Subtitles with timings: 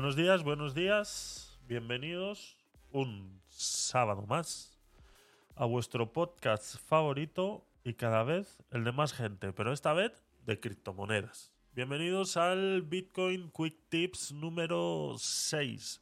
[0.00, 1.60] Buenos días, buenos días.
[1.68, 2.56] Bienvenidos
[2.90, 4.80] un sábado más
[5.54, 10.58] a vuestro podcast favorito y cada vez el de más gente, pero esta vez de
[10.58, 11.52] criptomonedas.
[11.74, 16.00] Bienvenidos al Bitcoin Quick Tips número 6.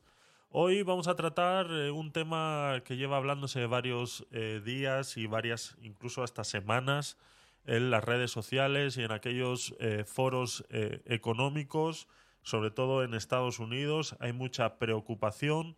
[0.50, 5.76] Hoy vamos a tratar eh, un tema que lleva hablándose varios eh, días y varias,
[5.82, 7.18] incluso hasta semanas,
[7.64, 12.06] en las redes sociales y en aquellos eh, foros económicos
[12.48, 15.76] sobre todo en Estados Unidos, hay mucha preocupación.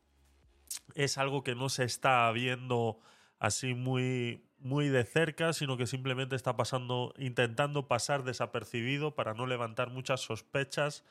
[0.94, 3.00] Es algo que no se está viendo
[3.40, 9.48] así muy, muy de cerca, sino que simplemente está pasando, intentando pasar desapercibido para no
[9.48, 11.04] levantar muchas sospechas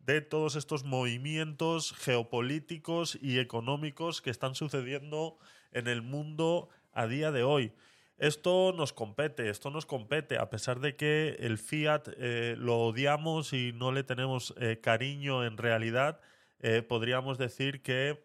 [0.00, 5.38] de todos estos movimientos geopolíticos y económicos que están sucediendo
[5.70, 7.72] en el mundo a día de hoy.
[8.18, 13.52] Esto nos compete, esto nos compete, a pesar de que el Fiat eh, lo odiamos
[13.52, 16.20] y no le tenemos eh, cariño en realidad,
[16.60, 18.24] eh, podríamos decir que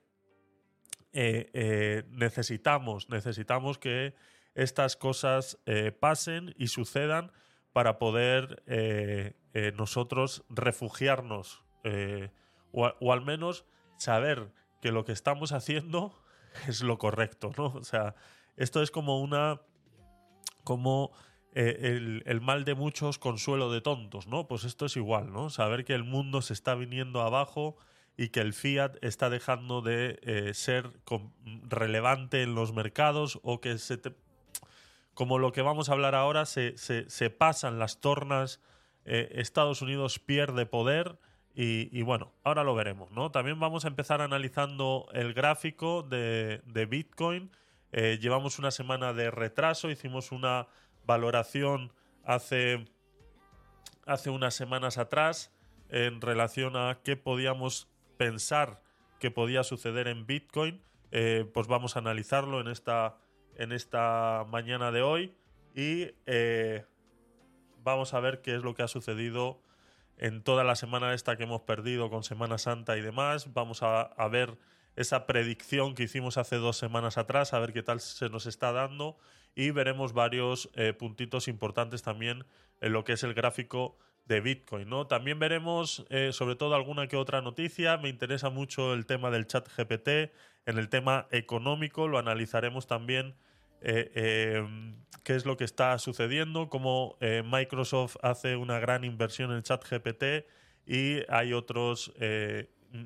[1.14, 4.16] necesitamos, necesitamos que
[4.56, 5.58] estas cosas
[6.00, 7.34] pasen y sucedan
[7.74, 8.64] para poder
[9.76, 11.64] nosotros refugiarnos
[12.72, 13.66] o, o, al menos
[13.98, 16.18] saber que lo que estamos haciendo
[16.70, 17.66] es lo correcto, ¿no?
[17.66, 18.16] O sea,
[18.56, 19.60] esto es como una
[20.64, 21.12] como
[21.54, 24.48] eh, el, mal de muchos, consuelo de tontos, ¿no?
[24.48, 25.50] Pues esto es igual, ¿no?
[25.50, 27.76] Saber que el mundo se está viniendo abajo
[28.16, 30.92] y que el fiat está dejando de eh, ser
[31.68, 34.00] relevante en los mercados o que se
[35.14, 36.74] como lo que vamos a hablar ahora, se,
[37.38, 38.62] pasan las tornas,
[39.04, 41.20] eh, Estados Unidos pierde poder
[41.54, 43.30] y, bueno, ahora lo veremos, ¿no?
[43.30, 47.52] También vamos a empezar analizando el gráfico de Bitcoin
[47.92, 50.68] eh, llevamos una semana de retraso, hicimos una
[51.06, 51.92] valoración
[52.24, 52.86] hace,
[54.06, 55.52] hace unas semanas atrás
[55.90, 58.82] en relación a qué podíamos pensar
[59.20, 60.82] que podía suceder en Bitcoin.
[61.12, 63.18] Eh, pues vamos a analizarlo en esta,
[63.58, 65.36] en esta mañana de hoy
[65.76, 66.86] y eh,
[67.84, 69.62] vamos a ver qué es lo que ha sucedido
[70.18, 73.54] en toda la semana esta que hemos perdido con Semana Santa y demás.
[73.54, 74.58] Vamos a, a ver
[74.96, 78.72] esa predicción que hicimos hace dos semanas atrás, a ver qué tal se nos está
[78.72, 79.18] dando
[79.56, 82.46] y veremos varios eh, puntitos importantes también
[82.80, 84.90] en lo que es el gráfico de Bitcoin.
[84.90, 85.08] ¿no?
[85.08, 87.98] También veremos eh, sobre todo alguna que otra noticia.
[87.98, 90.32] Me interesa mucho el tema del chat GPT.
[90.66, 93.36] En el tema económico lo analizaremos también
[93.82, 94.64] eh,
[95.24, 100.46] qué es lo que está sucediendo, cómo Microsoft hace una gran inversión en chat GPT
[100.86, 102.14] y hay otros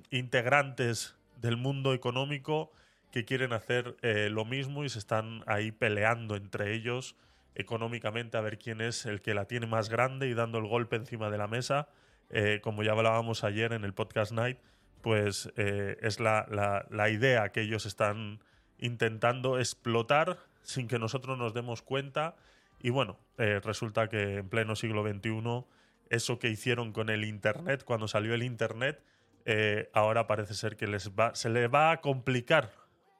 [0.10, 2.72] integrantes del mundo económico
[3.12, 7.16] que quieren hacer eh, lo mismo y se están ahí peleando entre ellos
[7.54, 10.98] económicamente a ver quién es el que la tiene más grande y dando el golpe
[10.98, 11.88] encima de la mesa.
[12.30, 14.58] Eh, como ya hablábamos ayer en el podcast Night,
[15.02, 16.46] pues eh, es la,
[16.90, 18.40] la, idea que ellos están
[18.80, 22.36] intentando explotar sin que nosotros nos demos cuenta.
[22.82, 25.64] Y bueno, resulta que en pleno siglo XXI,
[26.10, 29.02] eso que hicieron con el Internet, cuando salió el Internet,
[29.46, 32.72] eh, ahora parece ser que les va, se le va a complicar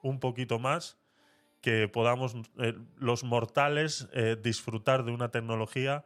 [0.02, 0.98] un poquito más
[1.62, 6.04] que podamos eh, los mortales eh, disfrutar de una tecnología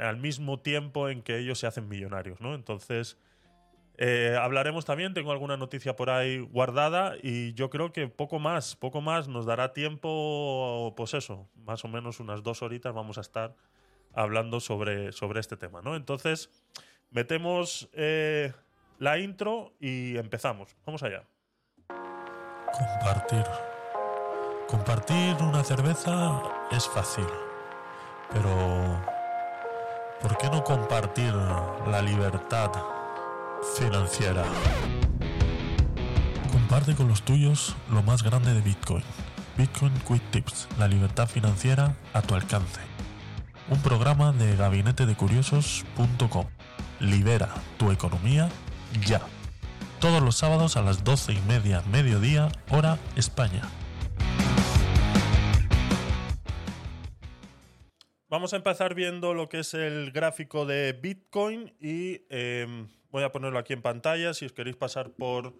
[0.00, 2.54] al mismo tiempo en que ellos se hacen millonarios, ¿no?
[2.54, 3.18] Entonces,
[4.40, 9.02] hablaremos también, tengo alguna noticia por ahí guardada y yo creo que poco más, poco
[9.02, 13.54] más nos dará tiempo, pues eso, más o menos unas dos horitas vamos a estar
[14.14, 15.96] hablando sobre, sobre este tema, ¿no?
[15.96, 16.50] Entonces,
[17.10, 17.90] metemos
[19.00, 20.76] la intro y empezamos.
[20.86, 21.24] Vamos allá.
[21.88, 23.44] Compartir.
[24.68, 27.26] Compartir una cerveza es fácil,
[28.30, 29.02] pero
[30.22, 32.70] ¿por qué no compartir la libertad
[33.76, 34.44] financiera?
[36.52, 39.02] Comparte con los tuyos lo más grande de Bitcoin.
[39.56, 42.80] Bitcoin Quick Tips, la libertad financiera a tu alcance.
[43.70, 46.46] Un programa de gabinetedecuriosos.com.
[47.00, 47.48] Libera
[47.78, 48.48] tu economía
[49.06, 49.20] ya.
[50.00, 53.62] Todos los sábados a las doce y media, mediodía, hora España.
[58.30, 63.32] Vamos a empezar viendo lo que es el gráfico de Bitcoin y em, voy a
[63.32, 64.32] ponerlo aquí en pantalla.
[64.34, 65.52] Si os queréis pasar por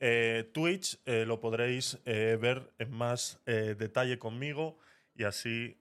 [0.00, 4.78] eh, Twitch, eh, lo podréis eh, ver en más detalle conmigo.
[5.14, 5.76] Y así,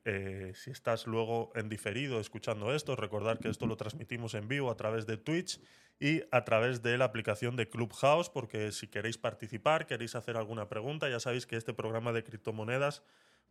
[0.56, 4.78] si estás luego en diferido escuchando esto, recordar que esto lo transmitimos en vivo a
[4.78, 5.60] través de Twitch
[6.00, 10.70] y a través de la aplicación de Clubhouse, porque si queréis participar, queréis hacer alguna
[10.70, 13.04] pregunta, ya sabéis que este programa de criptomonedas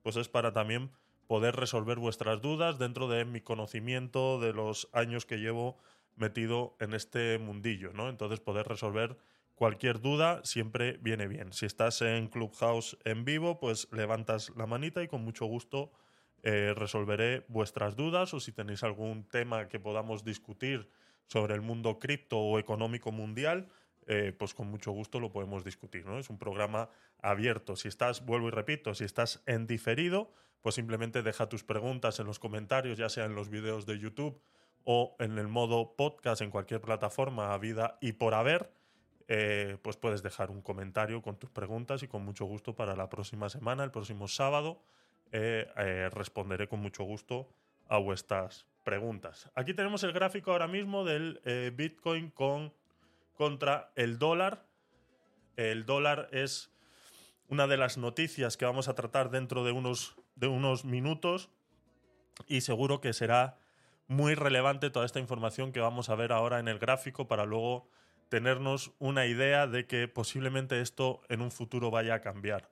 [0.03, 0.93] pues es para también
[1.27, 5.77] poder resolver vuestras dudas dentro de mi conocimiento de los años que llevo
[6.15, 8.09] metido en este mundillo, ¿no?
[8.09, 9.17] Entonces poder resolver
[9.57, 11.53] cualquier duda siempre viene bien.
[11.53, 15.91] Si estás en Clubhouse en vivo, pues levantas la manita y con mucho gusto
[16.43, 20.89] eh, resolveré vuestras dudas o si tenéis algún tema que podamos discutir
[21.27, 23.69] sobre el mundo cripto o económico mundial,
[24.07, 26.07] eh, pues con mucho gusto lo podemos discutir.
[26.07, 26.19] ¿no?
[26.19, 26.89] Es un programa
[27.21, 27.77] abierto.
[27.77, 30.31] Si estás, vuelvo y repito, si estás en diferido,
[30.63, 34.41] pues simplemente deja tus preguntas en los comentarios, ya sea en los vídeos de YouTube
[34.85, 38.71] o en el modo podcast en cualquier plataforma, a vida y por haber.
[39.29, 43.09] Eh, pues puedes dejar un comentario con tus preguntas y con mucho gusto para la
[43.09, 44.81] próxima semana, el próximo sábado,
[45.33, 47.49] eh, responderé con mucho gusto
[47.89, 49.51] a vuestras preguntas.
[49.57, 51.41] Aquí tenemos el gráfico ahora mismo del
[51.75, 52.73] Bitcoin con
[53.37, 54.65] contra el dólar.
[55.57, 56.73] El dólar es
[57.49, 61.51] una de las noticias que vamos a tratar dentro de unos, de unos minutos
[62.47, 63.59] y seguro que será
[64.09, 67.89] muy relevante toda esta información que vamos a ver ahora en el gráfico para luego
[68.29, 72.69] tenernos una idea de que posiblemente esto en un futuro vaya a cambiar.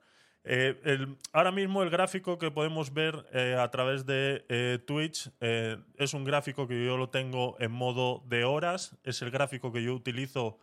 [0.47, 6.13] Eh, ahora mismo el gráfico que podemos ver eh, a través de eh, Twitch es
[6.13, 9.95] un gráfico que yo lo tengo en modo de horas, es el gráfico que yo
[9.95, 10.59] utilizo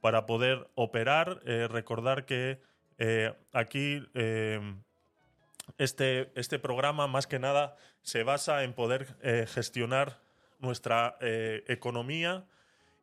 [0.00, 1.40] para poder operar.
[1.70, 2.60] recordar que
[3.52, 4.06] aquí
[5.78, 9.16] este, este programa más que nada se basa en poder
[9.48, 10.20] gestionar
[10.60, 12.44] nuestra economía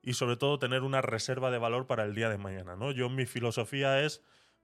[0.04, 2.76] y sobre todo tener una reserva de valor para el día de mañana.
[2.76, 2.92] ¿no?
[2.92, 4.22] Yo mi filosofía es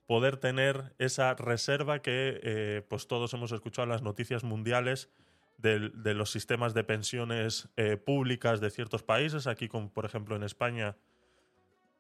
[0.07, 5.09] poder tener esa reserva que eh, pues todos hemos escuchado en las noticias mundiales
[5.57, 5.79] de,
[6.13, 9.47] los sistemas de pensiones eh, públicas de ciertos países.
[9.47, 10.95] Aquí, como por ejemplo en España,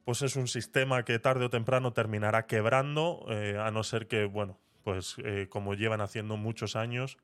[0.05, 4.25] pues es un sistema que tarde o temprano terminará quebrando, eh, a no ser que,
[4.25, 5.17] bueno, pues
[5.49, 7.17] como llevan haciendo muchos años,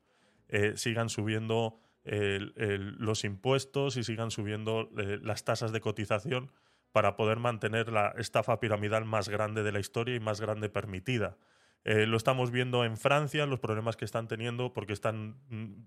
[0.74, 6.50] sigan subiendo los impuestos y sigan subiendo las tasas de cotización
[6.94, 11.36] para poder mantener la estafa piramidal más grande de la historia y más grande permitida.
[11.82, 15.34] Eh, lo estamos viendo en Francia, los problemas que están teniendo porque están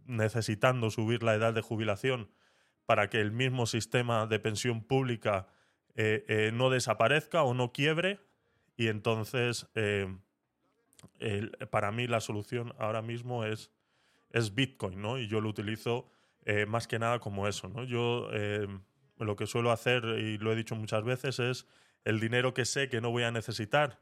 [0.06, 2.30] necesitando subir la edad de jubilación
[2.86, 5.48] para que el mismo sistema de pensión pública
[5.96, 8.20] eh, eh, no desaparezca o no quiebre.
[8.76, 9.66] Y entonces,
[11.72, 13.72] para mí la solución ahora mismo es,
[14.32, 15.20] es Bitcoin, ¿no?
[15.20, 16.10] Y yo lo utilizo
[16.68, 17.86] más que nada como eso, ¿no?
[17.86, 18.30] Yo
[19.20, 21.68] lo que suelo hacer, y lo he dicho muchas veces, es
[22.04, 24.00] el dinero que sé que no voy a necesitar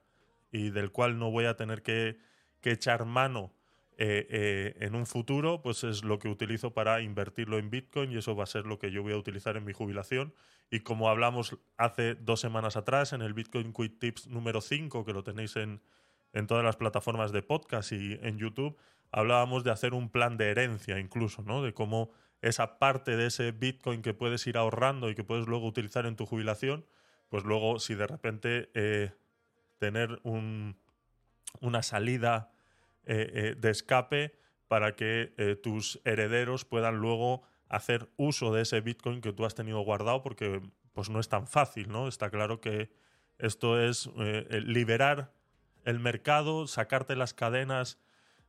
[0.51, 2.17] y del cual no voy a tener que,
[2.63, 3.53] echar mano
[3.95, 8.17] eh, eh, en un futuro, pues es lo que utilizo para invertirlo en Bitcoin y
[8.17, 10.33] eso va a ser lo que yo voy a utilizar en mi jubilación.
[10.71, 15.13] Y como hablamos hace dos semanas atrás en el Bitcoin Quick Tips número 5, que
[15.13, 15.79] lo tenéis en,
[16.33, 18.75] en todas las plataformas de podcast y en YouTube,
[19.11, 21.61] hablábamos de hacer un plan de herencia incluso, ¿no?
[21.61, 22.09] De cómo
[22.41, 26.15] esa parte de ese Bitcoin que puedes ir ahorrando y que puedes luego utilizar en
[26.15, 26.85] tu jubilación,
[27.29, 29.11] pues luego si de repente eh,
[29.79, 32.51] tener una salida
[33.05, 34.37] eh, eh, de escape
[34.67, 39.79] para que tus herederos puedan luego hacer uso de ese Bitcoin que tú has tenido
[39.81, 40.61] guardado porque
[40.93, 42.07] pues no es tan fácil, ¿no?
[42.07, 42.89] Está claro que
[43.37, 44.09] esto es
[44.49, 45.33] liberar
[45.83, 47.99] el mercado, sacarte las cadenas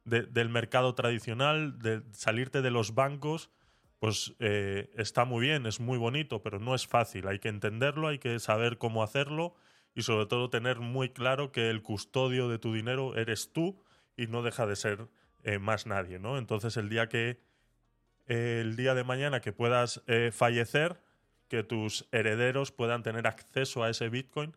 [0.04, 1.78] del mercado tradicional,
[2.12, 3.50] salirte de los bancos
[3.98, 7.28] pues eh, está muy bien, es muy bonito, pero no es fácil.
[7.28, 9.54] Hay que entenderlo, hay que saber cómo hacerlo
[9.94, 13.82] y sobre todo tener muy claro que el custodio de tu dinero eres tú
[14.16, 15.08] y no deja de ser
[15.42, 16.38] eh, más nadie, ¿no?
[16.38, 17.40] Entonces el día que
[18.26, 21.00] el día de mañana que puedas eh, fallecer,
[21.48, 24.56] que tus herederos puedan tener acceso a ese Bitcoin,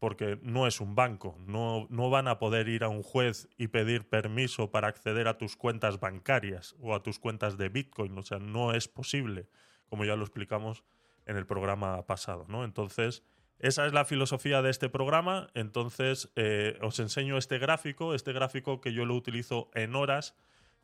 [0.00, 3.68] porque no es un banco, no, no, van a poder ir a un juez y
[3.68, 8.22] pedir permiso para acceder a tus cuentas bancarias o a tus cuentas de Bitcoin, o
[8.22, 9.46] sea, no es posible,
[9.90, 10.84] como ya lo explicamos
[11.26, 12.64] en el programa pasado, ¿no?
[12.64, 13.22] Entonces,
[13.58, 18.80] esa es la filosofía de este programa, entonces eh, os enseño este gráfico, este gráfico
[18.80, 20.34] que yo lo utilizo en horas,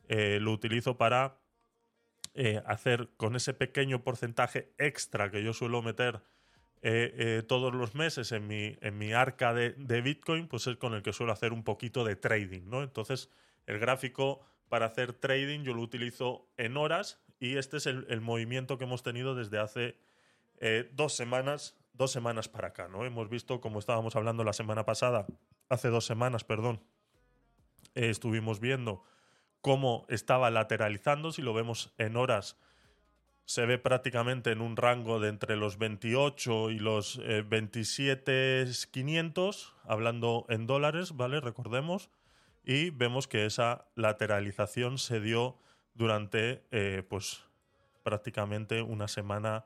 [0.09, 1.39] eh, lo utilizo para
[2.35, 6.21] eh, hacer con ese pequeño porcentaje extra que yo suelo meter
[6.81, 10.93] eh, eh, todos los meses en mi, en mi arca de, Bitcoin, pues es con
[10.93, 12.83] el que suelo hacer un poquito de trading, ¿no?
[12.83, 13.31] Entonces,
[13.65, 18.77] el gráfico para hacer trading yo lo utilizo en horas y este es el, movimiento
[18.77, 19.97] que hemos tenido desde hace
[20.59, 23.05] eh, dos semanas, dos semanas para acá, ¿no?
[23.05, 25.25] Hemos visto, como estábamos hablando la semana pasada,
[25.69, 26.83] hace dos semanas, perdón,
[27.95, 29.03] estuvimos viendo
[29.61, 32.57] cómo estaba lateralizando, si lo vemos en horas,
[33.47, 40.45] se ve prácticamente en un rango de entre los 28 y los 27.500, eh, hablando
[40.49, 41.39] en dólares, ¿vale?
[41.39, 42.09] Recordemos.
[42.65, 45.57] Y vemos que esa lateralización se dio
[45.93, 47.45] durante, eh, pues,
[48.03, 49.63] prácticamente una semana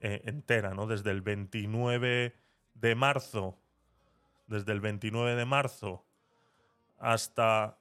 [0.00, 0.86] entera, ¿no?
[0.88, 2.34] Desde el 29
[2.74, 3.56] de marzo,
[4.48, 6.04] desde el 29 de marzo
[6.98, 7.78] hasta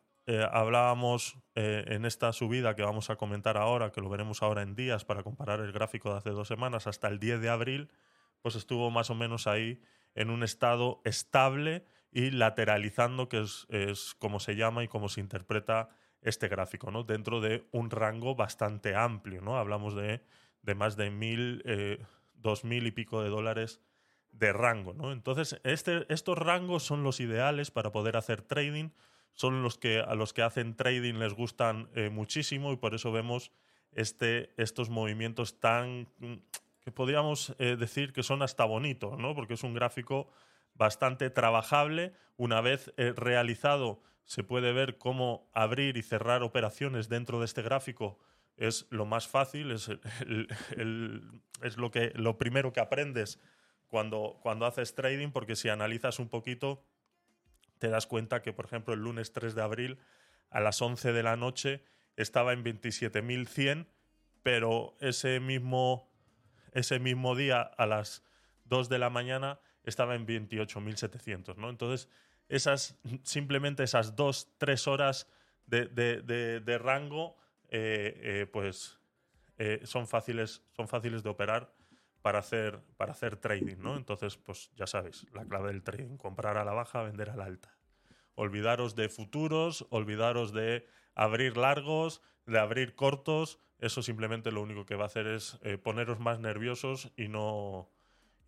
[0.51, 5.03] hablábamos en esta subida que vamos a comentar ahora, que lo veremos ahora en días
[5.03, 7.91] para comparar el gráfico de hace dos semanas, hasta el 10 de abril,
[8.41, 9.81] pues estuvo más o menos ahí
[10.15, 15.89] en un estado estable y lateralizando, que es, como se llama y como se interpreta
[16.21, 17.03] este gráfico, ¿no?
[17.03, 19.57] Dentro de un rango bastante amplio, ¿no?
[19.57, 20.21] Hablamos de,
[20.75, 23.81] más de mil, eh, dos mil y pico de dólares
[24.31, 25.11] de rango, ¿no?
[25.11, 28.89] Entonces, este, estos rangos son los ideales para poder hacer trading,
[29.33, 33.11] son los que a los que hacen trading les gustan eh, muchísimo y por eso
[33.11, 33.51] vemos
[33.93, 36.07] este, estos movimientos tan
[36.81, 39.35] que podríamos eh, decir que son hasta bonitos, ¿no?
[39.35, 40.31] Porque es un gráfico
[40.73, 42.13] bastante trabajable.
[42.37, 47.61] Una vez eh, realizado, se puede ver cómo abrir y cerrar operaciones dentro de este
[47.61, 48.17] gráfico
[48.57, 53.39] es lo más fácil, es, es lo, que, lo primero que aprendes
[53.87, 56.83] cuando, cuando haces trading, porque si analizas un poquito,
[57.81, 59.97] te das cuenta que, por ejemplo, el lunes 3 de abril
[60.51, 61.83] a las 11 de la noche
[62.15, 63.87] estaba en 27.100,
[64.43, 66.11] pero ese mismo
[66.73, 68.23] ese mismo día a las
[68.65, 71.71] 2 de la mañana estaba en 28.700, ¿no?
[71.71, 72.07] Entonces,
[72.49, 75.27] esas, simplemente esas dos, tres horas
[75.65, 77.35] de, rango,
[77.69, 78.99] eh, eh, pues
[79.57, 81.73] eh, son, fáciles, son fáciles de operar
[82.21, 83.97] para hacer, para hacer trading, ¿no?
[83.97, 87.45] Entonces, pues ya sabéis, la clave del trading, comprar a la baja, vender a la
[87.45, 87.75] alta.
[88.35, 90.85] Olvidaros de futuros, olvidaros de
[91.15, 95.77] abrir largos, de abrir cortos, eso simplemente lo único que va a hacer es eh,
[95.77, 97.89] poneros más nerviosos y no,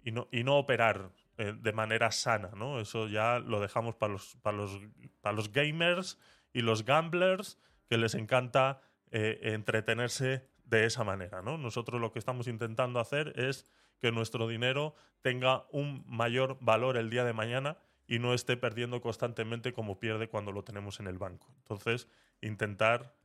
[0.04, 2.80] y no, y no operar eh, de manera sana, ¿no?
[2.80, 4.80] Eso ya lo dejamos para los, para los,
[5.22, 6.20] para los gamers
[6.54, 7.58] y los gamblers
[7.90, 11.58] que les encanta eh, entretenerse de esa manera, ¿no?
[11.58, 13.66] Nosotros lo que estamos intentando hacer es
[14.00, 17.78] que nuestro dinero tenga un mayor valor el día de mañana
[18.08, 21.48] y no esté perdiendo constantemente como pierde cuando lo tenemos en el banco.
[21.60, 22.08] Entonces,
[22.42, 23.16] intentar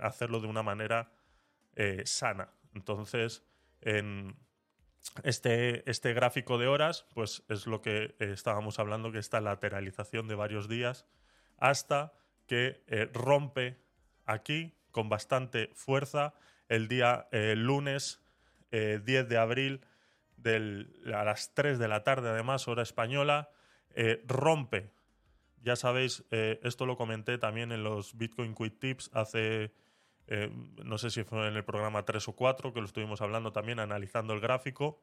[0.00, 1.10] hacerlo de una manera
[1.76, 2.48] eh, sana.
[2.74, 3.44] Entonces,
[3.82, 4.34] en
[5.24, 10.26] este, este gráfico de horas, pues es lo que eh, estábamos hablando, que esta lateralización
[10.26, 11.06] de varios días
[11.58, 12.14] hasta
[12.46, 13.78] que eh, rompe
[14.24, 16.32] aquí con bastante fuerza
[16.68, 18.22] el día lunes
[18.70, 19.84] 10 de abril
[21.14, 23.50] a las 3 de la tarde, además, hora española,
[24.26, 24.90] rompe.
[25.60, 29.70] Ya sabéis, esto lo comenté también en los Bitcoin Quick Tips hace
[30.28, 30.50] eh,
[30.84, 33.78] no sé si fue en el programa 3 o 4, que lo estuvimos hablando también,
[33.78, 35.00] analizando el gráfico,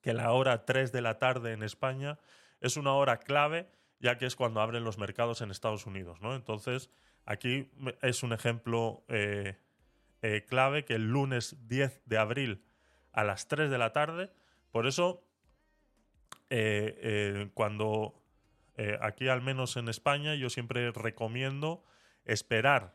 [0.00, 2.18] que la hora 3 de la tarde en España
[2.60, 3.68] es una hora clave,
[4.00, 6.20] ya que es cuando abren los mercados en Estados Unidos.
[6.20, 6.34] ¿no?
[6.34, 6.90] Entonces,
[7.24, 7.70] aquí
[8.02, 9.56] es un ejemplo eh,
[10.22, 12.64] eh, clave que el lunes 10 de abril
[13.12, 14.30] a las 3 de la tarde,
[14.70, 15.26] por eso,
[17.54, 18.14] cuando
[19.00, 21.84] aquí al menos en España, yo siempre recomiendo
[22.24, 22.94] esperar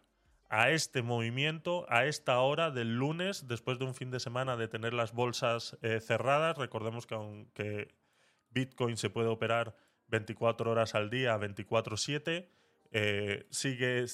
[0.50, 4.68] a este movimiento a esta hora del lunes, después de un fin de semana de
[4.68, 6.58] tener las bolsas eh, cerradas.
[6.58, 7.96] Recordemos que aunque
[8.52, 9.76] Bitcoin se puede operar
[10.08, 12.48] 24 horas al día, 24/7,
[12.92, 14.06] eh, sigue,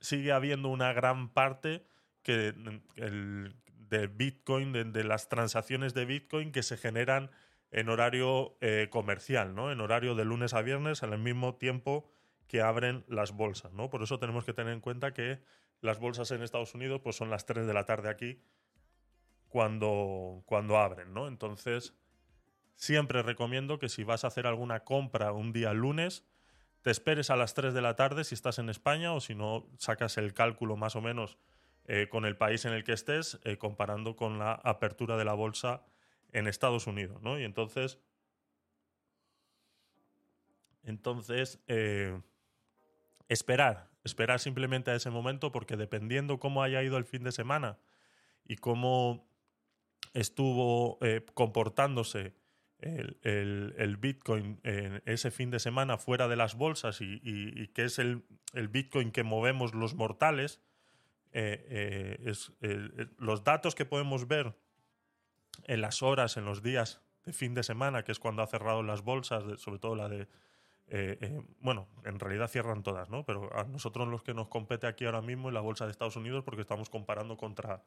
[0.00, 1.84] sigue habiendo una gran parte
[2.22, 2.54] que,
[2.96, 7.30] de Bitcoin, de, las transacciones de Bitcoin que se generan
[7.70, 9.70] en horario eh, comercial, ¿no?
[9.70, 12.08] en horario de lunes a viernes, al mismo tiempo
[12.46, 13.72] que abren las bolsas.
[13.72, 13.90] ¿no?
[13.90, 15.40] Por eso tenemos que tener en cuenta que
[15.80, 18.42] las bolsas en Estados Unidos pues son las 3 de la tarde aquí
[19.48, 21.26] cuando, cuando abren, ¿no?
[21.26, 21.94] Entonces,
[22.76, 26.24] siempre recomiendo que si vas a hacer alguna compra un día lunes,
[26.82, 29.66] te esperes a las 3 de la tarde si estás en España o si no,
[29.78, 31.38] sacas el cálculo más o menos
[31.86, 35.34] eh, con el país en el que estés, eh, comparando con la apertura de la
[35.34, 35.82] bolsa
[36.32, 37.38] en Estados Unidos, ¿no?
[37.38, 37.98] Y entonces,
[40.84, 42.20] entonces, eh,
[43.28, 47.78] esperar, esperar simplemente a ese momento porque dependiendo cómo haya ido el fin de semana
[48.46, 49.28] y cómo
[50.14, 50.98] estuvo
[51.34, 52.34] comportándose
[52.80, 57.98] el, Bitcoin en ese fin de semana fuera de las bolsas y, y, que es
[57.98, 58.24] el,
[58.70, 60.60] Bitcoin que movemos los mortales,
[61.32, 62.52] eh, eh, es,
[63.18, 64.56] los datos que podemos ver
[65.64, 68.82] en las horas, en los días de fin de semana, que es cuando ha cerrado
[68.82, 70.28] las bolsas, sobre todo la de
[70.92, 73.24] eh, bueno, en realidad cierran todas, ¿no?
[73.24, 76.16] Pero a nosotros los que nos compete aquí ahora mismo en la bolsa de Estados
[76.16, 77.84] Unidos porque estamos comparando contra,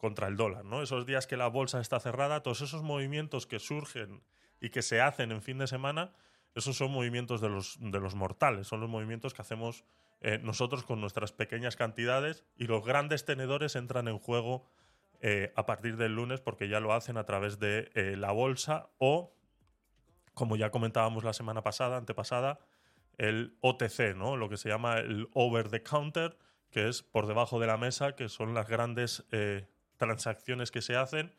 [0.00, 0.82] contra el dólar, ¿no?
[0.82, 4.22] Esos días que la bolsa está cerrada, todos esos movimientos que surgen
[4.58, 6.12] y que se hacen en fin de semana,
[6.54, 9.84] esos son movimientos de los, de los mortales, son los movimientos que hacemos
[10.22, 14.66] eh, nosotros con nuestras pequeñas cantidades y los grandes tenedores entran en juego
[15.20, 18.88] eh, a partir del lunes porque ya lo hacen a través de eh, la bolsa
[18.96, 19.34] o,
[20.32, 22.58] como ya comentábamos la semana pasada, antepasada,
[23.18, 24.36] el OTC, ¿no?
[24.36, 26.38] lo que se llama el over the counter,
[26.70, 29.26] que es por debajo de la mesa, que son las grandes
[30.00, 31.32] transacciones que se hacen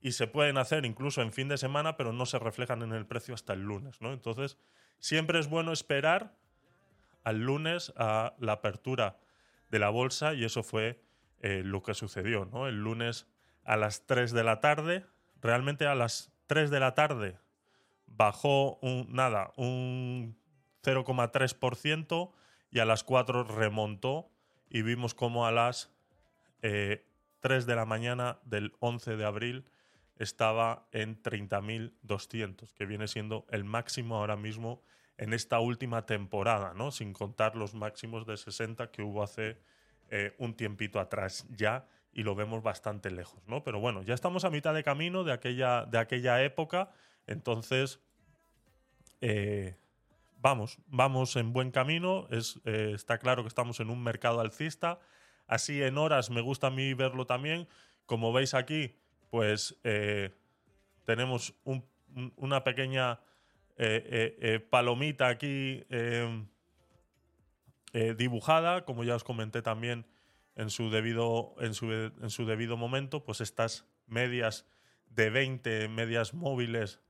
[0.00, 3.06] y se pueden hacer incluso en fin de semana, pero no se reflejan en el
[3.06, 4.00] precio hasta el lunes.
[4.00, 4.12] ¿no?
[4.12, 4.58] Entonces,
[4.98, 6.34] siempre es bueno esperar
[7.22, 9.18] al lunes a la apertura
[9.70, 11.00] de la bolsa y eso fue
[11.40, 12.46] eh, lo que sucedió.
[12.46, 12.66] ¿no?
[12.66, 13.28] El lunes
[13.64, 15.06] a las 3 de la tarde,
[15.40, 17.38] realmente a las 3 de la tarde
[18.08, 20.36] bajó un, nada, un
[20.82, 22.32] 0,3%
[22.72, 24.28] y a las 4 remontó
[24.68, 25.92] y vimos como a las
[27.40, 29.64] 3 eh, de la mañana del 11 de abril
[30.16, 34.82] estaba en 30.200, que viene siendo el máximo ahora mismo
[35.16, 36.90] en esta última temporada, ¿no?
[36.90, 39.58] sin contar los máximos de 60 que hubo hace
[40.10, 43.46] eh, un tiempito atrás ya y lo vemos bastante lejos.
[43.46, 43.62] ¿no?
[43.62, 46.90] Pero bueno, ya estamos a mitad de camino de aquella, de aquella época,
[47.26, 48.00] entonces
[49.20, 49.76] eh,
[50.38, 55.00] vamos, vamos en buen camino, es, eh, está claro que estamos en un mercado alcista,
[55.50, 57.68] así en horas me gusta a mí verlo también,
[58.06, 58.94] como veis aquí,
[59.30, 60.30] pues eh,
[61.04, 61.54] tenemos
[62.36, 63.20] una pequeña
[63.76, 66.46] eh, eh, palomita aquí em,
[68.16, 70.06] dibujada, como ya os comenté también
[70.54, 74.66] en su debido, en su, en su debido momento, pues estas medias
[75.08, 77.00] de 20, medias móviles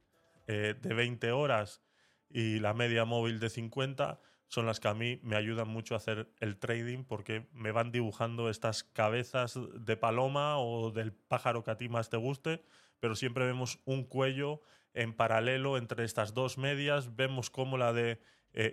[0.47, 1.83] de 20 horas
[2.31, 4.19] y la media móvil de 50
[4.51, 7.93] son las que a mí me ayudan mucho a hacer el trading porque me van
[7.93, 12.61] dibujando estas cabezas de paloma o del pájaro que a ti más te guste,
[12.99, 14.61] pero siempre vemos un cuello
[14.93, 18.21] en paralelo entre estas dos medias, vemos cómo la de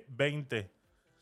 [0.08, 0.72] 20 eh,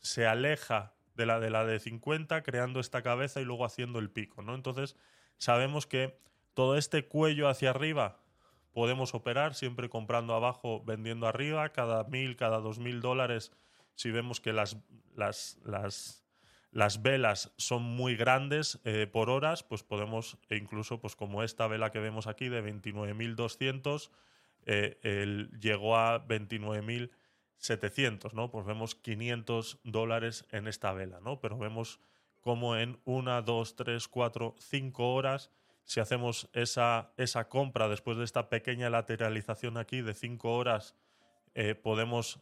[0.00, 4.08] se aleja de la de la de 50, creando esta cabeza y luego haciendo el
[4.08, 4.54] pico, ¿no?
[4.54, 4.96] Entonces,
[5.36, 6.18] sabemos que
[6.54, 8.22] todo este cuello hacia arriba
[8.72, 13.52] podemos operar siempre comprando abajo, vendiendo arriba, cada mil, cada dos mil dólares
[13.96, 14.76] si vemos que las,
[15.16, 15.58] las,
[16.70, 21.66] las, velas son muy grandes eh, por horas, pues podemos, e incluso pues como esta
[21.66, 24.10] vela que vemos aquí de 29.200,
[24.66, 28.50] eh, llegó a 29.700, ¿no?
[28.50, 31.40] Pues vemos 500 dólares en esta vela, ¿no?
[31.40, 31.98] Pero vemos
[32.42, 35.50] como en una, dos, tres, cuatro, cinco horas,
[35.84, 40.94] si hacemos esa, esa compra después de esta pequeña lateralización aquí de cinco horas,
[41.54, 42.40] eh, podemos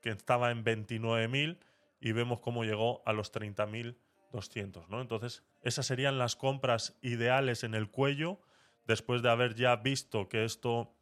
[0.00, 1.58] que estaba en 29.000
[2.00, 4.88] y vemos cómo llegó a los 30.200.
[4.88, 5.00] ¿no?
[5.00, 8.40] Entonces, esas serían las compras ideales en el cuello,
[8.86, 10.92] después de haber ya visto que esto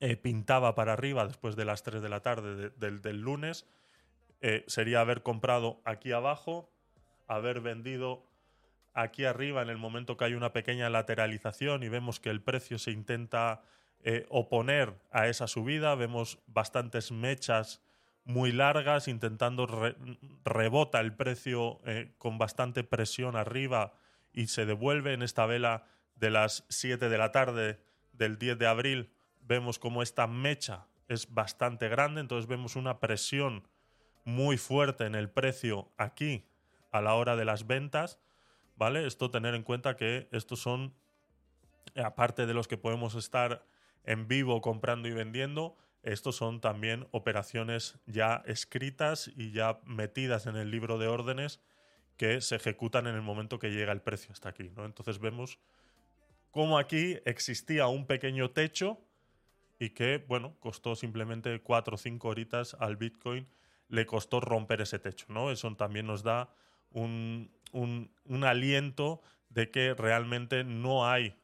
[0.00, 3.66] eh, pintaba para arriba después de las 3 de la tarde del, lunes,
[4.40, 6.70] eh, sería haber comprado aquí abajo,
[7.28, 8.26] haber vendido
[8.94, 12.78] aquí arriba en el momento que hay una pequeña lateralización y vemos que el precio
[12.78, 13.62] se intenta
[14.02, 17.82] eh, oponer a esa subida, vemos bastantes mechas
[18.30, 19.66] muy largas, intentando
[20.44, 23.92] rebota el precio eh, con bastante presión arriba
[24.32, 27.80] y se devuelve en esta vela de las 7 de la tarde
[28.12, 29.12] del 10 de abril.
[29.40, 33.66] Vemos como esta mecha es bastante grande, entonces vemos una presión
[34.24, 36.46] muy fuerte en el precio aquí
[36.92, 38.20] a la hora de las ventas,
[38.76, 39.06] ¿vale?
[39.06, 40.94] Esto tener en cuenta que estos son,
[41.96, 43.64] aparte de los que podemos estar
[44.04, 50.56] en vivo comprando y vendiendo, estos son también operaciones ya escritas y ya metidas en
[50.56, 51.60] el libro de órdenes
[52.16, 54.70] que se ejecutan en el momento que llega el precio hasta aquí.
[54.76, 54.84] ¿no?
[54.84, 55.58] Entonces vemos
[56.50, 59.00] cómo aquí existía un pequeño techo
[59.78, 63.46] y que, bueno, costó simplemente cuatro o cinco horitas al Bitcoin,
[63.88, 65.26] le costó romper ese techo.
[65.28, 65.50] ¿no?
[65.50, 66.54] Eso también nos da
[66.92, 67.50] un
[68.44, 71.34] aliento de que realmente no hay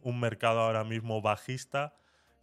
[0.00, 1.94] un mercado ahora mismo bajista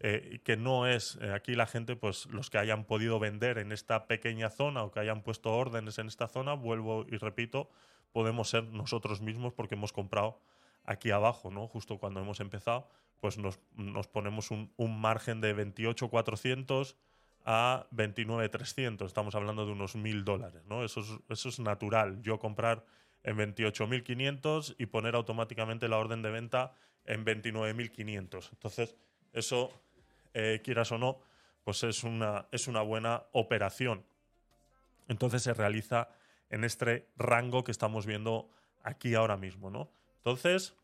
[0.02, 3.74] eh, que no es eh, aquí la gente, pues los que hayan podido vender en
[3.74, 7.70] esta pequeña zona o que hayan puesto órdenes en esta zona, vuelvo y repito,
[8.14, 10.40] podemos ser nosotros mismos porque hemos comprado
[10.86, 11.68] aquí abajo, ¿no?
[11.68, 12.88] Justo cuando hemos empezado,
[13.20, 13.60] pues nos,
[14.08, 16.96] ponemos un, margen de 28.400
[17.44, 19.06] a 29.300.
[19.06, 20.86] Estamos hablando de unos mil dólares, ¿no?
[20.86, 22.22] Eso es, eso es natural.
[22.22, 22.86] Yo comprar
[23.24, 28.50] en 28.500 y poner automáticamente la orden de venta en 29.500.
[28.54, 28.96] Entonces,
[29.34, 29.72] eso
[30.34, 31.20] eh, quieras o no,
[31.64, 34.04] pues es una, es una buena operación.
[35.08, 36.10] Entonces se realiza
[36.50, 38.50] en este rango que estamos viendo
[38.84, 39.92] aquí ahora mismo, ¿no?
[40.18, 40.76] Entonces,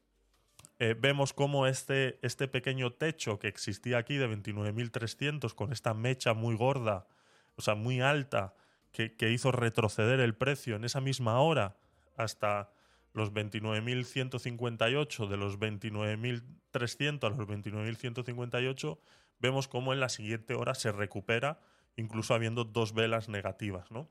[0.79, 6.33] eh, vemos cómo este, este pequeño techo que existía aquí de 29.300 con esta mecha
[6.33, 7.07] muy gorda,
[7.55, 8.53] o sea, muy alta,
[8.91, 11.77] que, que, hizo retroceder el precio en esa misma hora
[12.17, 12.71] hasta
[13.13, 18.99] los 29.158, de los 29.300 a los 29.158,
[19.39, 21.59] vemos cómo en la siguiente hora se recupera,
[21.95, 23.91] incluso habiendo dos velas negativas.
[23.91, 24.09] ¿no?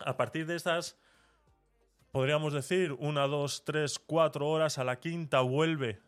[0.00, 0.98] A partir de estas,
[2.10, 6.00] podríamos decir, una, dos, tres, cuatro horas, a la quinta vuelve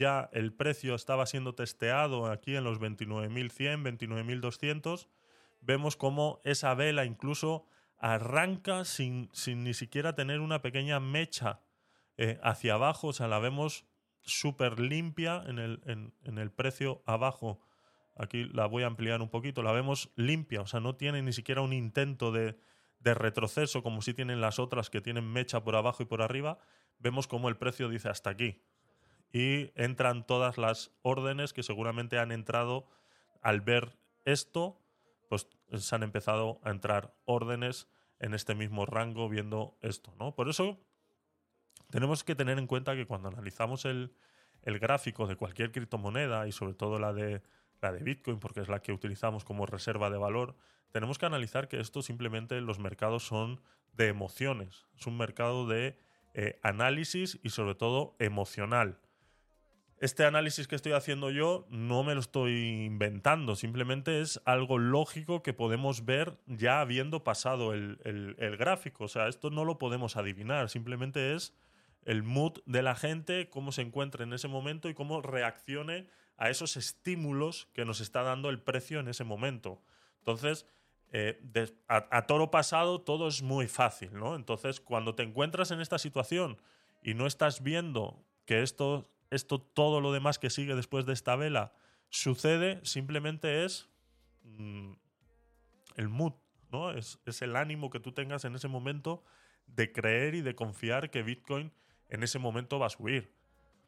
[0.00, 5.08] ya el precio estaba siendo testeado aquí en los 29.100, 29.200.
[5.60, 7.66] Vemos cómo esa vela incluso
[7.98, 11.60] arranca sin, sin ni siquiera tener una pequeña mecha
[12.16, 13.84] eh, hacia abajo, o sea, la vemos
[14.22, 17.60] súper limpia en el, en, el precio abajo.
[18.16, 21.32] Aquí la voy a ampliar un poquito, la vemos limpia, o sea, no tiene ni
[21.32, 22.58] siquiera un intento de,
[22.98, 26.58] de retroceso como si tienen las otras que tienen mecha por abajo y por arriba.
[26.98, 28.62] Vemos cómo el precio dice hasta aquí.
[29.32, 32.88] Y entran todas las órdenes que seguramente han entrado
[33.42, 34.80] al ver esto
[35.30, 40.34] pues se han empezado a entrar órdenes en este mismo rango viendo esto, ¿no?
[40.34, 40.80] Por eso
[41.90, 44.12] tenemos que tener en cuenta que cuando analizamos el,
[44.64, 47.42] gráfico de cualquier criptomoneda y sobre todo la de,
[47.80, 50.56] la de Bitcoin, porque es la que utilizamos como reserva de valor,
[50.92, 53.60] tenemos que analizar que esto simplemente los mercados son
[53.92, 55.98] de emociones, es un mercado de
[56.34, 58.98] eh, análisis y sobre todo emocional
[60.00, 65.42] este análisis que estoy haciendo yo no me lo estoy inventando, simplemente es algo lógico
[65.42, 67.98] que podemos ver ya habiendo pasado el,
[68.58, 69.04] gráfico.
[69.04, 71.54] O sea, esto no lo podemos adivinar, simplemente es
[72.04, 76.50] el mood de la gente, cómo se encuentra en ese momento y cómo reaccione a
[76.50, 79.82] esos estímulos que nos está dando el precio en ese momento.
[80.18, 80.66] Entonces,
[81.12, 81.40] eh,
[81.88, 84.36] a, toro pasado todo es muy fácil, ¿no?
[84.36, 86.58] Entonces, cuando te encuentras en esta situación
[87.02, 91.36] y no estás viendo que esto esto, todo lo demás que sigue después de esta
[91.36, 91.72] vela,
[92.08, 93.88] sucede, simplemente es
[94.42, 94.92] mm,
[95.96, 96.34] el mood,
[96.70, 96.90] ¿no?
[96.90, 99.22] Es, el ánimo que tú tengas en ese momento
[99.66, 101.72] de creer y de confiar que Bitcoin
[102.10, 103.32] en ese momento va a subir.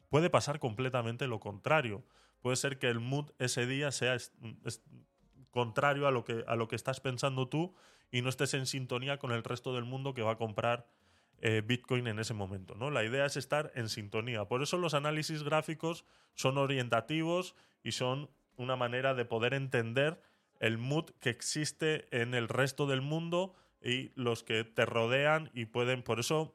[0.09, 2.05] Puede pasar completamente lo contrario.
[2.41, 4.17] Puede ser que el mood ese día sea
[5.51, 7.75] contrario a lo, que, a lo que estás pensando tú
[8.11, 10.87] y no estés en sintonía con el resto del mundo que va a comprar
[11.39, 12.75] eh, Bitcoin en ese momento.
[12.75, 12.91] ¿no?
[12.91, 14.45] La idea es estar en sintonía.
[14.45, 16.05] Por eso los análisis gráficos
[16.35, 20.21] son orientativos y son una manera de poder entender
[20.61, 25.65] el mood que existe en el resto del mundo y los que te rodean y
[25.65, 26.55] pueden, por eso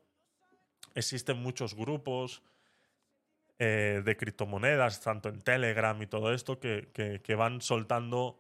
[0.96, 2.42] existen muchos grupos
[3.60, 8.40] eh, de criptomonedas, tanto en Telegram y todo esto, que, van soltando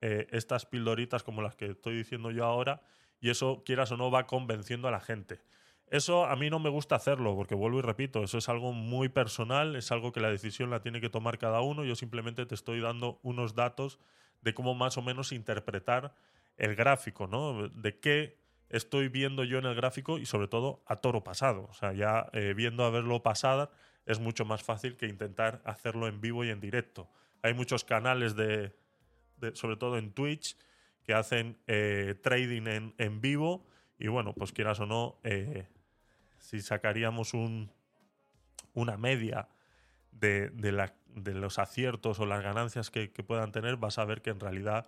[0.00, 2.82] eh, estas pildoritas como las que estoy diciendo yo ahora,
[3.20, 5.40] y eso, quieras o no, va convenciendo a la gente.
[5.88, 9.08] Eso a mí no me gusta hacerlo, porque vuelvo y repito, eso es algo muy
[9.08, 11.84] personal, es algo que la decisión la tiene que tomar cada uno.
[11.84, 13.98] Yo simplemente te estoy dando unos datos
[14.42, 16.14] de cómo más o menos interpretar
[16.56, 17.68] el gráfico, ¿no?
[17.68, 18.36] De qué
[18.68, 21.66] estoy viendo yo en el gráfico y sobre todo a toro pasado.
[21.70, 23.70] O sea, ya eh, viendo a verlo pasada
[24.06, 27.08] es mucho más fácil que intentar hacerlo en vivo y en directo.
[27.42, 28.72] Hay muchos canales de,
[29.54, 30.56] sobre todo en Twitch,
[31.04, 33.64] que hacen eh, trading en, en, vivo
[33.98, 35.68] y bueno, pues quieras o no, eh,
[36.40, 37.70] si sacaríamos un,
[38.74, 39.48] una media
[40.12, 40.50] de,
[41.34, 44.86] los aciertos o las ganancias que, puedan tener, vas a ver que en realidad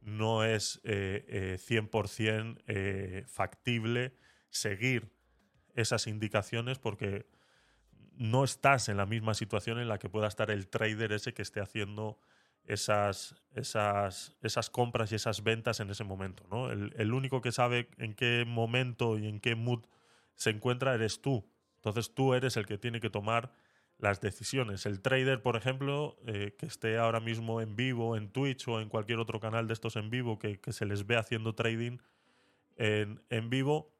[0.00, 4.14] no es eh, 100% eh, eh, factible
[4.48, 5.12] seguir
[5.74, 7.26] esas indicaciones porque
[8.16, 11.42] no estás en la misma situación en la que pueda estar el trader ese que
[11.42, 12.18] esté haciendo
[12.64, 16.44] esas, esas, esas compras y esas ventas en ese momento.
[16.50, 16.70] ¿no?
[16.70, 19.84] El, el, único que sabe en qué momento y en qué mood
[20.34, 21.48] se encuentra eres tú.
[21.76, 23.52] Entonces tú eres el que tiene que tomar
[24.00, 24.86] las decisiones.
[24.86, 28.88] El trader, por ejemplo, eh, que esté ahora mismo en vivo, en Twitch o en
[28.88, 31.98] cualquier otro canal de estos en vivo, que, se les ve haciendo trading
[32.76, 33.92] en, en, vivo,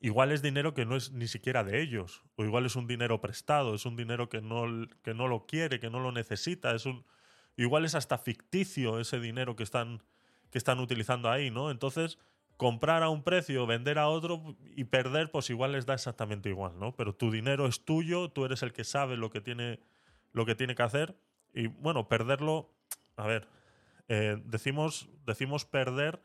[0.00, 3.20] igual es dinero que no es ni siquiera de ellos, o igual es un dinero
[3.20, 6.84] prestado, es un dinero que no, que no lo quiere, que no lo necesita, es
[6.84, 7.04] un,
[7.56, 10.02] igual es hasta ficticio ese dinero que están,
[10.50, 11.70] que están utilizando ahí, ¿no?
[11.70, 12.18] Entonces,
[12.58, 16.78] comprar a un precio, vender a otro y perder, pues igual les da exactamente igual,
[16.78, 16.94] ¿no?
[16.96, 19.78] Pero tu dinero es tuyo, tú eres el que sabe lo que tiene,
[20.32, 21.16] lo que, tiene que hacer.
[21.54, 22.68] Y bueno, perderlo,
[23.16, 23.48] a ver,
[24.08, 26.20] eh, decimos, decimos perder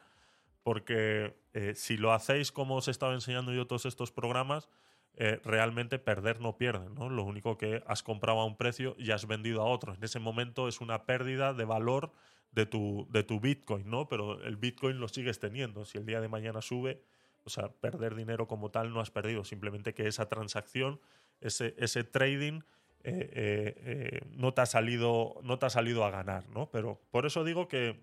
[0.63, 4.69] porque eh, si lo hacéis como os he estado enseñando yo todos estos programas,
[5.15, 7.09] eh, realmente perder no pierden, ¿no?
[7.09, 9.93] Lo único que has comprado a un precio y has vendido a otro.
[9.93, 12.11] En ese momento es una pérdida de valor
[12.53, 14.07] de tu, de tu Bitcoin, ¿no?
[14.07, 15.85] Pero el Bitcoin lo sigues teniendo.
[15.85, 17.01] Si el día de mañana sube,
[17.43, 20.99] o sea, perder dinero como tal no has perdido, simplemente que esa transacción,
[21.41, 22.61] ese, ese trading
[23.03, 26.69] eh, eh, eh, no, te ha salido, no te ha salido a ganar, ¿no?
[26.71, 27.99] Pero por eso digo que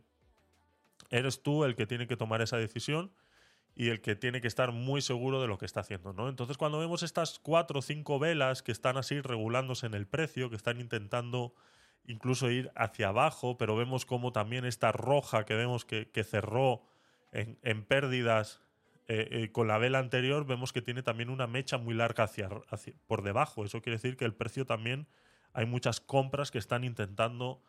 [1.11, 3.13] eres tú el que tiene que tomar esa decisión
[3.75, 6.29] y el que tiene que estar muy seguro de lo que está haciendo, ¿no?
[6.29, 10.51] Entonces, cuando vemos estas cuatro o cinco velas que están así regulándose en el precio,
[10.51, 11.55] que están intentando
[12.07, 16.83] incluso ir hacia abajo, pero vemos como también esta roja que vemos que, cerró
[17.33, 18.61] en, pérdidas
[19.09, 22.49] eh, eh, con la vela anterior, vemos que tiene también una mecha muy larga hacia,
[23.07, 23.65] por debajo.
[23.65, 25.07] Eso quiere decir que el precio también
[25.53, 27.63] hay muchas compras que están intentando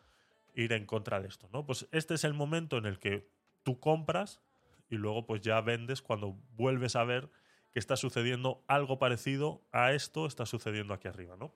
[0.55, 1.65] ir en contra de esto, ¿no?
[1.65, 3.29] Pues este es el momento en el que
[3.63, 4.41] tú compras
[4.89, 7.29] y luego pues ya vendes cuando vuelves a ver
[7.71, 11.55] que está sucediendo algo parecido a esto está sucediendo aquí arriba, ¿no?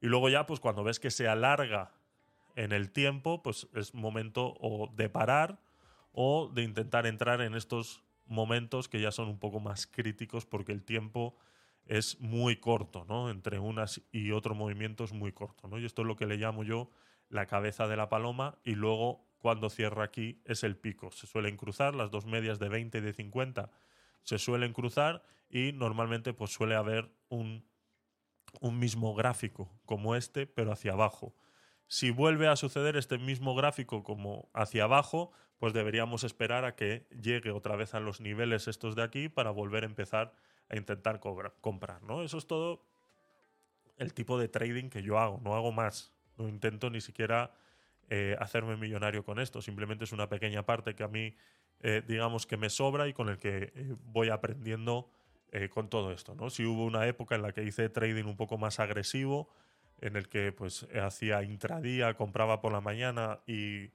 [0.00, 1.92] Y luego ya pues cuando ves que se alarga
[2.54, 4.54] en el tiempo, pues es momento
[4.96, 5.60] de parar
[6.12, 10.72] o de intentar entrar en estos momentos que ya son un poco más críticos porque
[10.72, 11.36] el tiempo
[11.86, 13.30] es muy corto, ¿no?
[13.30, 15.78] Entre unas y otro movimiento es muy corto, ¿no?
[15.78, 16.90] Y esto es lo que le llamo yo
[17.28, 21.10] la cabeza de la paloma y luego cuando cierra aquí es el pico.
[21.10, 23.70] Se suelen cruzar las dos medias de 20 y de 50
[24.22, 27.64] se suelen cruzar y normalmente pues suele haber un,
[28.60, 31.34] un mismo gráfico como este pero hacia abajo.
[31.86, 37.06] Si vuelve a suceder este mismo gráfico como hacia abajo, pues deberíamos esperar a que
[37.22, 40.34] llegue otra vez a los niveles estos de aquí para volver a empezar
[40.68, 41.20] a intentar
[41.60, 42.22] comprar, ¿no?
[42.22, 42.82] Eso es todo
[43.98, 46.12] el tipo de trading que yo hago, no hago más.
[46.36, 47.52] No intento ni siquiera
[48.10, 49.62] eh, hacerme millonario con esto.
[49.62, 51.36] Simplemente es una pequeña parte que a mí,
[51.80, 55.10] eh, digamos, que me sobra y con el que eh, voy aprendiendo
[55.70, 56.34] con todo esto.
[56.34, 56.50] ¿no?
[56.50, 59.48] Si hubo una época en la que hice trading un poco más agresivo,
[60.00, 63.90] en el que pues hacía intradía, compraba por la mañana y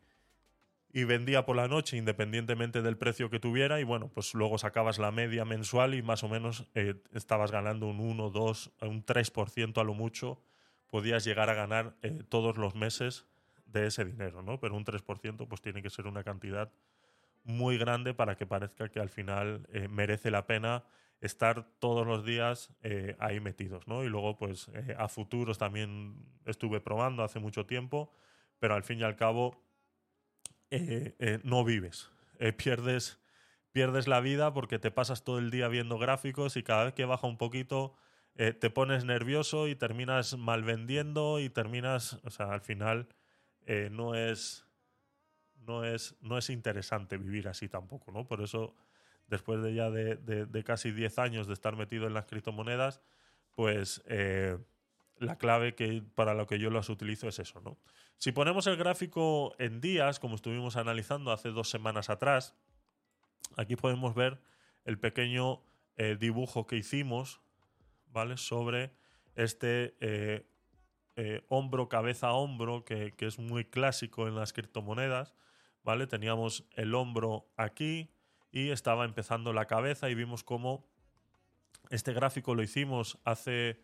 [0.91, 4.97] y vendía por la noche independientemente del precio que tuviera y bueno, pues luego sacabas
[4.97, 9.79] la media mensual y más o menos eh, estabas ganando un 1, 2, un 3%
[9.79, 10.41] a lo mucho,
[10.87, 13.27] podías llegar a ganar eh, todos los meses
[13.67, 14.59] de ese dinero, ¿no?
[14.59, 16.71] Pero un 3% pues tiene que ser una cantidad
[17.43, 20.83] muy grande para que parezca que al final eh, merece la pena
[21.21, 22.73] estar todos los días
[23.19, 24.03] ahí metidos, ¿no?
[24.03, 28.13] Y luego pues a futuros también estuve probando hace mucho tiempo,
[28.59, 29.69] pero al fin y al cabo
[30.71, 32.11] eh, eh, no vives.
[32.37, 33.19] Eh, pierdes,
[33.71, 37.05] pierdes la vida porque te pasas todo el día viendo gráficos y cada vez que
[37.05, 37.95] baja un poquito
[38.35, 43.09] te pones nervioso y terminas mal vendiendo y terminas, o sea, al final
[43.91, 44.65] no es
[45.57, 48.25] no es, no es interesante vivir así tampoco, ¿no?
[48.25, 48.77] Por eso,
[49.29, 53.01] después de ya de, de, casi 10 años de estar metido en las criptomonedas,
[53.55, 54.03] pues
[55.19, 57.77] la clave que, para lo que yo las utilizo es eso, ¿no?
[58.17, 62.55] Si ponemos el gráfico en días, como estuvimos analizando hace dos semanas atrás,
[63.55, 64.39] aquí podemos ver
[64.85, 65.61] el pequeño
[65.97, 67.41] eh, dibujo que hicimos,
[68.07, 68.37] ¿vale?
[68.37, 68.91] Sobre
[69.35, 70.45] este eh,
[71.15, 75.33] eh, hombro, cabeza, hombro, que, que, es muy clásico en las criptomonedas,
[75.83, 76.07] ¿vale?
[76.07, 78.09] Teníamos el hombro aquí
[78.51, 80.85] y estaba empezando la cabeza y vimos cómo
[81.89, 83.81] este gráfico lo hicimos hace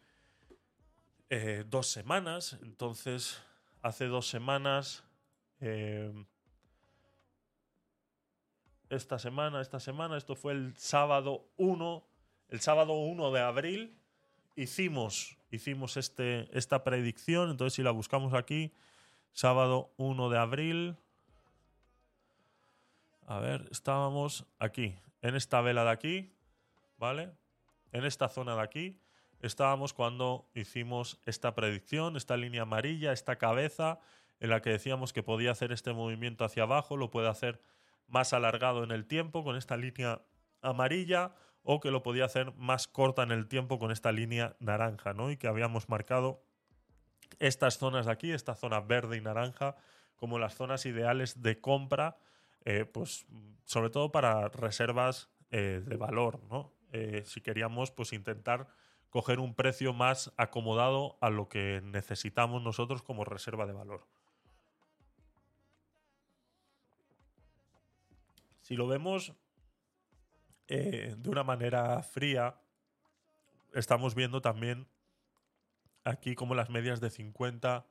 [1.67, 3.41] dos semanas, entonces
[3.86, 5.04] hace dos semanas,
[5.60, 6.25] em,
[8.89, 12.04] esta semana, esta semana, esto fue el sábado 1,
[12.49, 13.95] el sábado 1 de abril,
[14.56, 18.73] hicimos, hicimos este, esta predicción, entonces si la buscamos aquí,
[19.34, 20.97] sábado 1 de abril,
[23.25, 26.35] a ver, estábamos aquí, en esta vela de aquí,
[26.97, 27.31] ¿vale?
[27.91, 29.01] En esta zona de aquí,
[29.41, 33.99] estábamos cuando hicimos esta predicción, esta línea amarilla, esta cabeza
[34.39, 37.61] en la que decíamos que podía hacer este movimiento hacia abajo, lo puede hacer
[38.07, 40.21] más alargado en el tiempo con esta línea
[40.61, 41.33] amarilla
[41.63, 45.31] o que lo podía hacer más corta en el tiempo con esta línea naranja, ¿no?
[45.31, 46.43] Y que habíamos marcado
[47.39, 49.75] estas zonas de aquí, esta zona verde y naranja,
[50.15, 52.17] como las zonas ideales de compra,
[52.65, 53.28] eh, pues
[53.63, 56.73] sobre todo para reservas eh, de valor, ¿no?
[56.91, 58.67] Eh, si queríamos pues intentar
[59.12, 64.08] coger un precio más acomodado a lo que necesitamos nosotros como reserva de valor.
[68.62, 69.34] Si lo vemos
[70.67, 72.60] de una manera fría,
[73.73, 74.88] estamos viendo también
[76.04, 77.86] aquí como las medias de 50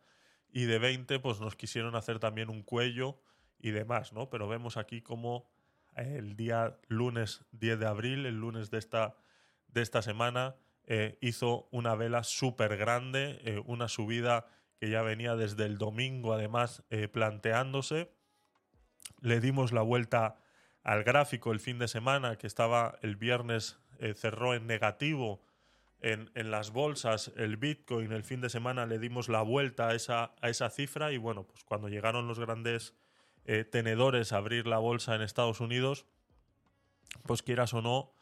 [0.50, 3.20] y de 20 pues nos quisieron hacer también un cuello
[3.64, 4.28] y demás, ¿no?
[4.28, 5.48] Pero vemos aquí como
[5.96, 9.16] el día lunes 10 de abril, el lunes de esta,
[9.68, 14.46] de esta semana, eh, hizo una vela súper grande, eh, una subida
[14.78, 18.12] que ya venía desde el domingo además eh, planteándose.
[19.22, 20.36] Le dimos la vuelta
[20.82, 23.78] al gráfico el fin de semana, que estaba el viernes,
[24.14, 25.42] cerró en negativo
[26.00, 28.12] en, las bolsas el Bitcoin.
[28.12, 31.44] El fin de semana le dimos la vuelta a esa, a esa cifra y bueno,
[31.44, 32.94] pues cuando llegaron los grandes
[33.70, 36.06] tenedores a abrir la bolsa en Estados Unidos,
[37.24, 38.14] pues quieras o no,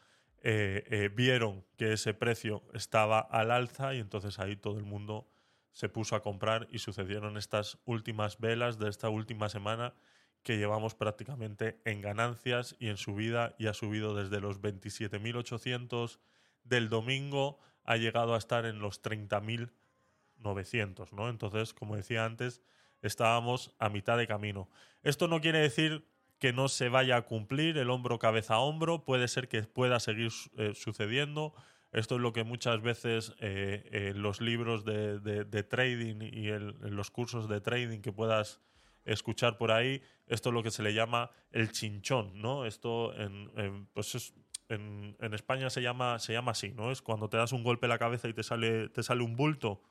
[0.45, 5.29] eh, eh, vieron que ese precio estaba al alza y entonces ahí todo el mundo
[5.71, 9.95] se puso a comprar y sucedieron estas últimas velas de esta última semana
[10.43, 16.19] que llevamos prácticamente en ganancias y en subida y ha subido desde los 27.800
[16.65, 21.29] del domingo, ha llegado a estar en los 30.900, ¿no?
[21.29, 22.63] Entonces, como decía antes,
[23.03, 24.69] estábamos a mitad de camino.
[25.03, 26.07] Esto no quiere decir
[26.39, 30.01] que no se vaya a cumplir el hombro cabeza a hombro, puede ser que pueda
[30.01, 31.55] seguir eh, sucediendo.
[31.93, 37.49] Esto es lo que muchas veces eh, los libros de, trading y en los cursos
[37.49, 38.61] de trading que puedas
[39.05, 42.65] escuchar por ahí, esto es lo que se le llama el chinchón, ¿no?
[42.65, 44.33] Esto en, pues
[44.69, 46.91] en, España se llama, se llama así, ¿no?
[46.91, 49.37] Es cuando te das un golpe en la cabeza y te sale, te sale un
[49.37, 49.83] bulto,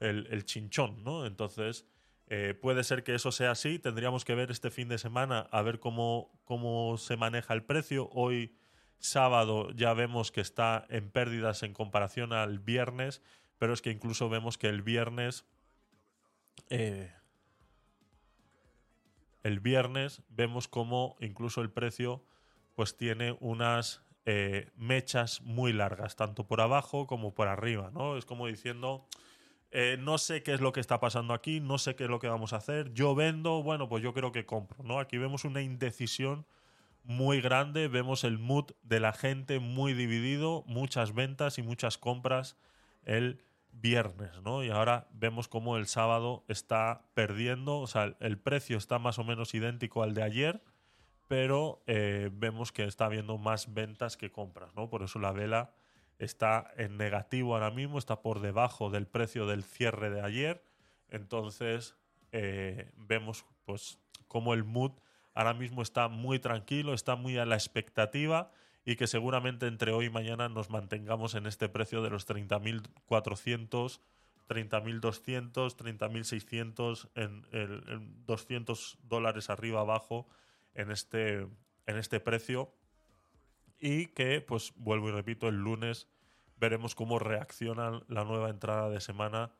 [0.00, 1.26] el, chinchón, ¿no?
[1.26, 1.86] Entonces,
[2.28, 3.78] eh, puede ser que eso sea así.
[3.78, 8.08] Tendríamos que ver este fin de semana a ver cómo, cómo se maneja el precio.
[8.12, 8.56] Hoy,
[8.98, 13.22] sábado, ya vemos que está en pérdidas en comparación al viernes,
[13.58, 15.44] pero es que incluso vemos que el viernes
[16.70, 17.12] eh,
[19.42, 22.24] el viernes vemos como incluso el precio
[22.74, 28.16] pues tiene unas eh, mechas muy largas, tanto por abajo como por arriba, ¿no?
[28.16, 29.06] Es como diciendo,
[29.70, 32.18] eh, no sé qué es lo que está pasando aquí, no sé qué es lo
[32.18, 35.00] que vamos a hacer, yo vendo, bueno, pues yo creo que compro, ¿no?
[35.00, 36.46] Aquí vemos una indecisión
[37.02, 42.56] muy grande, vemos el mood de la gente muy dividido, muchas ventas y muchas compras
[43.04, 44.64] el viernes, ¿no?
[44.64, 49.24] Y ahora vemos cómo el sábado está perdiendo, o sea, el precio está más o
[49.24, 50.62] menos idéntico al de ayer,
[51.28, 54.88] pero eh, vemos que está habiendo más ventas que compras, ¿no?
[54.88, 55.74] Por eso la vela
[56.18, 60.62] está en negativo ahora mismo, está por debajo del precio del cierre de ayer,
[61.08, 61.96] entonces
[62.32, 63.98] eh, vemos pues
[64.28, 64.92] cómo el mood
[65.34, 68.50] ahora mismo está muy tranquilo, está muy a la expectativa
[68.84, 74.00] y que seguramente entre hoy y mañana nos mantengamos en este precio de los 30.400,
[74.48, 80.26] 30.200, 30.600, en, en 200 dólares arriba abajo
[80.74, 81.40] en este,
[81.86, 82.72] en este precio
[83.80, 86.08] y que, pues vuelvo y repito, el lunes
[86.58, 89.52] veremos cómo reacciona la nueva entrada de semana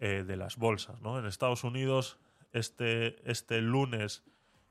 [0.00, 1.00] eh, de las bolsas.
[1.00, 1.18] ¿no?
[1.18, 2.18] En Estados Unidos,
[2.52, 4.24] este, este lunes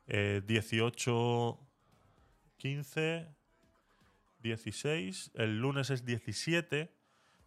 [0.07, 1.59] eh, 18,
[2.57, 3.27] 15,
[4.41, 6.93] 16, el lunes es 17.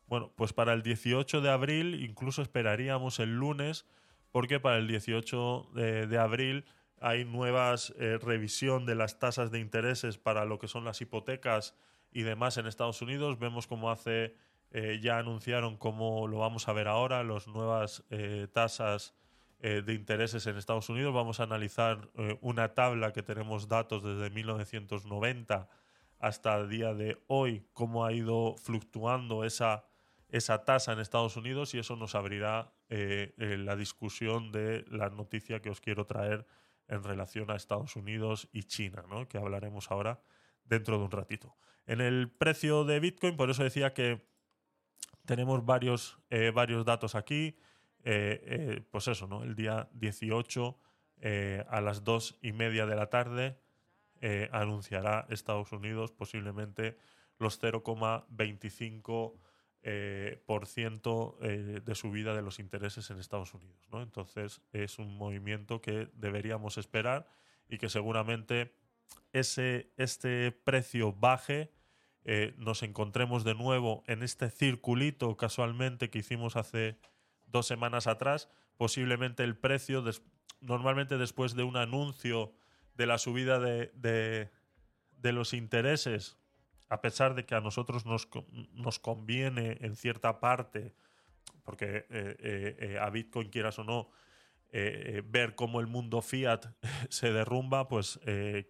[0.06, 3.86] Bueno, pues para el 18 de abril incluso esperaríamos el lunes,
[4.30, 6.64] porque para el 18 de, abril
[7.00, 11.74] hay nuevas eh, revisión de las tasas de intereses para lo que son las hipotecas
[12.10, 13.38] y demás en Estados Unidos.
[13.38, 14.34] Vemos cómo hace,
[14.70, 19.14] eh, ya anunciaron cómo lo vamos a ver ahora, las nuevas eh, tasas
[19.58, 21.12] de intereses en Estados Unidos.
[21.14, 25.68] Vamos a analizar una tabla que tenemos datos desde 1990
[26.20, 29.86] hasta el día de hoy, cómo ha ido fluctuando esa,
[30.28, 35.70] esa tasa en Estados Unidos y eso nos abrirá la discusión de la noticia que
[35.70, 36.46] os quiero traer
[36.88, 39.28] en relación a Estados Unidos y China, ¿no?
[39.28, 40.20] que hablaremos ahora
[40.64, 41.56] dentro de un ratito.
[41.86, 44.26] En el precio de Bitcoin, por eso decía que
[45.24, 47.56] tenemos varios, eh, varios datos aquí.
[48.90, 49.42] pues eso, ¿no?
[49.42, 50.78] El día 18
[51.68, 53.58] a las dos y media de la tarde
[54.22, 56.96] eh, anunciará Estados Unidos posiblemente
[57.38, 59.38] los 0,25%
[59.88, 63.88] eh, por ciento, eh, de subida de los intereses en Estados Unidos.
[63.92, 64.02] ¿no?
[64.02, 67.28] Entonces es un movimiento que deberíamos esperar
[67.68, 68.74] y que seguramente
[69.32, 71.72] ese, este precio baje,
[72.56, 76.98] nos encontremos de nuevo en este circulito casualmente que hicimos hace
[77.46, 80.02] dos semanas atrás, posiblemente el precio,
[80.60, 82.52] normalmente después de un anuncio
[82.96, 86.36] de la subida de, de, los intereses,
[86.88, 88.28] a pesar de que a nosotros nos,
[88.74, 90.94] nos conviene en cierta parte,
[91.64, 94.10] porque eh, eh, eh, a Bitcoin quieras o no,
[95.24, 96.66] ver cómo el mundo fiat
[97.08, 98.20] se derrumba, pues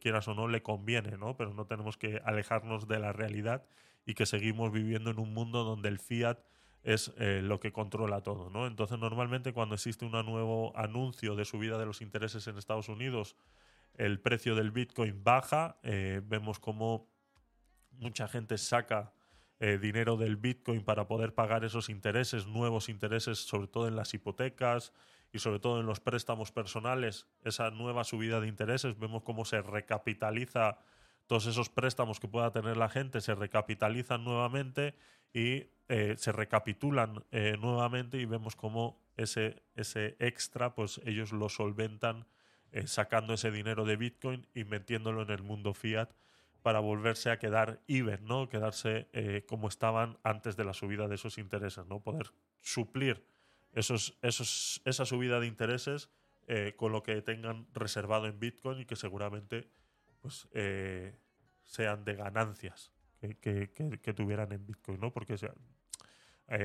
[0.01, 1.37] quieras o no le conviene, ¿no?
[1.37, 3.65] Pero no tenemos que alejarnos de la realidad
[4.05, 6.39] y que seguimos viviendo en un mundo donde el fiat
[6.85, 8.69] es lo que controla todo, ¿no?
[8.69, 13.35] Entonces normalmente cuando existe un nuevo anuncio de subida de los intereses en Estados Unidos,
[13.97, 17.09] el precio del Bitcoin baja, vemos como
[17.99, 19.13] mucha gente saca
[19.59, 24.13] eh, dinero del Bitcoin para poder pagar esos intereses, nuevos intereses, sobre todo en las
[24.15, 24.93] hipotecas
[25.33, 29.63] y sobre todo en los préstamos personales, esa nueva subida de intereses, vemos cómo se
[29.63, 30.79] recapitaliza
[31.27, 34.95] todos esos préstamos que pueda tener la gente, se recapitalizan nuevamente
[35.33, 37.25] y eh, se recapitulan
[37.61, 42.27] nuevamente y vemos cómo ese, ese extra, pues ellos lo solventan
[42.73, 46.11] eh, sacando ese dinero de Bitcoin y metiéndolo en el mundo fiat
[46.67, 48.49] para volverse a quedar even, ¿no?
[48.49, 52.01] Quedarse eh, como estaban antes de la subida de esos intereses, ¿no?
[52.01, 53.25] Poder suplir
[53.73, 56.11] esos, esos, esa subida de intereses
[56.49, 59.69] eh, con lo que tengan reservado en Bitcoin y que seguramente
[60.21, 61.15] pues, eh,
[61.63, 65.13] sean de ganancias que, que, tuvieran en Bitcoin, ¿no?
[65.13, 65.37] Porque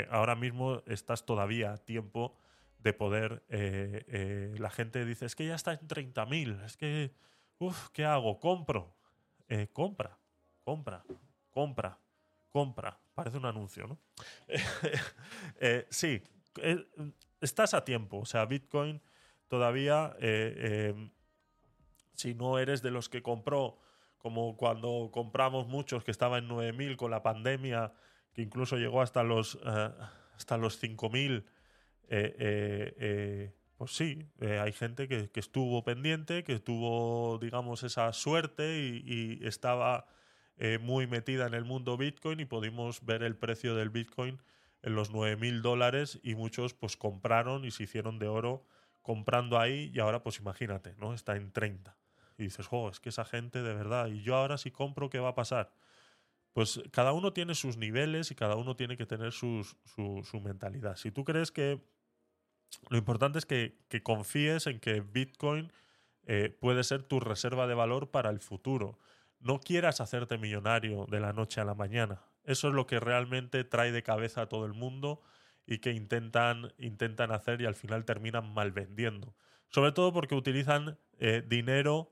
[0.09, 2.39] ahora mismo estás todavía a tiempo
[2.79, 3.43] de poder...
[4.57, 7.13] la gente dice, es que ya está en 30.000, es que,
[7.59, 8.39] uff, ¿qué hago?
[8.39, 8.99] Compro
[9.51, 10.17] eh, compra,
[10.63, 11.03] compra,
[11.49, 11.99] compra,
[12.49, 12.97] compra.
[13.13, 13.99] Parece un anuncio, ¿no?
[15.59, 16.23] Eh, sí,
[16.61, 16.87] eh,
[17.41, 18.19] estás a tiempo.
[18.19, 19.01] O sea, Bitcoin
[19.49, 20.15] todavía,
[22.13, 23.77] si no eres de los que compró,
[24.17, 27.91] como cuando compramos muchos, que estaba en 9.000 con la pandemia,
[28.33, 29.59] que incluso llegó hasta los,
[30.37, 31.43] hasta los 5.000,
[33.81, 40.05] pues sí, eh, hay gente que, estuvo pendiente, que tuvo, digamos, esa suerte y, estaba
[40.57, 44.39] eh, muy metida en el mundo Bitcoin y pudimos ver el precio del Bitcoin
[44.83, 48.67] en los 9 mil dólares y muchos pues compraron y se hicieron de oro
[49.01, 51.15] comprando ahí y ahora pues imagínate, ¿no?
[51.15, 51.97] Está en 30.
[52.37, 55.17] Y dices, jo, es que esa gente de verdad, y yo ahora si compro, ¿qué
[55.17, 55.73] va a pasar?
[56.53, 60.97] Pues cada uno tiene sus niveles y cada uno tiene que tener su, su mentalidad.
[60.97, 61.81] Si tú crees que
[62.89, 65.71] lo importante es que, confíes en que Bitcoin
[66.25, 68.99] eh, puede ser tu reserva de valor para el futuro.
[69.39, 72.21] No quieras hacerte millonario de la noche a la mañana.
[72.43, 75.21] Eso es lo que realmente trae de cabeza a todo el mundo
[75.65, 79.35] y que intentan, intentan hacer y al final terminan mal vendiendo.
[79.69, 82.11] Sobre todo porque utilizan eh, dinero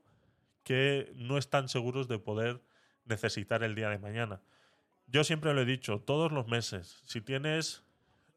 [0.64, 2.62] que no están seguros de poder
[3.04, 4.40] necesitar el día de mañana.
[5.06, 7.84] Yo siempre lo he dicho, todos los meses, si tienes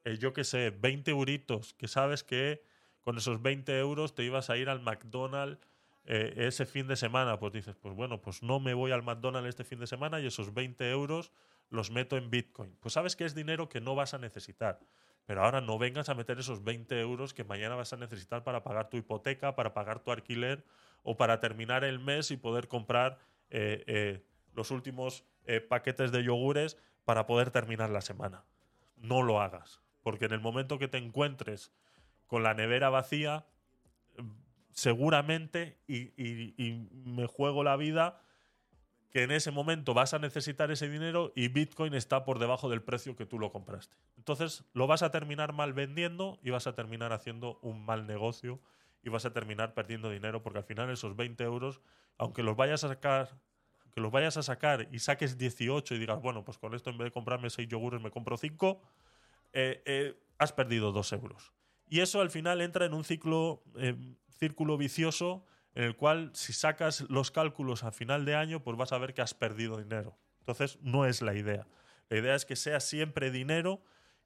[0.05, 2.63] eh, yo qué sé, 20 euritos, que sabes que
[3.01, 5.59] con esos 20 euros te ibas a ir al McDonald's
[6.05, 9.49] eh, ese fin de semana, pues dices, pues bueno, pues no me voy al McDonald's
[9.49, 11.31] este fin de semana y esos 20 euros
[11.69, 12.75] los meto en Bitcoin.
[12.81, 14.79] Pues sabes que es dinero que no vas a necesitar.
[15.25, 18.63] Pero ahora no vengas a meter esos 20 euros que mañana vas a necesitar para
[18.63, 20.65] pagar tu hipoteca, para pagar tu alquiler
[21.01, 23.17] o para terminar el mes y poder comprar
[23.49, 24.21] eh,
[24.53, 25.23] los últimos
[25.69, 28.43] paquetes de yogures para poder terminar la semana.
[28.97, 29.82] No lo hagas.
[30.03, 31.71] Porque en el momento que te encuentres
[32.27, 33.45] con la nevera vacía,
[34.73, 38.21] seguramente, y, me juego la vida,
[39.11, 42.81] que en ese momento vas a necesitar ese dinero y Bitcoin está por debajo del
[42.81, 43.95] precio que tú lo compraste.
[44.17, 48.59] Entonces lo vas a terminar mal vendiendo y vas a terminar haciendo un mal negocio
[49.03, 51.79] y vas a terminar perdiendo dinero porque al final esos 20 euros,
[52.17, 53.29] aunque los vayas a sacar,
[53.93, 56.97] que los vayas a sacar y saques 18 y digas, bueno, pues con esto en
[56.97, 58.81] vez de comprarme 6 yogures me compro 5,
[59.53, 61.53] eh, eh, has perdido dos euros.
[61.87, 63.95] Y eso al final entra en un ciclo, eh,
[64.29, 65.45] círculo vicioso
[65.75, 69.13] en el cual si sacas los cálculos a final de año, pues vas a ver
[69.13, 70.17] que has perdido dinero.
[70.39, 71.67] Entonces, no es la idea.
[72.09, 73.81] La idea es que sea siempre dinero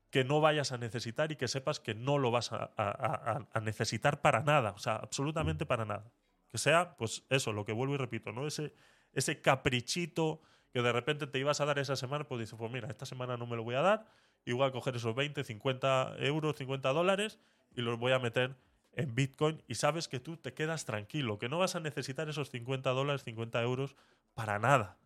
[0.10, 4.42] que no vayas a necesitar y que sepas que no lo vas a, necesitar para
[4.42, 6.12] nada, o sea, absolutamente para nada.
[6.50, 8.48] Que sea, pues eso, lo que vuelvo y repito, ¿no?
[8.48, 8.74] Ese,
[9.14, 12.88] ese caprichito que de repente te ibas a dar esa semana, pues dices, pues mira,
[12.88, 14.06] esta semana no me lo voy a dar,
[14.48, 17.38] igual coger esos 20, 50 euros, 50 dólares
[17.76, 18.56] y los voy a meter
[18.94, 22.50] en Bitcoin y sabes que tú te quedas tranquilo, que no vas a necesitar esos
[22.50, 23.96] 50 dólares, 50 euros
[24.34, 24.98] para nada.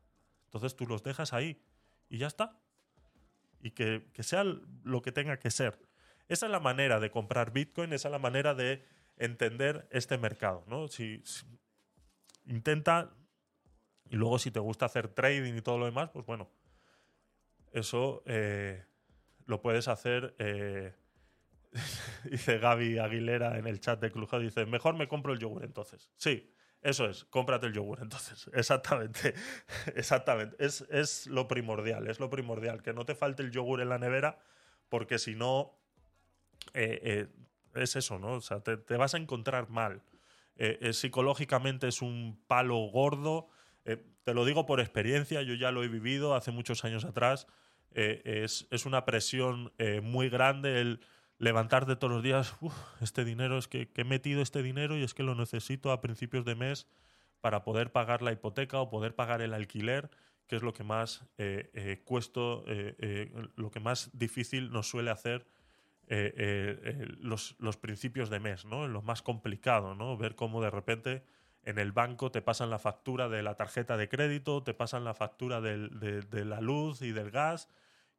[0.46, 1.60] Entonces tú los dejas ahí
[2.08, 2.56] y ya está.
[3.62, 5.80] Y que, sea lo que tenga que ser.
[6.28, 8.86] Esa es la manera de comprar Bitcoin, esa es la manera de
[9.18, 10.64] entender este mercado.
[10.68, 10.88] ¿no?
[10.88, 11.24] Si,
[12.46, 13.12] intenta,
[14.10, 16.50] y luego si te gusta hacer trading y todo lo demás, pues bueno,
[17.72, 18.86] eso eh,
[19.46, 20.36] lo puedes hacer.
[20.40, 20.94] Eh,
[22.30, 26.10] dice Gaby Aguilera en el chat de Clujo, dice, mejor me compro el yogur entonces.
[26.18, 28.50] Sí, eso es, cómprate el yogur entonces.
[28.54, 29.34] Exactamente,
[29.96, 30.56] exactamente.
[30.60, 34.40] Es, lo primordial, es lo primordial, que no te falte el yogur en la nevera,
[34.90, 35.78] porque si no,
[36.74, 37.28] eh, eh,
[37.76, 38.34] es eso, ¿no?
[38.34, 40.04] O sea, te, vas a encontrar mal.
[40.92, 43.48] psicológicamente es un palo gordo.
[43.84, 47.48] te lo digo por experiencia, yo ya lo he vivido hace muchos años atrás.
[47.94, 51.00] Eh, es, una presión eh, muy grande el
[51.38, 52.56] levantarte todos los días,
[53.02, 56.46] este dinero, es que, he metido este dinero y es que lo necesito a principios
[56.46, 56.88] de mes
[57.42, 60.10] para poder pagar la hipoteca o poder pagar el alquiler,
[60.48, 62.64] que es lo que más eh, cuesto,
[63.56, 65.48] lo que más difícil nos suele hacer
[67.20, 68.88] los, los, principios de mes, ¿no?
[68.88, 70.18] Lo más complicado, ¿no?
[70.18, 71.24] Ver cómo de repente
[71.64, 75.14] en el banco te pasan la factura de la tarjeta de crédito, te pasan la
[75.14, 75.90] factura de,
[76.22, 77.70] de, la luz y del gas,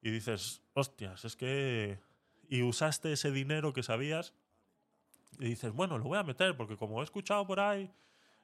[0.03, 1.98] y dices, hostias, es que...
[2.48, 4.34] Y usaste ese dinero que sabías
[5.38, 7.90] y dices, bueno, lo voy a meter porque como he escuchado por ahí,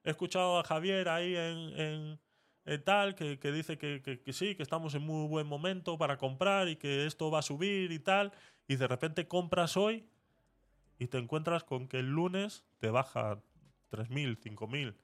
[0.03, 2.19] he escuchado a Javier ahí en,
[2.65, 6.69] eh, tal, que, dice que, que, sí, que estamos en muy buen momento para comprar
[6.69, 8.33] y que esto va a subir y tal,
[8.67, 10.07] y de repente compras hoy
[10.99, 13.43] y te encuentras con que el lunes te baja
[13.91, 14.95] 3.000, 5.000.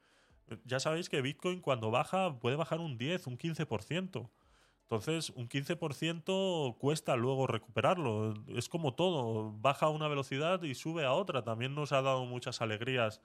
[0.65, 4.31] Ya sabéis que Bitcoin cuando baja puede bajar un 10, un 15%.
[4.85, 8.35] Entonces, un 15% cuesta luego recuperarlo.
[8.49, 11.43] Es como todo, baja a una velocidad y sube a otra.
[11.43, 13.23] También nos ha dado muchas alegrías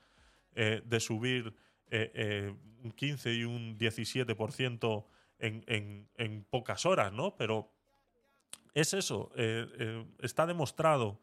[0.56, 1.54] eh, de subir
[1.92, 5.06] eh, eh, un 15 y un 17%
[5.40, 7.36] en, en, en, pocas horas, ¿no?
[7.36, 7.70] Pero
[8.74, 9.32] es eso,
[10.20, 11.20] está demostrado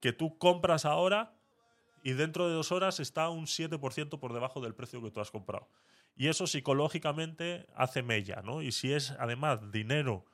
[0.00, 1.34] que tú compras ahora
[2.02, 5.30] y dentro de dos horas está un 7% por debajo del precio que tú has
[5.30, 5.68] comprado.
[6.16, 8.62] Y eso psicológicamente hace mella, ¿no?
[8.62, 10.24] Y si es además dinero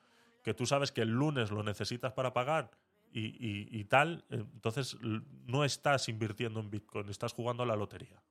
[0.42, 2.70] que tú sabes que el lunes lo necesitas para pagar
[3.12, 8.22] y, tal, entonces no estás invirtiendo en Bitcoin, estás jugando a la lotería.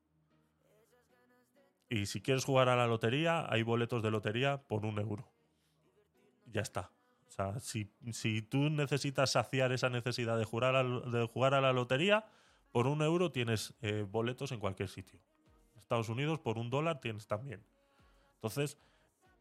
[1.90, 5.30] Y si quieres jugar a la lotería, hay boletos de lotería por un euro.
[6.46, 6.92] Ya está.
[7.28, 11.56] O sea, si, si tú necesitas saciar esa necesidad de jugar a la, de jugar
[11.56, 12.26] a la lotería,
[12.72, 15.20] por un euro tienes eh, boletos en cualquier sitio.
[15.90, 17.64] Estados Unidos por un dólar tienes también.
[18.36, 18.78] Entonces,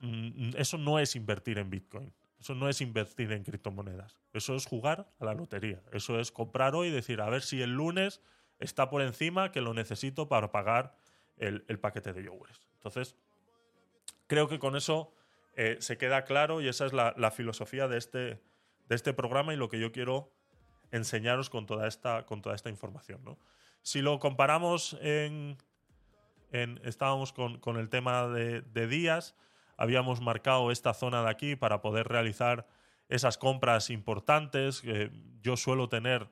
[0.00, 2.10] mm, eso no es invertir en Bitcoin.
[2.40, 4.18] Eso no es invertir en criptomonedas.
[4.32, 5.82] Eso es jugar a la lotería.
[5.92, 8.22] Eso es comprar hoy y decir, a ver si el lunes
[8.60, 10.96] está por encima que lo necesito para pagar
[11.36, 12.62] el, paquete de yogures.
[12.76, 13.14] Entonces,
[14.26, 15.12] creo que con eso
[15.54, 18.40] eh, se queda claro y esa es la, filosofía de este,
[18.88, 20.32] de este programa y lo que yo quiero
[20.92, 23.20] enseñaros con toda esta, con toda esta información.
[23.82, 25.58] Si lo comparamos en,
[26.50, 29.34] estábamos con, el tema de, días,
[29.76, 32.66] habíamos marcado esta zona de aquí para poder realizar
[33.08, 34.82] esas compras importantes.
[35.42, 36.28] yo suelo tener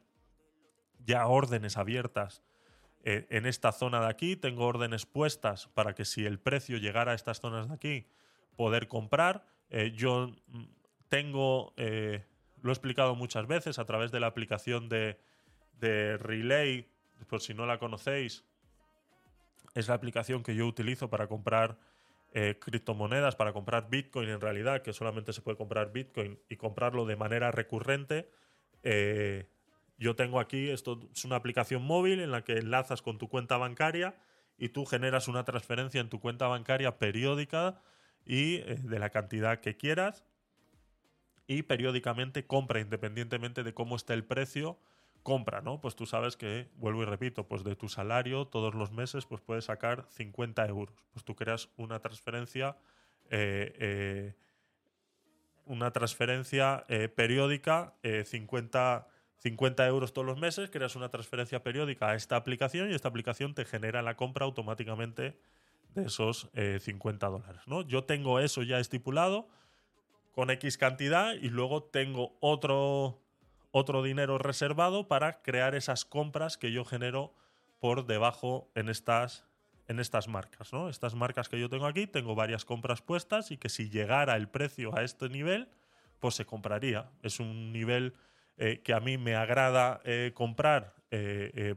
[1.04, 2.42] ya órdenes abiertas
[3.08, 7.12] eh, en esta zona de aquí, tengo órdenes puestas para que si el precio llegara
[7.12, 8.08] a estas zonas de aquí,
[8.56, 9.46] poder comprar.
[9.70, 10.64] Eh, yo mm,
[11.08, 12.24] tengo, eh,
[12.62, 15.16] lo he explicado muchas veces a través de la aplicación de
[16.18, 16.90] Relay,
[17.28, 18.44] por si no la conocéis,
[19.76, 21.78] es la aplicación que yo utilizo para comprar
[22.32, 27.04] eh, criptomonedas, para comprar Bitcoin en realidad, que solamente se puede comprar Bitcoin y comprarlo
[27.04, 28.30] de manera recurrente.
[28.82, 29.46] Eh,
[29.98, 33.58] yo tengo aquí, esto es una aplicación móvil en la que enlazas con tu cuenta
[33.58, 34.16] bancaria
[34.56, 37.82] y tú generas una transferencia en tu cuenta bancaria periódica
[38.24, 40.24] y eh, de la cantidad que quieras
[41.46, 44.78] y periódicamente compra independientemente de cómo esté el precio
[45.26, 45.80] compra, ¿no?
[45.80, 49.40] Pues tú sabes que, vuelvo y repito, pues de tu salario todos los meses pues
[49.40, 50.94] puedes sacar 50 euros.
[51.12, 52.76] Pues tú creas una transferencia,
[53.28, 54.34] eh, eh,
[55.64, 59.08] una transferencia eh, periódica, 50,
[59.38, 63.52] 50 euros todos los meses, creas una transferencia periódica a esta aplicación y esta aplicación
[63.52, 65.36] te genera la compra automáticamente
[65.96, 67.82] de esos 50 dólares, ¿no?
[67.82, 69.48] Yo tengo eso ya estipulado
[70.30, 73.25] con X cantidad y luego tengo otro
[73.78, 77.34] otro dinero reservado para crear esas compras que yo genero
[77.78, 79.46] por debajo en estas,
[79.86, 80.72] en estas marcas.
[80.72, 80.88] ¿no?
[80.88, 84.48] Estas marcas que yo tengo aquí, tengo varias compras puestas y que si llegara el
[84.48, 85.68] precio a este nivel,
[86.20, 87.10] pues se compraría.
[87.22, 88.14] Es un nivel
[88.56, 91.74] eh, que a mí me agrada eh, comprar eh,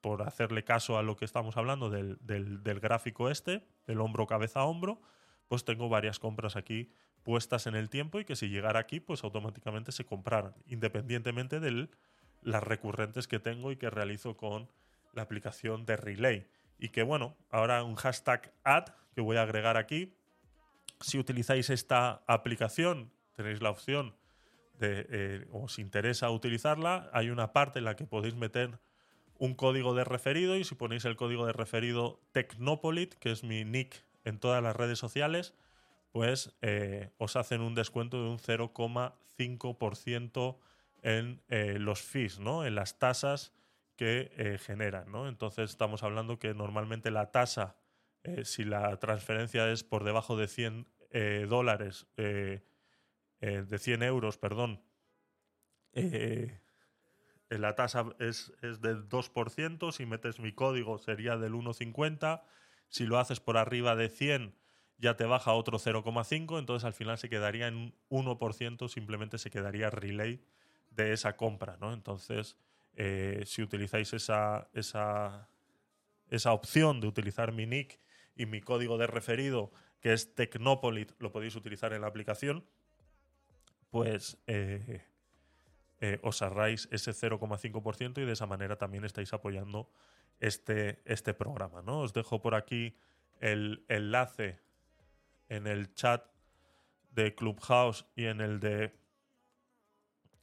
[0.00, 4.60] por hacerle caso a lo que estamos hablando del, del gráfico este, el hombro cabeza
[4.60, 5.00] a hombro,
[5.46, 6.90] pues tengo varias compras aquí
[7.26, 11.88] puestas en el tiempo y que si llegara aquí, pues automáticamente se compraran, independientemente de
[12.42, 14.68] las recurrentes que tengo y que realizo con
[15.12, 16.46] la aplicación de Relay.
[16.78, 20.14] Y que bueno, ahora un hashtag ad que voy a agregar aquí.
[21.00, 24.14] Si utilizáis esta aplicación, tenéis la opción
[24.78, 28.78] de, eh, os interesa utilizarla, hay una parte en la que podéis meter
[29.36, 33.64] un código de referido y si ponéis el código de referido Tecnopolit, que es mi
[33.64, 35.54] nick en todas las redes sociales,
[36.16, 40.58] pues eh, os hacen un descuento de un 0,5%
[41.02, 42.64] en eh, los fees, ¿no?
[42.64, 43.52] En las tasas
[43.96, 45.28] que eh, generan, ¿no?
[45.28, 47.76] Entonces estamos hablando que normalmente la tasa,
[48.44, 50.88] si la transferencia es por debajo de 100
[51.50, 52.62] dólares, de
[53.78, 54.82] 100 euros, perdón,
[57.50, 62.40] la tasa es, es del 2%, si metes mi código sería del 1,50,
[62.88, 64.56] si lo haces por arriba de 100
[64.98, 69.50] ya te baja otro 0,5, entonces al final se quedaría en un 1%, simplemente se
[69.50, 70.42] quedaría relay
[70.90, 71.92] de esa compra, ¿no?
[71.92, 72.56] Entonces,
[72.94, 75.48] eh, si utilizáis esa, esa,
[76.30, 78.00] esa opción de utilizar mi nick
[78.34, 79.70] y mi código de referido,
[80.00, 82.64] que es Tecnopolit, lo podéis utilizar en la aplicación,
[83.90, 85.02] pues eh,
[86.00, 89.90] eh, os ahorráis ese 0,5% y de esa manera también estáis apoyando
[90.40, 91.82] este, este programa.
[91.82, 92.00] ¿no?
[92.00, 92.96] Os dejo por aquí
[93.40, 94.60] el enlace
[95.48, 96.24] en el chat
[97.10, 98.94] de Clubhouse y en el de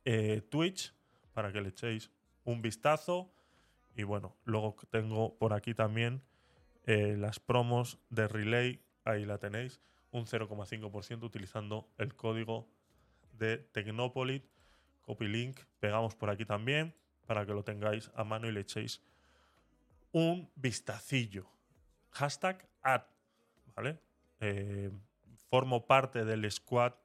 [0.05, 0.93] eh, Twitch
[1.33, 2.11] para que le echéis
[2.43, 3.33] un vistazo.
[3.95, 6.23] Y bueno, luego tengo por aquí también
[6.85, 8.83] eh, las promos de Relay.
[9.05, 9.81] Ahí la tenéis.
[10.11, 12.67] Un 0,5% utilizando el código
[13.33, 14.45] de Tecnopolit.
[15.01, 15.59] Copy link.
[15.79, 16.95] Pegamos por aquí también
[17.25, 19.01] para que lo tengáis a mano y le echéis
[20.11, 21.49] un vistacillo.
[22.11, 23.03] Hashtag ad.
[23.75, 23.99] ¿Vale?
[24.45, 24.91] Eh,
[25.49, 26.95] formo parte del squad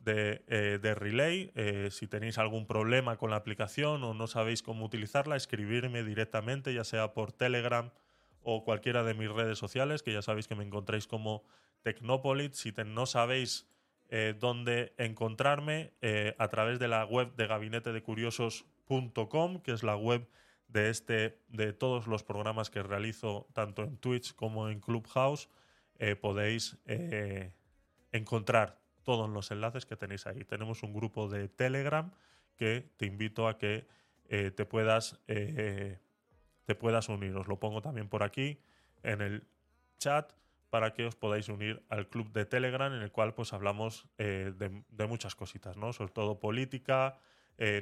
[0.00, 1.50] de, eh, Relay.
[1.54, 6.74] Eh, si tenéis algún problema con la aplicación o no sabéis cómo utilizarla, escribirme directamente,
[6.74, 7.90] ya sea por Telegram
[8.42, 11.42] o cualquiera de mis redes sociales, que ya sabéis que me encontráis como
[11.82, 12.52] Tecnopolit.
[12.52, 13.66] Si no sabéis
[14.38, 15.94] dónde encontrarme,
[16.38, 20.28] a través de la web de gabinetedecuriosos.com, que es la web
[20.68, 25.48] de, este, de todos los programas que realizo tanto en Twitch como en Clubhouse,
[26.04, 27.54] eh, podéis eh,
[28.12, 30.44] encontrar todos los enlaces que tenéis ahí.
[30.44, 32.12] Tenemos un grupo de Telegram
[32.56, 33.86] que te invito a que
[34.28, 37.34] eh, te, puedas, te puedas unir.
[37.36, 38.60] Os lo pongo también por aquí
[39.02, 39.46] en el
[39.96, 40.30] chat
[40.68, 44.52] para que os podáis unir al club de Telegram en el cual pues hablamos de,
[44.52, 45.94] de, muchas cositas, ¿no?
[45.94, 47.18] Sobre todo política,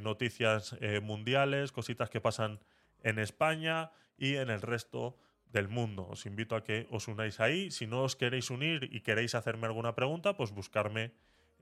[0.01, 2.61] noticias mundiales, cositas que pasan
[3.03, 5.17] en España y en el resto
[5.53, 6.07] del mundo.
[6.09, 7.71] Os invito a que os unáis ahí.
[7.71, 11.13] Si no os queréis unir y queréis hacerme alguna pregunta, pues buscarme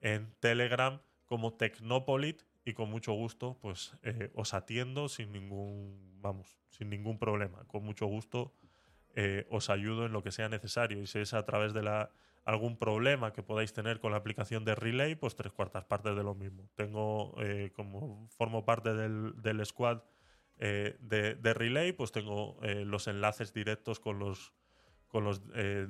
[0.01, 6.59] en Telegram como Tecnopolit y con mucho gusto pues eh, os atiendo sin ningún, vamos,
[6.69, 7.65] sin ningún problema.
[7.67, 8.55] Con mucho gusto
[9.15, 11.03] eh, os ayudo en lo que sea necesario.
[11.03, 12.11] Y si es a través de la,
[12.45, 16.23] algún problema que podáis tener con la aplicación de Relay, pues tres cuartas partes de
[16.23, 16.69] lo mismo.
[16.77, 20.03] Tengo, eh, como formo parte del, del squad
[20.63, 24.53] eh, de, Relay, pues tengo eh, los enlaces directos con los
[25.09, 25.89] con los eh,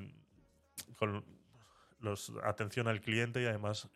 [2.44, 3.88] atención al cliente y además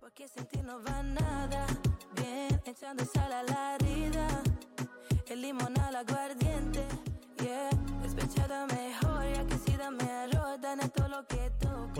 [0.00, 0.26] Porque
[0.64, 0.80] no
[5.40, 6.86] limón al aguardiente,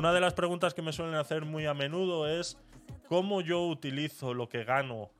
[0.01, 2.57] una de las preguntas que me suelen hacer muy a menudo es
[3.07, 5.11] cómo yo utilizo lo que gano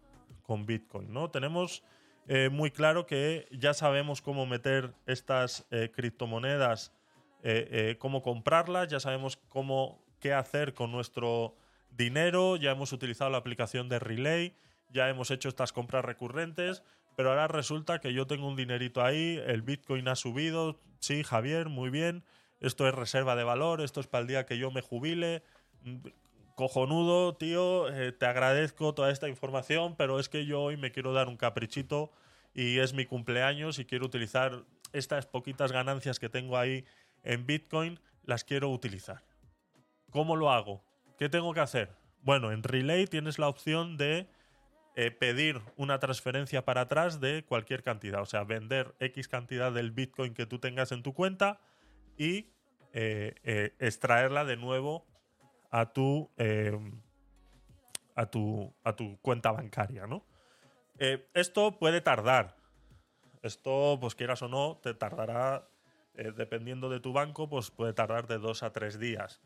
[0.43, 1.13] con Bitcoin.
[1.13, 1.31] ¿no?
[1.31, 1.83] Tenemos
[2.27, 6.95] eh, muy claro que ya sabemos cómo meter estas eh, criptomonedas,
[7.43, 11.55] eh, cómo comprarlas, ya sabemos cómo qué hacer con nuestro
[11.91, 14.57] dinero, ya hemos utilizado la aplicación de Relay,
[14.91, 16.83] ya hemos hecho estas compras recurrentes,
[17.17, 21.69] pero ahora resulta que yo tengo un dinerito ahí, el Bitcoin ha subido, sí, Javier,
[21.69, 22.25] muy bien
[22.61, 25.43] esto es reserva de valor, esto es para el día que yo me jubile.
[26.55, 31.15] Cojonudo, tío, eh, te agradezco toda esta información, pero es que yo hoy me quiero
[31.15, 32.13] dar un caprichito
[32.55, 36.85] y es mi cumpleaños y quiero utilizar estas poquitas ganancias que tengo ahí
[37.23, 39.23] en Bitcoin, las quiero utilizar.
[40.11, 40.85] ¿Cómo lo hago?
[41.19, 41.91] ¿Qué tengo que hacer?
[42.21, 44.29] Bueno, en Relay tienes la opción de
[45.01, 49.93] eh, pedir una transferencia para atrás de cualquier cantidad, o sea, vender X cantidad del
[49.93, 51.59] Bitcoin que tú tengas en tu cuenta
[52.19, 52.51] y
[52.93, 55.07] eh, eh, extraerla de nuevo
[55.71, 56.79] a tu, eh,
[58.15, 60.27] a tu, a tu cuenta bancaria, ¿no?
[61.33, 62.59] esto puede tardar.
[63.43, 65.67] Esto, pues quieras o no, te tardará,
[66.13, 69.41] dependiendo de tu banco, pues puede tardar de dos a tres días.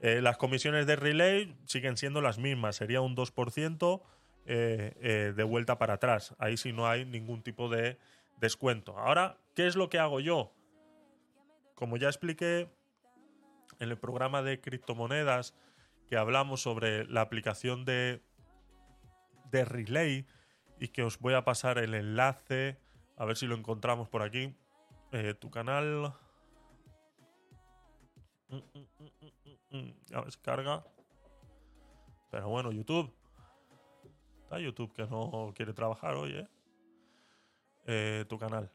[0.00, 4.02] las comisiones de relay siguen siendo las mismas, sería un 2%
[4.44, 6.34] de vuelta para atrás.
[6.38, 7.98] Ahí sí no hay ningún tipo de
[8.40, 8.98] descuento.
[8.98, 10.52] Ahora, ¿qué es lo que hago yo?
[11.74, 12.70] como ya expliqué
[13.78, 15.54] en el programa de criptomonedas
[16.06, 18.22] que hablamos sobre la aplicación de,
[19.50, 20.26] de Relay
[20.78, 22.78] y que os voy a pasar el enlace
[23.16, 24.54] A ver si lo encontramos por aquí.
[25.12, 26.12] Eh, tu canal.
[28.48, 30.84] Mm, mm, mm, ver si carga.
[32.30, 33.14] Pero bueno, YouTube.
[34.58, 36.46] YouTube que no quiere trabajar hoy,
[37.86, 38.70] eh tu canal.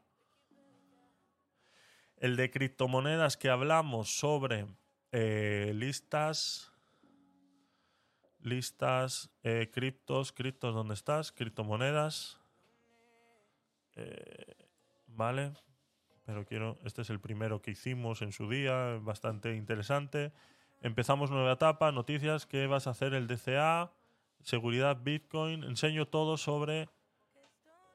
[2.16, 4.66] El de criptomonedas que hablamos sobre
[5.10, 6.70] eh, listas.
[8.42, 11.32] Listas, eh, criptos, criptos, ¿dónde estás?
[11.32, 12.38] Criptomonedas.
[15.08, 15.52] vale.
[16.24, 16.78] Pero quiero.
[16.84, 18.98] Este es el primero que hicimos en su día.
[19.02, 20.32] Bastante interesante.
[20.82, 21.90] Empezamos nueva etapa.
[21.90, 22.46] Noticias.
[22.46, 23.90] ¿Qué vas a hacer el DCA?
[24.42, 25.64] Seguridad Bitcoin.
[25.64, 26.88] Enseño todo sobre.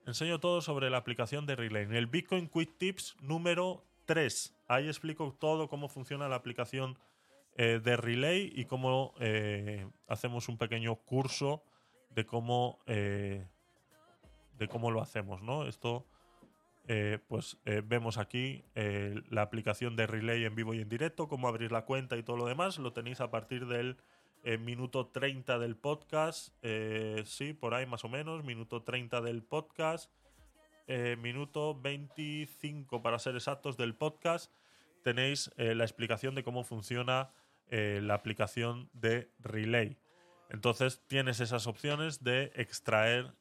[0.06, 1.88] Enseño todo sobre la aplicación de Relay.
[1.92, 4.56] El Bitcoin Quick Tips número 3.
[4.68, 6.98] Ahí explico todo cómo funciona la aplicación
[7.58, 11.64] eh, de Relay y cómo eh, hacemos un pequeño curso
[12.10, 13.48] de cómo, eh,
[14.58, 15.42] de cómo lo hacemos.
[15.42, 15.66] ¿no?
[15.68, 16.06] Esto,
[17.28, 18.64] pues vemos aquí
[19.32, 22.38] la aplicación de Relay en vivo y en directo, cómo abrir la cuenta y todo
[22.38, 22.78] lo demás.
[22.78, 23.98] Lo tenéis a partir del
[24.60, 26.54] minuto 30 del podcast.
[27.26, 30.12] sí, por ahí más o menos, minuto 30 del podcast.
[30.88, 34.52] Eh, minuto 25 para ser exactos del podcast,
[35.04, 37.32] tenéis eh, la explicación de cómo funciona
[37.70, 39.98] eh, la aplicación de Relay.
[40.52, 43.34] Entonces tienes esas opciones de extraer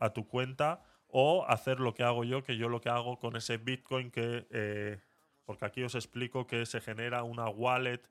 [0.00, 3.36] a tu cuenta o hacer lo que hago yo, que yo lo que hago con
[3.36, 5.00] ese Bitcoin que,
[5.44, 8.02] porque aquí os explico que se genera una wallet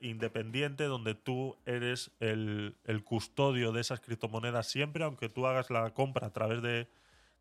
[0.00, 6.28] independiente donde tú eres el, custodio de esas criptomonedas siempre, aunque tú hagas la compra
[6.28, 6.88] a través de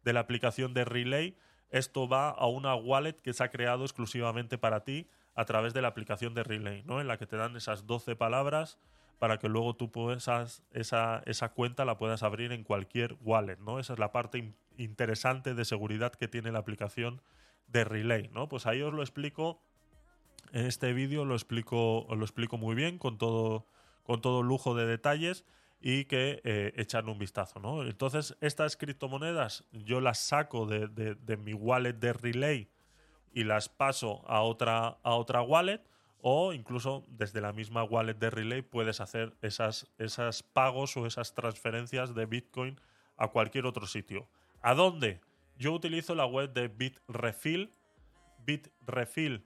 [0.07, 1.35] de la aplicación de Relay,
[1.69, 5.81] esto va a una wallet que se ha creado exclusivamente para ti a través de
[5.81, 7.01] la aplicación de Relay, ¿no?
[7.01, 8.79] En la que te dan esas 12 palabras
[9.19, 13.79] para que luego tú puedas, esa, esa cuenta la puedas abrir en cualquier wallet, ¿no?
[13.79, 17.21] Esa es la parte interesante de seguridad que tiene la aplicación
[17.67, 18.47] de Relay, ¿no?
[18.47, 19.61] Pues ahí os lo explico.
[20.51, 23.65] En este vídeo lo explico, lo explico muy bien, con todo,
[24.03, 25.45] con todo lujo de detalles
[25.79, 27.59] y que eh, echan un vistazo.
[27.59, 27.83] ¿no?
[27.83, 32.69] Entonces, estas criptomonedas yo las saco de, mi wallet de Relay
[33.33, 35.81] y las paso a otra, a otra wallet
[36.21, 41.35] o incluso desde la misma wallet de Relay puedes hacer esas, esas pagos o esas
[41.35, 42.79] transferencias de Bitcoin
[43.15, 44.27] a cualquier otro sitio.
[44.61, 45.21] ¿A dónde?
[45.57, 47.71] Yo utilizo la web de Bitrefill.
[48.45, 49.45] Bitrefill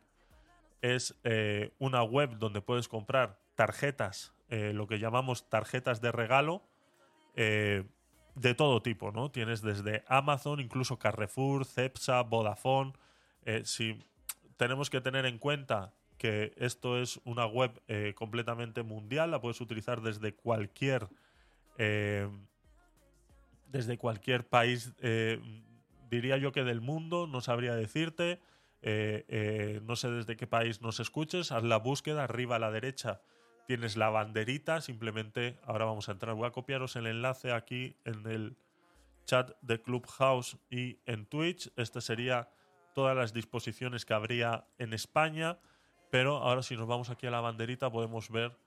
[0.81, 6.63] es eh, una web donde puedes comprar tarjetas eh, lo que llamamos tarjetas de regalo
[7.35, 7.85] eh,
[8.35, 9.31] de todo tipo, ¿no?
[9.31, 12.93] Tienes desde Amazon, incluso Carrefour, Cepsa, Vodafone.
[13.63, 13.99] Si
[14.55, 17.81] tenemos que tener en cuenta que esto es una web
[18.15, 21.09] completamente mundial, la puedes utilizar desde cualquier
[23.67, 24.93] desde cualquier país,
[26.09, 28.39] diría yo que del mundo, no sabría decirte.
[28.83, 33.21] No sé desde qué país nos escuches, haz la búsqueda arriba a la derecha
[33.71, 38.27] tienes la banderita, simplemente ahora vamos a entrar, voy a copiaros el enlace aquí en
[38.27, 38.57] el
[39.25, 41.71] chat de Clubhouse y en Twitch.
[41.77, 42.49] Este sería
[42.93, 45.57] todas las disposiciones que habría en España,
[46.09, 48.57] pero ahora si nos vamos aquí a la banderita podemos ver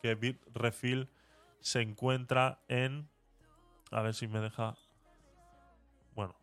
[0.00, 1.10] que Bitrefill
[1.60, 3.08] se encuentra en
[3.90, 4.76] a ver si me deja
[6.14, 6.34] bueno,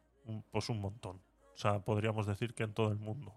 [0.51, 1.19] pues un montón.
[1.53, 3.33] O sea, podríamos decir que en todo el mundo.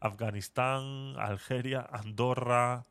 [0.00, 2.84] Afganistán, Algeria, Andorra,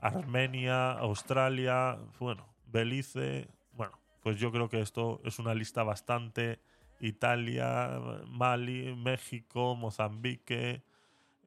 [0.00, 3.48] Armenia, Australia, bueno, Belice.
[3.72, 6.60] Bueno, pues yo creo que esto es una lista bastante.
[7.00, 10.82] Italia, Mali, México, Mozambique,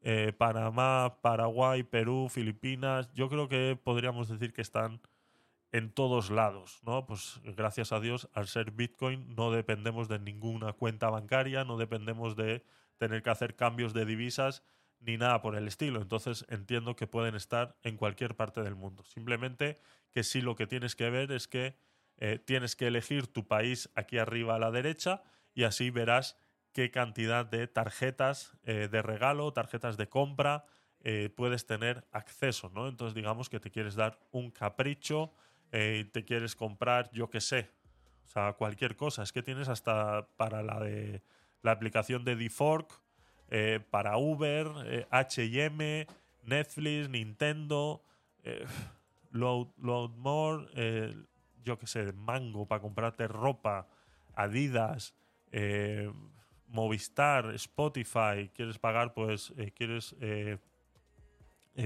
[0.01, 3.11] eh, Panamá, Paraguay, Perú, Filipinas.
[3.13, 4.99] Yo creo que podríamos decir que están
[5.73, 7.05] en todos lados, ¿no?
[7.07, 12.35] Pues gracias a Dios, al ser Bitcoin, no dependemos de ninguna cuenta bancaria, no dependemos
[12.35, 12.63] de
[12.97, 14.63] tener que hacer cambios de divisas
[14.99, 15.99] ni nada por el estilo.
[16.01, 19.03] Entonces entiendo que pueden estar en cualquier parte del mundo.
[19.03, 19.79] Simplemente
[20.11, 21.75] que sí lo que tienes que ver es que
[22.17, 25.23] eh, tienes que elegir tu país aquí arriba a la derecha
[25.55, 26.37] y así verás
[26.71, 30.65] qué cantidad de tarjetas eh, de regalo, tarjetas de compra
[30.99, 32.87] eh, puedes tener acceso, ¿no?
[32.87, 35.33] Entonces digamos que te quieres dar un capricho,
[35.73, 37.71] te quieres comprar, yo qué sé,
[38.25, 39.23] o sea, cualquier cosa.
[39.23, 41.23] Es que tienes hasta para la de
[41.63, 43.01] la aplicación de DeFork,
[43.49, 44.67] eh, para Uber,
[45.11, 46.07] HM,
[46.43, 48.03] Netflix, Nintendo,
[48.43, 48.65] eh,
[49.31, 51.15] Load, Loadmore, eh,
[51.63, 53.87] yo qué sé, Mango para comprarte ropa,
[54.35, 55.15] Adidas,
[56.67, 60.15] Movistar, Spotify, quieres pagar, pues quieres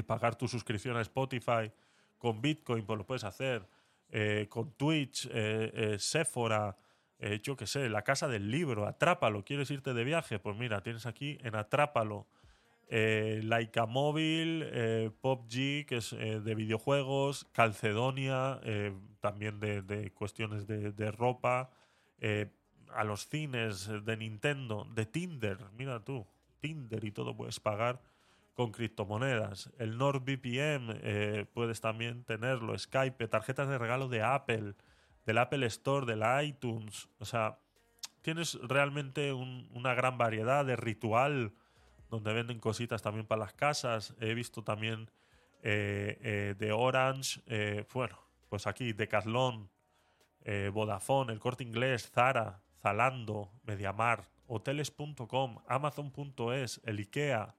[0.06, 1.72] pagar tu suscripción a Spotify
[2.18, 3.68] con Bitcoin, pues lo puedes hacer.
[4.50, 5.30] Con Twitch,
[5.98, 6.76] Sephora,
[7.20, 10.40] eh, yo qué sé, la casa del libro, Atrápalo, ¿quieres irte de viaje?
[10.40, 12.28] Pues mira, tienes aquí en Atrápalo
[12.90, 20.12] eh, Laika Móvil, eh, PopG, que es eh, de videojuegos, Calcedonia, eh, también de, de
[20.12, 21.72] cuestiones de, de ropa,
[22.20, 22.52] eh,
[22.94, 26.26] a los cines de Nintendo, de Tinder, mira tú,
[26.60, 28.02] Tinder y todo puedes pagar
[28.58, 29.70] con criptomonedas.
[29.78, 34.74] El NordVPN eh, puedes también tenerlo, Skype, tarjetas de regalo de Apple,
[35.28, 37.08] del Apple Store, de la iTunes.
[37.20, 37.60] O sea,
[38.24, 41.54] tienes realmente un- una gran variedad de ritual
[42.10, 44.16] donde venden cositas también para las casas.
[44.20, 45.12] He visto también
[45.62, 48.18] eh, eh, de Orange, eh, bueno,
[48.50, 49.70] pues aquí Decathlon,
[50.72, 57.54] Vodafone, El Corte Inglés, Zara, Zalando, Mediamar, hoteles.com, amazon.es, el IKEA.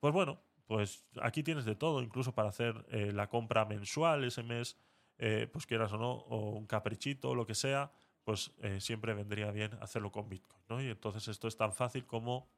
[0.00, 4.42] Pues bueno, pues aquí tienes de todo, incluso para hacer eh, la compra mensual ese
[4.42, 4.78] mes,
[5.18, 7.92] eh, pues quieras o no, o un caprichito o lo que sea,
[8.24, 10.80] pues eh, siempre vendría bien hacerlo con Bitcoin, ¿no?
[10.82, 12.48] Y entonces esto es tan fácil como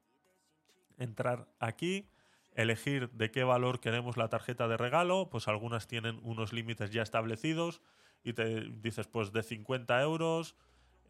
[0.99, 2.09] entrar aquí,
[2.55, 7.03] elegir de qué valor queremos la tarjeta de regalo, pues algunas tienen unos límites ya
[7.03, 7.81] establecidos
[8.23, 10.55] y te dices pues de 50 euros,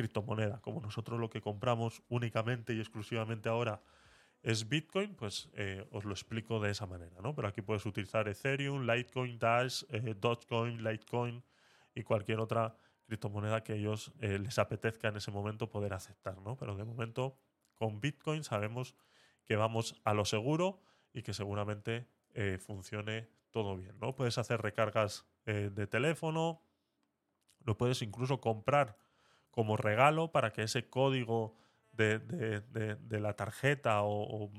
[0.01, 0.61] criptomoneda.
[0.61, 3.83] Como nosotros lo que compramos únicamente y exclusivamente ahora
[4.43, 7.35] es Bitcoin, pues eh, os lo explico de esa manera, ¿no?
[7.35, 11.45] Pero aquí puedes utilizar Ethereum, Litecoin, Dash, eh, Dogecoin, Litecoin
[11.95, 12.75] y cualquier otra
[13.05, 16.57] criptomoneda que ellos eh, les apetezca en ese momento poder aceptar, ¿no?
[16.57, 17.37] Pero de momento
[17.75, 18.95] con Bitcoin sabemos
[19.45, 20.81] que vamos a lo seguro
[21.13, 24.15] y que seguramente eh, funcione todo bien, ¿no?
[24.15, 26.63] Puedes hacer recargas de teléfono,
[27.65, 28.97] lo puedes incluso comprar
[29.51, 31.57] como regalo para que ese código
[31.93, 34.51] de, de- la tarjeta o,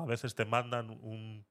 [0.00, 1.44] a veces te mandan un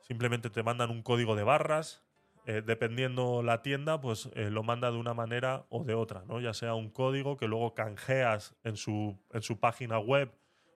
[0.00, 2.02] simplemente te mandan un código de barras
[2.44, 6.40] eh, dependiendo la tienda pues eh, lo manda de una manera o de otra no
[6.40, 10.32] ya sea un código que luego canjeas en su en su página web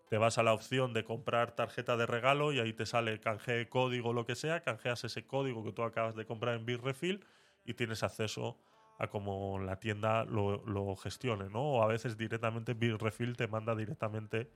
[0.09, 3.69] te vas a la opción de comprar tarjeta de regalo y ahí te sale canje
[3.69, 7.25] código lo que sea canjeas ese código que tú acabas de comprar en Bitrefill
[7.65, 8.59] y tienes acceso
[9.09, 11.61] cómo la tienda lo, gestione, ¿no?
[11.61, 14.51] O a veces directamente Bitrefill te manda directamente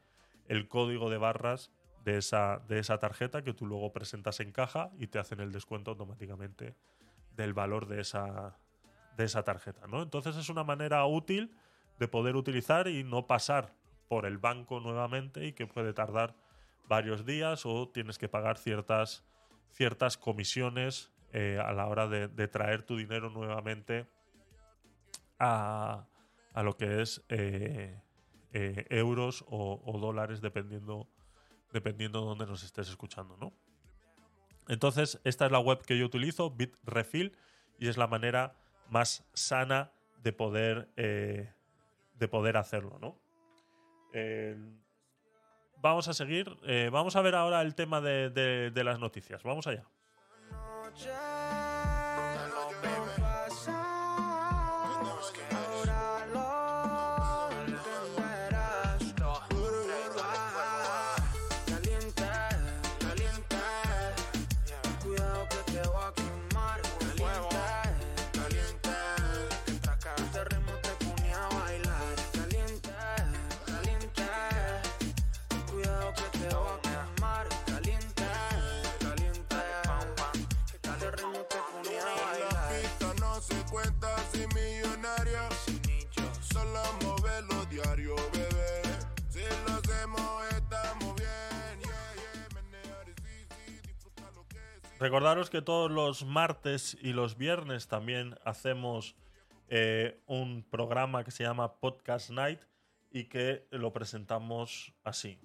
[0.48, 1.70] el código de barras
[2.04, 5.52] de esa, de esa tarjeta que tú luego presentas en caja y te hacen el
[5.52, 6.74] descuento automáticamente
[7.36, 8.56] del valor de esa,
[9.16, 10.02] de esa tarjeta, ¿no?
[10.02, 11.54] Entonces es una manera útil
[11.98, 13.74] de poder utilizar y no pasar
[14.08, 16.34] por el banco nuevamente y que puede tardar
[16.88, 19.22] varios días o tienes que pagar ciertas,
[19.70, 24.08] ciertas comisiones eh, a la hora de traer tu dinero nuevamente
[25.40, 26.06] a,
[26.54, 28.00] a lo que es eh,
[28.52, 31.08] eh, euros o, dólares dependiendo
[31.72, 33.52] dependiendo de dónde nos estés escuchando, ¿no?
[34.68, 37.36] Entonces, esta es la web que yo utilizo, Bitrefill,
[37.78, 38.54] y es la manera
[38.88, 41.52] más sana de poder, eh,
[42.14, 43.16] de poder hacerlo, ¿no?
[45.80, 46.56] Vamos a seguir.
[46.90, 49.42] vamos a ver ahora el tema de, de- de las noticias.
[49.44, 49.84] Vamos allá.
[95.00, 99.16] Recordaros que todos los martes y los viernes también hacemos
[99.68, 102.60] eh, un programa que se llama Podcast Night
[103.10, 105.40] y que lo presentamos así.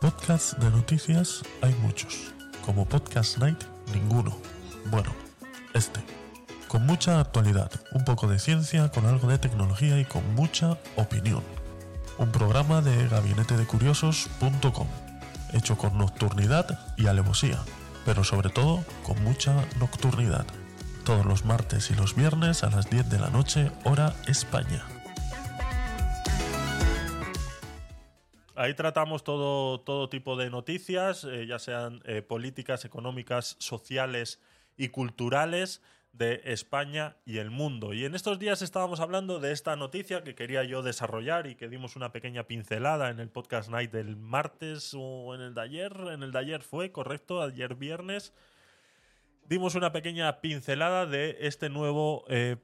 [0.00, 2.32] Podcasts de noticias hay muchos.
[2.64, 4.38] Como Podcast Night, ninguno.
[4.84, 5.12] Bueno,
[5.74, 5.98] este.
[6.68, 11.42] Con mucha actualidad, un poco de ciencia, con algo de tecnología y con mucha opinión.
[12.18, 14.86] Un programa de gabinetedecuriosos.com,
[15.52, 17.58] hecho con nocturnidad y alevosía,
[18.04, 20.46] pero sobre todo con mucha nocturnidad.
[21.04, 24.84] Todos los martes y los viernes a las 10 de la noche, hora España.
[28.56, 34.40] Ahí tratamos todo, todo tipo de noticias, eh, ya sean eh, políticas, económicas, sociales
[34.78, 35.82] y culturales
[36.16, 37.92] de España y el mundo.
[37.92, 41.68] Y en estos días estábamos hablando de esta noticia que quería yo desarrollar y que
[41.68, 45.92] dimos una pequeña pincelada en el podcast night del martes o en el de ayer.
[46.12, 48.32] En el de ayer fue, correcto, ayer viernes
[49.48, 52.56] dimos una pequeña pincelada de este nuevo eh,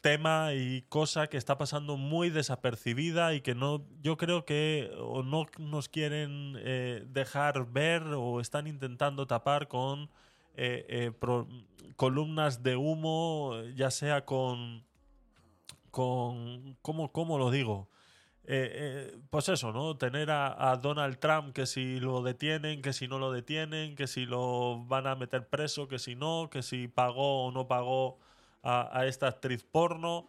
[0.00, 5.22] tema y cosa que está pasando muy desapercibida y que no yo creo que o
[5.22, 10.08] no nos quieren eh, dejar ver o están intentando tapar con
[10.56, 11.48] eh, eh, pro-
[11.96, 14.84] columnas de humo ya sea con
[15.90, 17.88] con cómo, cómo lo digo
[18.44, 19.96] eh, eh, pues eso, ¿no?
[19.96, 24.26] Tener a, Donald Trump que si lo detienen, que si no lo detienen, que si
[24.26, 28.18] lo van a meter preso, que si no, que si pagó o no pagó
[28.62, 30.26] a esta actriz porno.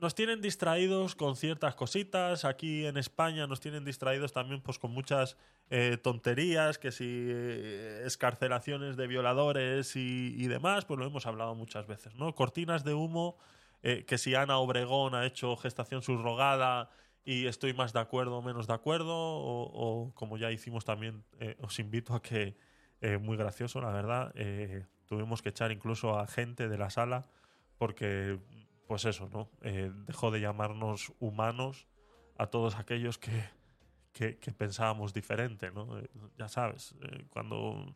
[0.00, 2.44] Nos tienen distraídos con ciertas cositas.
[2.44, 5.36] Aquí en España nos tienen distraídos también pues con muchas
[5.70, 11.56] eh, tonterías, que si eh, escarcelaciones de violadores y, y demás, pues lo hemos hablado
[11.56, 12.32] muchas veces, ¿no?
[12.36, 13.38] Cortinas de humo,
[13.82, 16.90] eh, que si Ana Obregón ha hecho gestación subrogada
[17.24, 21.24] y estoy más de acuerdo o menos de acuerdo, o, o como ya hicimos también,
[21.40, 22.56] eh, os invito a que,
[23.20, 24.34] muy gracioso, la verdad,
[25.06, 27.28] tuvimos que echar incluso a gente de la sala
[27.78, 28.40] porque,
[28.88, 29.50] pues eso, ¿no?
[29.60, 31.86] Eh, dejó de llamarnos humanos
[32.38, 33.44] a todos aquellos que,
[34.12, 35.98] que, pensábamos diferente, ¿no?
[35.98, 36.08] Eh,
[36.38, 37.94] ya sabes, eh, cuando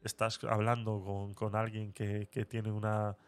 [0.00, 3.18] estás hablando con, con alguien que, que tiene una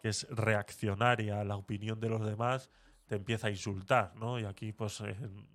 [0.00, 2.70] que es reaccionaria a la opinión de los demás,
[3.04, 4.40] te empieza a insultar, ¿no?
[4.40, 5.02] Y aquí, pues,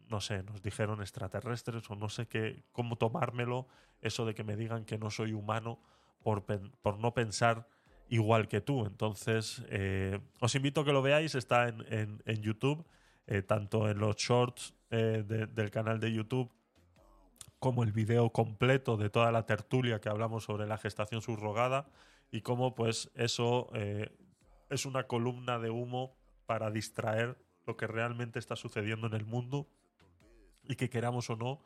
[0.08, 3.68] no sé, nos dijeron extraterrestres o no sé qué, cómo tomármelo,
[4.02, 5.80] eso de que me digan que no soy humano
[6.22, 7.68] por, por no pensar
[8.12, 8.86] igual que tú.
[8.86, 12.86] Entonces, eh, os invito a que lo veáis, está en, en- en YouTube,
[13.26, 16.51] eh, tanto en los shorts eh, de- del canal de YouTube
[17.59, 21.88] como el video completo de toda la tertulia que hablamos sobre la gestación subrogada
[22.32, 24.09] y cómo pues eso eh,
[24.70, 26.14] es una columna de humo
[26.45, 29.70] para distraer lo que realmente está sucediendo en el mundo
[30.68, 31.62] y que queramos o no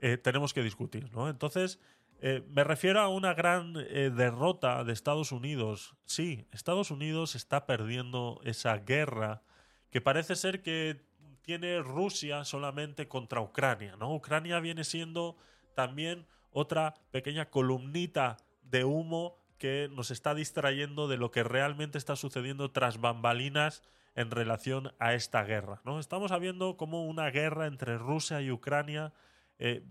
[0.00, 1.28] eh, tenemos que discutir, ¿no?
[1.30, 1.80] Entonces,
[2.20, 5.94] eh, me refiero a una gran eh, derrota de Estados Unidos.
[6.04, 9.42] Sí, Estados Unidos está perdiendo esa guerra
[9.90, 11.06] que parece ser que
[11.42, 14.14] tiene Rusia solamente contra Ucrania, ¿no?
[14.14, 15.36] Ucrania viene siendo
[15.74, 22.16] también otra pequeña columnita de humo que nos está distrayendo de lo que realmente está
[22.16, 23.82] sucediendo tras bambalinas
[24.14, 26.00] en relación a esta guerra, ¿no?
[26.00, 29.12] Estamos viendo como una guerra entre Rusia y Ucrania
[29.58, 29.84] eh,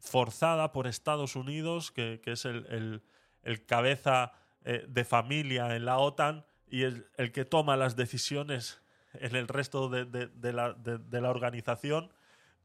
[0.00, 3.02] forzada por Estados Unidos, que, es el, el-
[3.42, 4.32] el cabeza
[4.64, 8.82] eh, de familia en la OTAN y el, el que toma las decisiones
[9.14, 12.12] en el resto de, de- la, de la organización,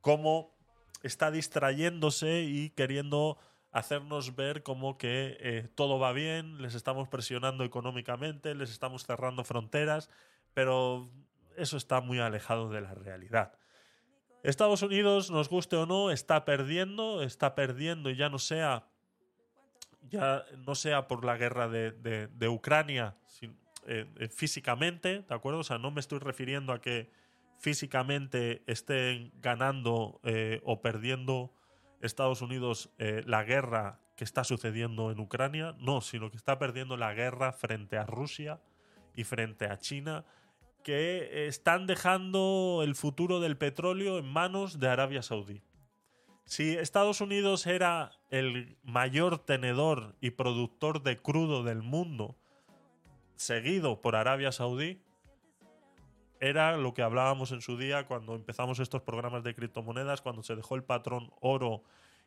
[0.02, 0.54] cómo
[1.04, 3.38] está distrayéndose y queriendo
[3.72, 9.44] hacernos ver como que eh, todo va bien, les estamos presionando económicamente, les estamos cerrando
[9.44, 10.10] fronteras,
[10.54, 11.10] pero
[11.58, 13.54] eso está muy alejado de la realidad.
[14.44, 18.86] Estados Unidos, nos guste o no, está perdiendo, está perdiendo y ya no sea,
[20.10, 23.16] ya no sea por la guerra de, Ucrania
[23.88, 25.60] eh, eh, físicamente, ¿de acuerdo?
[25.60, 27.10] O sea, no me estoy refiriendo a que
[27.58, 31.54] físicamente estén ganando eh, o perdiendo
[32.02, 37.14] Estados Unidos la guerra que está sucediendo en Ucrania, no, sino que está perdiendo la
[37.14, 38.60] guerra frente a Rusia
[39.16, 40.26] y frente a China
[40.84, 45.62] que están dejando el futuro del petróleo en manos de Arabia Saudí.
[46.46, 52.36] Si Estados Unidos era el mayor tenedor y productor de crudo del mundo,
[53.36, 55.02] seguido por Arabia Saudí,
[56.42, 60.58] era lo que hablábamos en su día cuando empezamos estos programas de criptomonedas, cuando se
[60.58, 61.84] dejó el patrón oro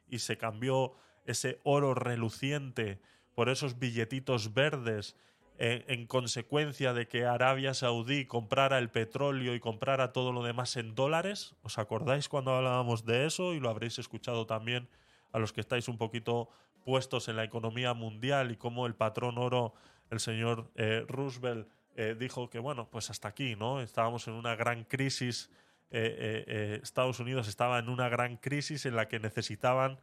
[0.09, 0.95] y se cambió
[1.27, 2.99] ese oro reluciente
[3.35, 5.17] por esos billetitos verdes
[5.59, 10.95] en consecuencia de que Arabia Saudí comprara el petróleo y comprara todo lo demás en
[10.95, 11.55] dólares.
[11.63, 13.55] ¿Os acordáis cuando hablábamos de eso?
[13.55, 14.89] Y lo habréis escuchado también
[15.33, 16.49] a los que estáis un poquito
[16.85, 19.75] puestos en la economía mundial y cómo el patrón oro,
[20.11, 23.81] el señor eh, Roosevelt, eh, dijo que, bueno, pues hasta aquí, ¿no?
[23.81, 25.51] Estábamos en una gran crisis.
[25.91, 29.99] eh, Estados Unidos estaba en una gran crisis en la que necesitaban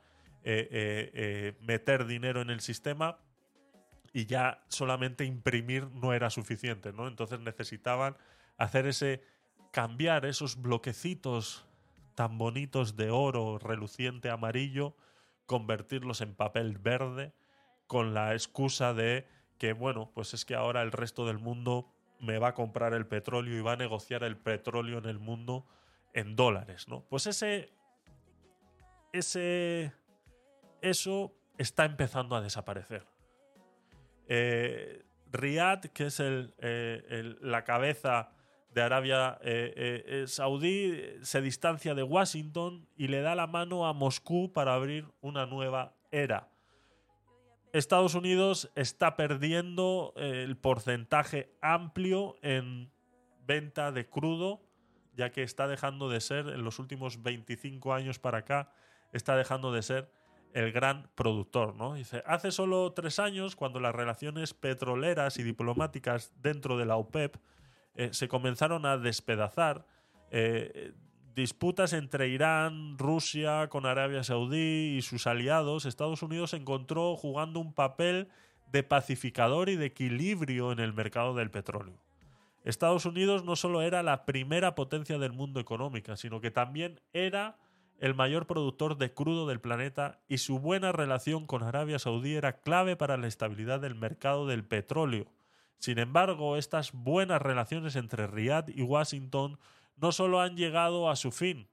[1.62, 3.18] meter dinero en el sistema
[4.14, 7.08] y ya solamente imprimir no era suficiente, ¿no?
[7.08, 8.16] Entonces necesitaban
[8.58, 9.24] hacer ese
[9.72, 11.66] cambiar esos bloquecitos
[12.14, 14.96] tan bonitos de oro reluciente amarillo,
[15.48, 17.34] convertirlos en papel verde
[17.88, 22.38] con la excusa de que bueno, pues es que ahora el resto del mundo me
[22.38, 25.66] va a comprar el petróleo y va a negociar el petróleo en el mundo
[26.14, 27.02] en dólares, ¿no?
[27.10, 27.74] Pues ese
[29.14, 29.94] ese,
[30.82, 33.13] eso está empezando a desaparecer.
[34.28, 35.04] Eh,
[35.34, 38.30] Riyadh, que es eh, la cabeza
[38.74, 43.94] de Arabia eh, eh, Saudí, se distancia de Washington y le da la mano a
[43.94, 46.50] Moscú para abrir una nueva era.
[47.74, 52.92] Estados Unidos está perdiendo el porcentaje amplio en
[53.48, 54.62] venta de crudo,
[55.16, 58.72] ya que está dejando de ser, en los últimos 25 años para acá,
[59.12, 60.12] está dejando de ser
[60.54, 61.76] el gran productor.
[61.76, 61.96] ¿no?
[61.96, 67.36] Dice, hace solo tres años, cuando las relaciones petroleras y diplomáticas dentro de la OPEP
[67.96, 69.86] eh, se comenzaron a despedazar,
[70.32, 70.94] eh,
[71.36, 77.74] disputas entre Irán, Rusia, con Arabia Saudí y sus aliados, Estados Unidos encontró jugando un
[77.74, 78.30] papel
[78.72, 81.96] de pacificador y de equilibrio en el mercado del petróleo.
[82.64, 87.58] Estados Unidos no solo era la primera potencia del mundo económica, sino que también era
[88.04, 92.60] el mayor productor de crudo del planeta y su buena relación con Arabia Saudí era
[92.60, 95.32] clave para la estabilidad del mercado del petróleo.
[95.80, 99.58] Sin embargo, estas buenas relaciones entre Riad y Washington
[99.96, 101.70] no solo han llegado a su fin,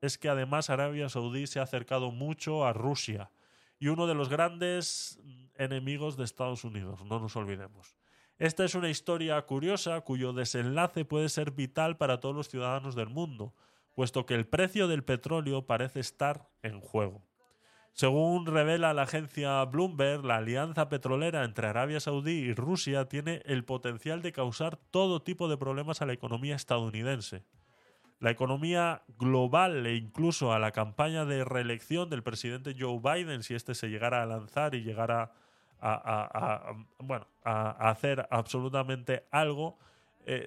[0.00, 3.30] es que además Arabia Saudí se ha acercado mucho a Rusia
[3.78, 5.20] y uno de los grandes
[5.56, 7.94] enemigos de Estados Unidos, no nos olvidemos.
[8.38, 13.10] Esta es una historia curiosa cuyo desenlace puede ser vital para todos los ciudadanos del
[13.10, 13.52] mundo,
[13.98, 17.20] puesto que el precio del petróleo parece estar en juego.
[17.94, 23.64] Según revela la agencia Bloomberg, la alianza petrolera entre Arabia Saudí y Rusia tiene el
[23.64, 27.42] potencial de causar todo tipo de problemas a la economía estadounidense.
[28.20, 33.56] La economía global e incluso a la campaña de reelección del presidente Joe Biden, si
[33.56, 35.32] este se llegara a lanzar y llegara
[35.80, 36.72] a,
[37.42, 39.76] hacer absolutamente algo,
[40.24, 40.46] eh,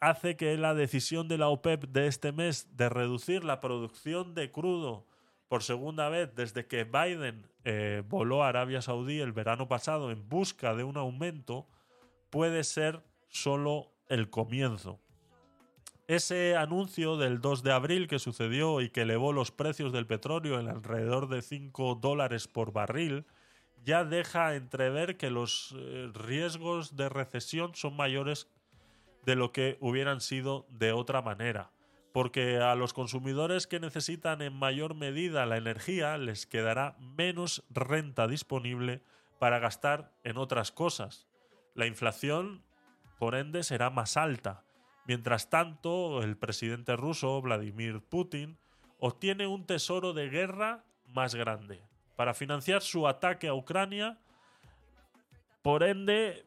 [0.00, 4.50] hace que la decisión de la OPEP de este mes de reducir la producción de
[4.50, 5.06] crudo
[5.48, 10.28] por segunda vez desde que Biden eh, voló a Arabia Saudí el verano pasado en
[10.28, 11.66] busca de un aumento,
[12.30, 15.00] puede ser solo el comienzo.
[16.06, 20.58] Ese anuncio del 2 de abril que sucedió y que elevó los precios del petróleo
[20.58, 23.26] en alrededor de 5 dólares por barril,
[23.84, 28.48] ya deja entrever que los eh, riesgos de recesión son mayores
[29.24, 31.70] de lo que hubieran sido de otra manera.
[32.12, 38.26] Porque a los consumidores que necesitan en mayor medida la energía les quedará menos renta
[38.26, 39.02] disponible
[39.38, 41.28] para gastar en otras cosas.
[41.74, 42.62] La inflación,
[43.18, 44.64] por ende, será más alta.
[45.06, 48.58] Mientras tanto, el presidente ruso, Vladimir Putin,
[48.98, 51.82] obtiene un tesoro de guerra más grande.
[52.16, 54.18] Para financiar su ataque a Ucrania,
[55.62, 56.44] por ende,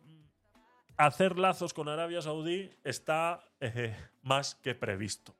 [0.97, 5.35] hacer lazos con Arabia Saudí está eh, más que previsto.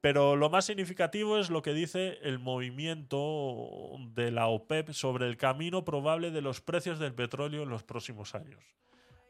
[0.00, 5.36] Pero lo más significativo es lo que dice el movimiento de la OPEP sobre el
[5.36, 8.60] camino probable de los precios del petróleo en los próximos años.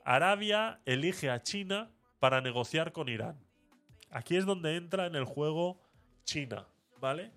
[0.04, 1.90] Arabia elige a China
[2.20, 3.36] para negociar con Irán.
[4.10, 5.78] Aquí es donde entra en el juego
[6.24, 6.66] China,
[6.98, 7.32] ¿vale?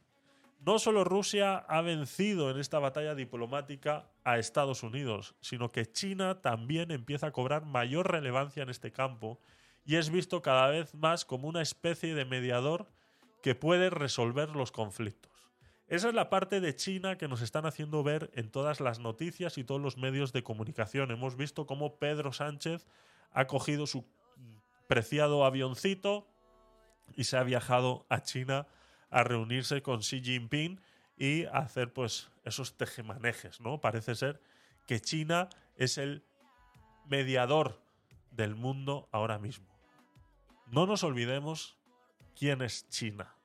[0.66, 6.42] No solo Rusia ha vencido en esta batalla diplomática a Estados Unidos, sino que China
[6.42, 9.40] también empieza a cobrar mayor relevancia en este campo
[9.86, 12.88] y es visto cada vez más como una especie de mediador
[13.44, 15.32] que puede resolver los conflictos.
[15.88, 19.60] Esa es la parte de China que nos están haciendo ver en todas las noticias
[19.60, 21.12] y todos los medios de comunicación.
[21.12, 22.88] Hemos visto cómo Pedro Sánchez
[23.32, 24.04] ha cogido su
[24.88, 26.28] preciado avioncito
[27.16, 28.66] y se ha viajado a China
[29.10, 30.80] a reunirse con Xi Jinping
[31.18, 33.80] y hacer pues esos tejemanejes, ¿no?
[33.80, 34.42] Parece ser
[34.88, 36.24] que China es el
[37.06, 37.82] mediador
[38.32, 39.68] del mundo ahora mismo.
[40.68, 41.78] No nos olvidemos
[42.38, 43.36] quién es China,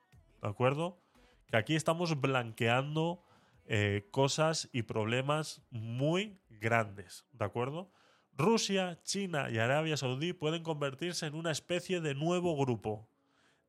[0.41, 0.99] ¿de acuerdo?
[1.47, 3.23] Que aquí estamos blanqueando
[3.65, 7.91] eh, cosas y problemas muy grandes, ¿de acuerdo?
[8.33, 13.07] Rusia, China y Arabia Saudí pueden convertirse en una especie de nuevo grupo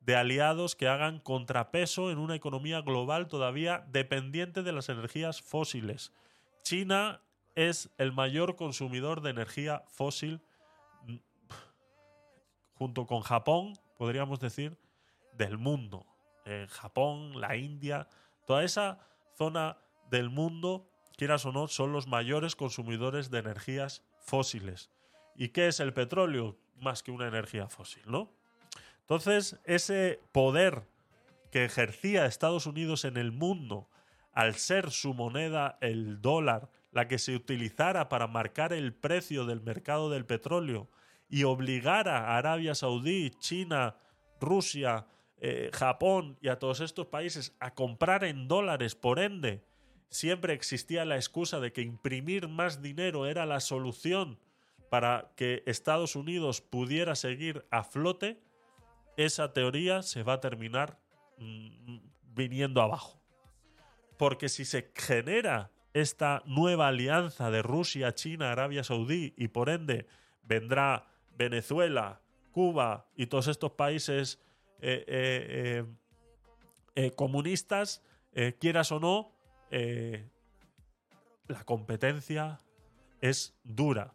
[0.04, 6.12] de aliados que hagan contrapeso en una economía global todavía dependiente de las energías fósiles.
[6.62, 7.20] China
[7.54, 10.40] es el mayor consumidor de energía fósil
[11.06, 11.16] mm,
[12.74, 14.76] junto con Japón, podríamos decir,
[15.34, 16.06] del mundo.
[16.44, 18.08] Eh, Japón, la India,
[18.46, 18.98] toda esa
[19.36, 19.78] zona
[20.10, 24.90] del mundo, quieras o no, son los mayores consumidores de energías fósiles.
[25.36, 26.58] ¿Y qué es el petróleo?
[26.76, 28.32] Más que una energía fósil, ¿no?
[29.12, 30.84] Entonces, ese poder
[31.50, 33.90] que ejercía Estados Unidos en el mundo,
[34.32, 39.60] al ser su moneda, el dólar, la que se utilizara para marcar el precio del
[39.60, 40.88] mercado del petróleo
[41.28, 43.96] y obligara a Arabia Saudí, China,
[44.40, 45.06] Rusia,
[45.42, 49.62] eh, Japón y a todos estos países a comprar en dólares, por ende,
[50.08, 54.38] siempre existía la excusa de que imprimir más dinero era la solución
[54.88, 58.40] para que Estados Unidos pudiera seguir a flote,
[59.16, 60.98] esa teoría se va a terminar
[61.38, 63.20] mm, viniendo abajo.
[64.16, 70.06] Porque si se genera esta nueva alianza de Rusia, China, Arabia Saudí y por ende
[70.42, 71.06] vendrá
[71.36, 72.20] Venezuela,
[72.52, 74.40] Cuba y todos estos países
[74.80, 75.84] eh, eh,
[76.94, 78.02] eh, comunistas,
[78.58, 79.32] quieras o no,
[81.48, 82.60] la competencia
[83.20, 84.14] es dura.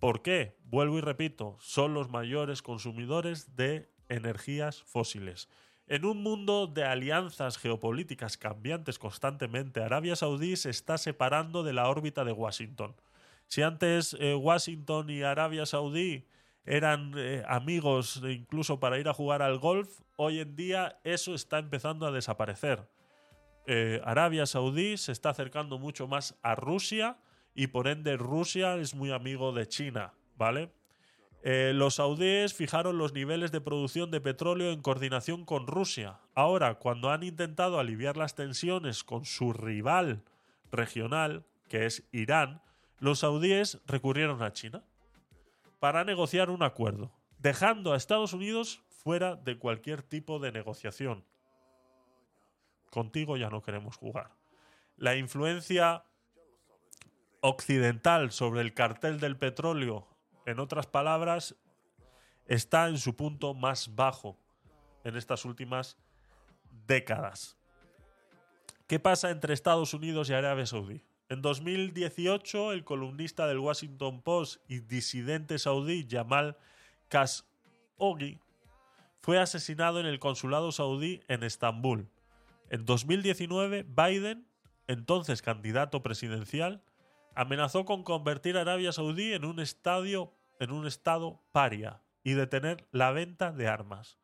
[0.00, 0.56] ¿Por qué?
[0.64, 5.48] Vuelvo y repito, son los mayores consumidores de energías fósiles.
[5.86, 11.88] En un mundo de alianzas geopolíticas cambiantes constantemente, Arabia Saudí se está separando de la
[11.88, 12.94] órbita de Washington.
[13.46, 16.24] Si antes Washington y Arabia Saudí
[16.64, 21.58] eran eh, amigos incluso para ir a jugar al golf, hoy en día eso está
[21.58, 22.88] empezando a desaparecer.
[23.66, 27.18] Eh, Arabia Saudí se está acercando mucho más a Rusia
[27.54, 30.70] y por ende Rusia es muy amigo de China, ¿vale?
[31.44, 36.20] Eh, los saudíes fijaron los niveles de producción de petróleo en coordinación con Rusia.
[36.34, 40.22] Ahora, cuando han intentado aliviar las tensiones con su rival
[40.70, 42.62] regional, que es Irán,
[43.00, 44.84] los saudíes recurrieron a China
[45.80, 51.24] para negociar un acuerdo, dejando a Estados Unidos fuera de cualquier tipo de negociación.
[52.90, 54.30] Contigo ya no queremos jugar.
[54.96, 56.04] La influencia
[57.40, 60.06] occidental sobre el cartel del petróleo,
[60.46, 61.56] en otras palabras,
[62.46, 64.36] está en su punto más bajo
[65.04, 65.96] en estas últimas
[66.86, 67.56] décadas.
[68.86, 71.02] ¿Qué pasa entre Estados Unidos y Arabia Saudí?
[71.28, 76.58] En 2018, el columnista del Washington Post y disidente saudí Jamal
[77.08, 78.38] Khashoggi
[79.22, 82.10] fue asesinado en el consulado saudí en Estambul.
[82.68, 84.46] En 2019, Biden,
[84.88, 86.82] entonces candidato presidencial,
[87.34, 93.10] amenazó con convertir Arabia Saudí en un, estadio, en un estado paria y detener la
[93.12, 94.18] venta de armas.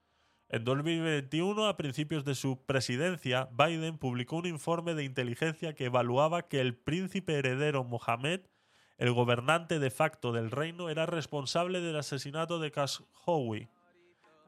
[0.50, 6.48] En 2021, a principios de su presidencia, Biden publicó un informe de inteligencia que evaluaba
[6.48, 8.40] que el príncipe heredero Mohammed,
[8.96, 13.68] el gobernante de facto del reino, era responsable del asesinato de Khashoggi.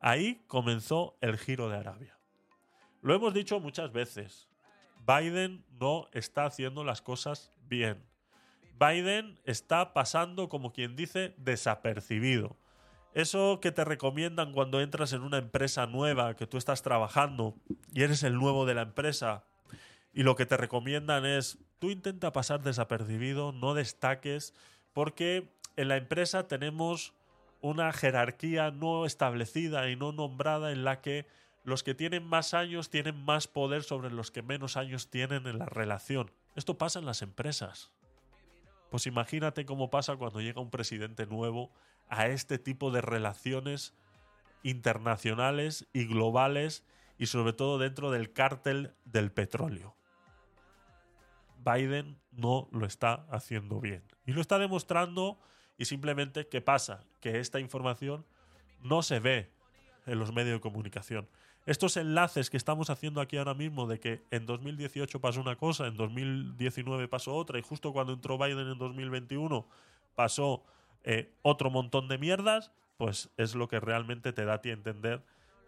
[0.01, 2.19] Ahí comenzó el giro de Arabia.
[3.03, 4.49] Lo hemos dicho muchas veces.
[5.07, 8.10] Biden no está haciendo las cosas bien.
[8.81, 12.57] Biden está pasando, como quien dice, desapercibido.
[13.13, 17.55] Eso que te recomiendan cuando entras en una empresa nueva, que tú estás trabajando
[17.93, 19.45] y eres el nuevo de la empresa,
[20.15, 24.55] y lo que te recomiendan es, tú intenta pasar desapercibido, no destaques,
[24.93, 27.13] porque en la empresa tenemos
[27.61, 31.27] una jerarquía no establecida y no nombrada en la que
[31.65, 35.59] los que tienen más años tienen más poder sobre los que menos años tienen en
[35.59, 36.31] la relación.
[36.57, 37.91] Esto pasa en las empresas.
[38.91, 41.71] Pues imagínate cómo pasa cuando llega un presidente nuevo
[42.09, 43.95] a este tipo de relaciones
[44.63, 46.85] internacionales y globales
[47.17, 49.95] y sobre todo dentro del cártel del petróleo.
[51.65, 54.03] Biden no lo está haciendo bien.
[54.27, 55.39] Y lo está demostrando
[55.79, 57.05] y simplemente ¿qué pasa?
[57.21, 58.25] Que esta información
[58.83, 59.53] no se ve
[60.07, 61.29] en los medios de comunicación.
[61.67, 65.87] Estos enlaces que estamos haciendo aquí ahora mismo de que en 2018 pasó una cosa,
[65.87, 69.67] en 2019 pasó otra y justo cuando entró Biden en 2021
[70.15, 70.63] pasó
[71.05, 75.23] eh, otro montón de mierdas, pues es lo que realmente te da a ti entender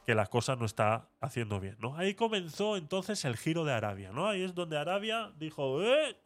[0.05, 1.97] que la cosa no está haciendo bien, ¿no?
[1.97, 4.28] Ahí comenzó entonces el giro de Arabia, ¿no?
[4.28, 6.16] Ahí es donde Arabia dijo, eh,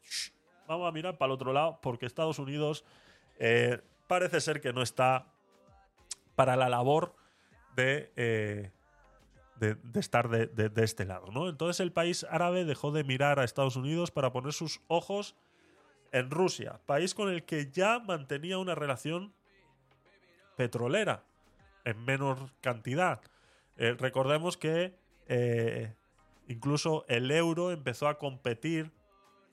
[0.66, 2.84] vamos a mirar para el otro lado, porque Estados Unidos
[3.38, 5.26] eh, parece ser que no está
[6.34, 7.14] para la labor
[7.74, 8.72] de,
[9.58, 11.48] de, estar de, este lado, ¿no?
[11.48, 15.36] Entonces el país árabe dejó de mirar a Estados Unidos para poner sus ojos
[16.12, 19.34] en Rusia, país con el que ya mantenía una relación
[20.56, 21.24] petrolera
[21.84, 23.20] en menor cantidad.
[23.76, 24.94] Eh, recordemos que
[25.28, 25.94] eh,
[26.48, 28.92] incluso el euro empezó a competir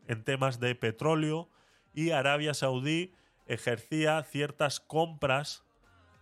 [0.08, 1.50] en temas de petróleo
[1.94, 3.14] y Arabia Saudí
[3.48, 5.64] ejercía ciertas compras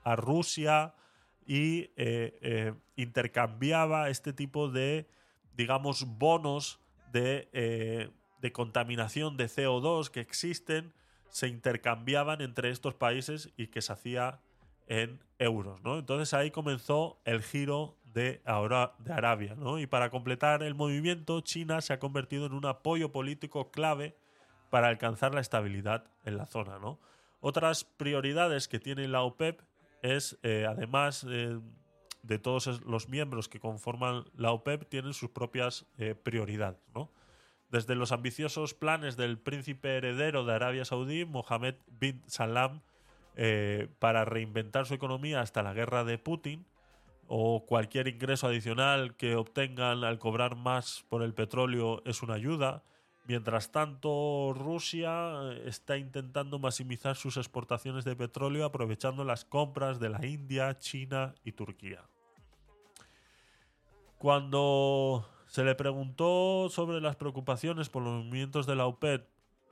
[0.04, 0.96] a Rusia
[1.46, 5.08] y eh, intercambiaba este tipo de,
[5.56, 6.80] digamos, bonos
[7.12, 8.12] de
[8.42, 10.94] de contaminación de CO2 que existen
[11.30, 14.42] se intercambiaban entre estos países y que se hacía
[14.88, 15.98] en euros, ¿no?
[15.98, 18.42] Entonces ahí comenzó el giro de,
[19.00, 19.80] de Arabia, ¿no?
[19.80, 24.18] Y para completar el movimiento, China se ha convertido en un apoyo político clave
[24.70, 27.00] para alcanzar la estabilidad en la zona, ¿no?
[27.40, 29.62] Otras prioridades que tiene la OPEP
[30.02, 31.60] es, eh, además, eh,
[32.24, 37.12] de todos los miembros que conforman la OPEP tienen sus propias eh, prioridades, ¿no?
[37.70, 42.82] Desde los ambiciosos planes del príncipe heredero de Arabia Saudí, Mohammed bin Salam,
[43.98, 46.66] para reinventar su economía hasta la guerra de Putin,
[47.28, 52.84] o cualquier ingreso adicional que obtengan al cobrar más por el petróleo es una ayuda.
[53.32, 60.10] Mientras tanto, Rusia eh, está intentando maximizar sus exportaciones de petróleo aprovechando las compras de
[60.10, 62.04] la India, China y Turquía.
[64.18, 69.26] Cuando se le preguntó sobre las preocupaciones por los movimientos de la OPEP,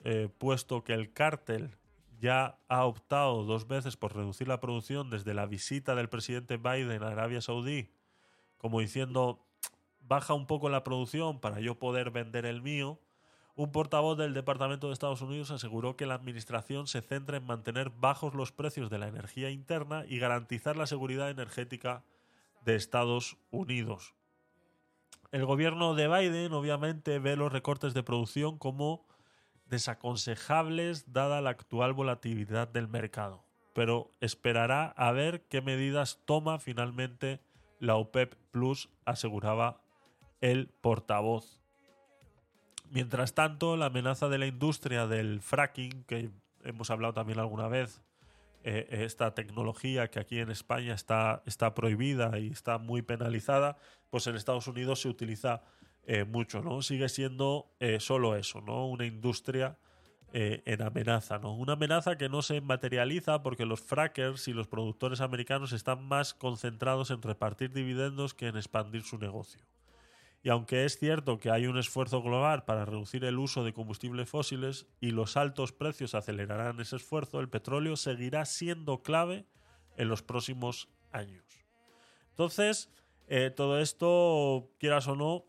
[0.06, 1.76] eh, puesto que el cártel
[2.18, 7.04] ya ha optado dos veces por reducir la producción desde la visita del presidente Biden
[7.04, 7.92] a Arabia Saudí,
[8.58, 9.46] como diciendo,
[10.00, 13.02] baja un poco la producción para yo poder vender el mío,
[13.60, 17.90] un portavoz del Departamento de Estados Unidos aseguró que la administración se centra en mantener
[17.90, 22.06] bajos los precios de la energía interna y garantizar la seguridad energética
[22.64, 24.16] de Estados Unidos.
[25.34, 29.06] El gobierno de Biden obviamente ve los recortes de producción como
[29.66, 37.42] desaconsejables dada la actual volatilidad del mercado, pero esperará a ver qué medidas toma finalmente
[37.82, 39.82] la OPEP Plus, aseguraba
[40.40, 41.59] el portavoz.
[42.92, 46.32] Mientras tanto, la amenaza de la industria del fracking, que
[46.64, 48.02] hemos hablado también alguna vez,
[48.64, 53.78] eh, esta tecnología que aquí en España está, está prohibida y está muy penalizada,
[54.10, 55.62] pues en Estados Unidos se utiliza
[56.12, 56.82] eh, mucho, ¿no?
[56.82, 58.88] Sigue siendo eh, solo eso, ¿no?
[58.88, 59.78] Una industria
[60.34, 61.56] eh, en amenaza, ¿no?
[61.56, 66.34] Una amenaza que no se materializa porque los frackers y los productores americanos están más
[66.34, 69.62] concentrados en repartir dividendos que en expandir su negocio.
[70.42, 74.30] Y aunque es cierto que hay un esfuerzo global para reducir el uso de combustibles
[74.30, 79.46] fósiles y los altos precios acelerarán ese esfuerzo, el petróleo seguirá siendo clave
[79.98, 81.44] en los próximos años.
[82.30, 82.90] Entonces,
[83.28, 85.46] eh, todo esto, quieras o no,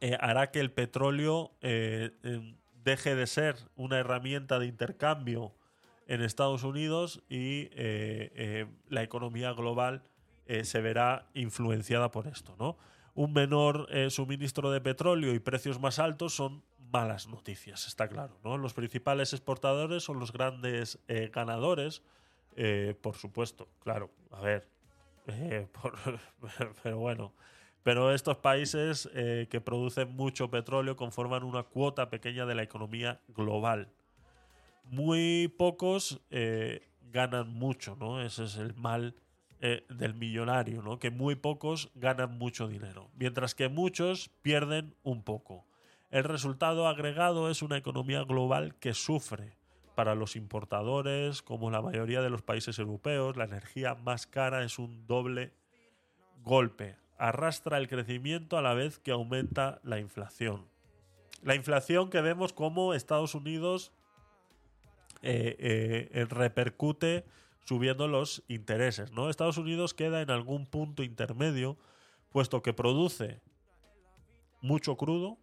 [0.00, 2.54] eh, hará que el petróleo eh, eh,
[2.84, 5.52] deje de ser una herramienta de intercambio
[6.06, 7.68] en Estados Unidos y
[8.88, 10.02] la economía global
[10.62, 12.78] se verá influenciada por esto, ¿no?
[13.18, 16.62] Un menor eh, suministro de petróleo y precios más altos son
[16.92, 18.56] malas noticias, está claro, ¿no?
[18.58, 22.04] Los principales exportadores son los grandes eh, ganadores,
[22.54, 24.68] eh, por supuesto, claro, a ver,
[26.84, 27.32] pero bueno,
[27.82, 33.88] pero estos países que producen mucho petróleo conforman una cuota pequeña de la economía global.
[34.84, 36.20] Muy pocos
[37.10, 38.22] ganan mucho, ¿no?
[38.22, 39.16] Ese es el mal
[39.60, 40.98] eh, del millonario, ¿no?
[40.98, 45.66] Que muy pocos ganan mucho dinero, mientras que muchos pierden un poco.
[46.10, 49.56] El resultado agregado es una economía global que sufre.
[49.94, 54.78] Para los importadores, como la mayoría de los países europeos, la energía más cara es
[54.78, 55.52] un doble
[56.44, 56.96] golpe.
[57.18, 60.68] Arrastra el crecimiento a la vez que aumenta la inflación.
[61.42, 63.92] La inflación que vemos como Estados Unidos
[65.22, 67.24] eh, eh, repercute
[67.68, 69.12] subiendo los intereses.
[69.12, 69.28] ¿no?
[69.28, 71.76] Estados Unidos queda en algún punto intermedio,
[72.30, 73.42] puesto que produce
[74.62, 75.36] mucho crudo,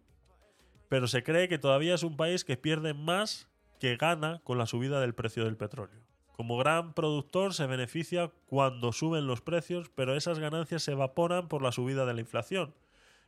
[0.88, 3.48] pero se cree que todavía es un país que pierde más
[3.78, 6.02] que gana con la subida del precio del petróleo.
[6.32, 11.62] Como gran productor se beneficia cuando suben los precios, pero esas ganancias se evaporan por
[11.62, 12.74] la subida de la inflación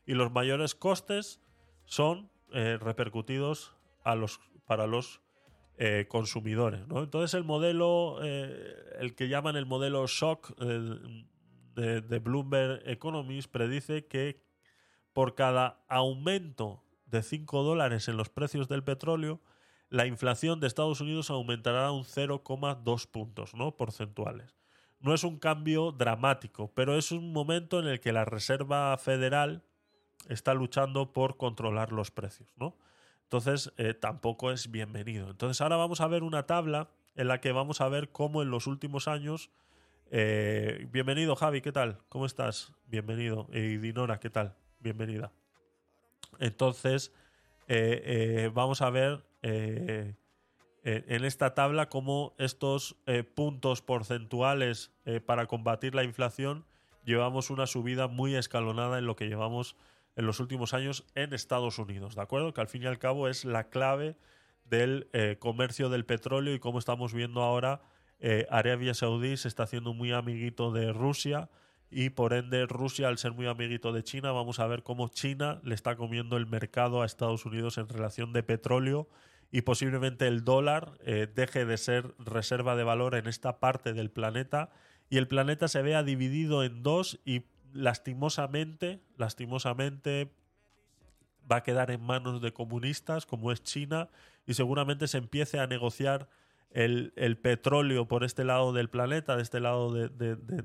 [0.07, 1.41] y los mayores costes
[1.85, 5.21] son eh, repercutidos a los, para los
[5.81, 6.89] eh, consumidores.
[6.89, 7.05] ¿no?
[7.05, 14.05] Entonces el modelo, eh, el que llaman el modelo shock eh, de, Bloomberg Economics, predice
[14.09, 14.43] que
[15.13, 19.41] por cada aumento de 5 dólares en los precios del petróleo,
[19.89, 23.77] la inflación de Estados Unidos aumentará un 0,2 puntos ¿no?
[23.77, 24.57] porcentuales.
[24.99, 29.63] No es un cambio dramático, pero es un momento en el que la Reserva Federal
[30.29, 32.53] está luchando por controlar los precios.
[32.57, 32.77] ¿no?
[33.29, 35.29] Entonces, eh, tampoco es bienvenido.
[35.29, 38.51] Entonces, ahora vamos a ver una tabla en la que vamos a ver cómo en
[38.51, 39.51] los últimos años.
[40.11, 41.99] eh, bienvenido, Javi, ¿qué tal?
[42.09, 42.73] ¿Cómo estás?
[42.87, 43.47] Bienvenido.
[43.53, 44.57] Y Dinora, ¿qué tal?
[44.81, 45.31] Bienvenida.
[46.39, 47.13] Entonces,
[47.67, 50.15] eh, eh, vamos a ver eh,
[50.83, 52.97] en esta tabla cómo estos
[53.35, 54.91] puntos porcentuales
[55.27, 56.65] para combatir la inflación
[57.05, 59.77] llevamos una subida muy escalonada en lo que llevamos
[60.19, 62.53] en los últimos años en Estados Unidos, ¿de acuerdo?
[62.53, 64.17] Que al fin y al cabo es la clave
[64.65, 67.83] del eh, comercio del petróleo y como estamos viendo ahora,
[68.19, 71.51] eh, Arabia Saudí se está haciendo muy amiguito de Rusia
[71.89, 75.61] y por ende Rusia al ser muy amiguito de China, vamos a ver cómo China
[75.63, 79.09] le está comiendo el mercado a Estados Unidos en relación de petróleo
[79.53, 84.11] y posiblemente el dólar eh, deje de ser reserva de valor en esta parte del
[84.11, 84.71] planeta
[85.11, 90.33] y el planeta se vea dividido en dos y lastimosamente, lastimosamente
[91.51, 94.09] va a quedar en manos de comunistas como es China
[94.47, 96.29] y seguramente se empiece a negociar
[96.71, 100.65] el, el petróleo por este lado del planeta, de este lado de- de- de-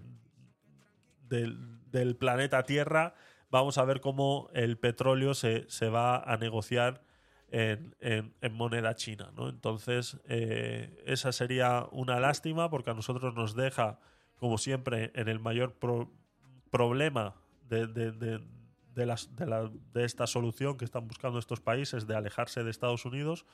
[1.92, 3.16] del, planeta Tierra,
[3.50, 7.02] vamos a ver cómo el petróleo se, se va a negociar
[7.50, 9.32] en, en- en moneda china.
[9.36, 9.48] ¿no?
[9.50, 14.00] Entonces, eh, esa sería una lástima porque a nosotros nos deja,
[14.38, 16.12] como siempre, en el mayor pro-
[16.78, 17.36] problema
[17.70, 18.42] de, de- de-
[18.96, 22.70] de las- de la- de esta solución que están buscando estos países de alejarse de
[22.72, 23.46] Estados Unidos,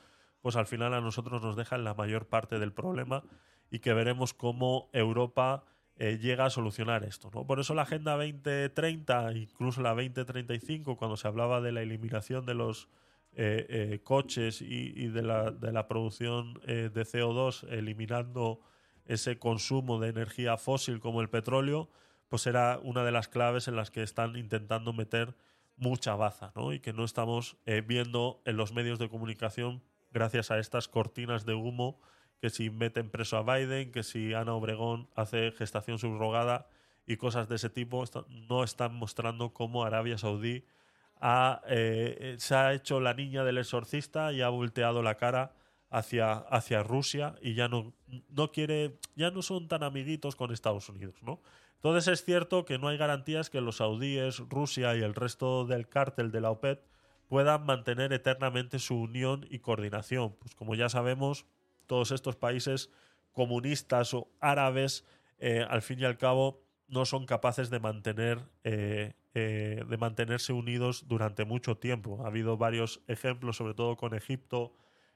[0.42, 3.22] pues al final a nosotros nos deja en la mayor parte del problema
[3.70, 5.64] y que veremos cómo Europa
[5.96, 7.30] eh, llega a solucionar esto.
[7.34, 7.46] ¿no?
[7.46, 12.54] Por eso la Agenda 2030, incluso la 2035, cuando se hablaba de la eliminación de
[12.54, 12.88] los
[13.32, 18.60] eh, eh, coches y, y de, la, de la producción eh, de CO2, eliminando
[19.04, 21.90] ese consumo de energía fósil como el petróleo,
[22.30, 25.34] pues era una de las claves en las que están intentando meter
[25.76, 26.72] mucha baza, ¿no?
[26.72, 29.82] Y que no estamos eh, viendo en los medios de comunicación
[30.12, 32.00] gracias a estas cortinas de humo
[32.40, 36.68] que si meten preso a Biden, que si Ana Obregón hace gestación subrogada
[37.06, 38.04] y cosas de ese tipo,
[38.48, 40.64] no están mostrando cómo Arabia Saudí
[41.66, 45.52] eh, se ha hecho la niña del exorcista y ha volteado la cara
[45.90, 47.92] hacia, hacia Rusia y ya no,
[48.28, 51.40] no quiere, ya no son tan amiguitos con Estados Unidos, ¿no?
[51.80, 55.88] Entonces es cierto que no hay garantías que los saudíes, Rusia y el resto del
[55.88, 56.82] cártel de la OPEP
[57.26, 60.36] puedan mantener eternamente su unión y coordinación.
[60.40, 61.46] Pues como ya sabemos,
[61.86, 62.90] todos estos países
[63.32, 65.06] comunistas o árabes,
[65.38, 70.52] eh, al fin y al cabo, no son capaces de mantener eh, eh, de mantenerse
[70.52, 72.20] unidos durante mucho tiempo.
[72.24, 74.74] Ha habido varios ejemplos, sobre todo con Egipto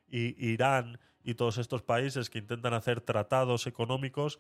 [0.09, 4.39] y Irán y todos estos países que intentan hacer tratados económicos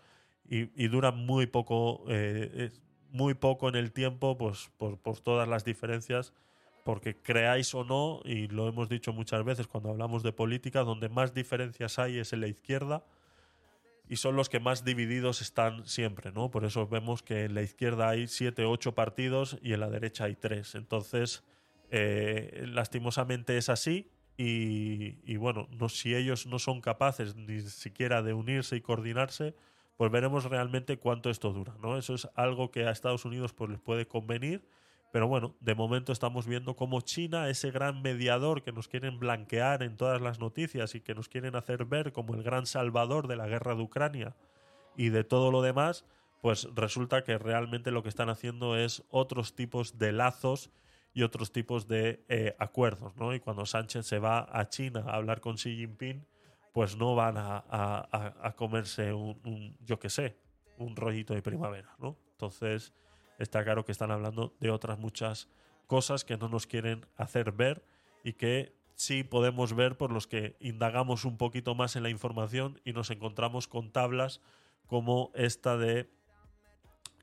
[0.49, 2.71] y, y duran muy poco, eh,
[3.11, 6.33] muy poco en el tiempo, pues por, por todas las diferencias
[6.85, 11.09] porque creáis o no, y lo hemos dicho muchas veces cuando hablamos de política, donde
[11.09, 13.05] más diferencias hay es en la izquierda
[14.07, 16.51] y son los que más divididos están siempre, ¿no?
[16.51, 20.25] Por eso vemos que en la izquierda hay siete, ocho partidos y en la derecha
[20.25, 20.75] hay tres.
[20.75, 21.43] Entonces,
[21.91, 28.23] eh, lastimosamente es así y, y bueno, no, si ellos no son capaces ni siquiera
[28.23, 29.55] de unirse y coordinarse,
[29.97, 31.97] pues veremos realmente cuánto esto dura, ¿no?
[31.97, 34.66] Eso es algo que a Estados Unidos pues les puede convenir
[35.15, 39.85] pero bueno, de momento estamos viendo cómo China, ese gran mediador que nos quieren blanquear
[39.85, 43.37] en todas las noticias y que nos quieren hacer ver como el gran salvador de
[43.37, 44.35] la guerra de Ucrania
[44.97, 46.05] y de todo lo demás,
[46.43, 50.73] pues resulta que realmente lo que están haciendo es otros tipos de lazos
[51.12, 53.37] y otros tipos de eh, acuerdos, ¿no?
[53.37, 56.27] Y cuando Sánchez se va a China a hablar con Xi Jinping,
[56.74, 60.36] pues no van a, a- a- comerse un, yo qué sé,
[60.76, 62.18] un rollito de primavera, ¿no?
[62.32, 62.92] Entonces
[63.38, 65.48] está claro que están hablando de otras muchas
[65.86, 67.84] cosas que no nos quieren hacer ver
[68.24, 72.80] y que sí podemos ver por los que indagamos un poquito más en la información
[72.84, 74.40] y nos encontramos con tablas
[74.88, 76.10] como esta de,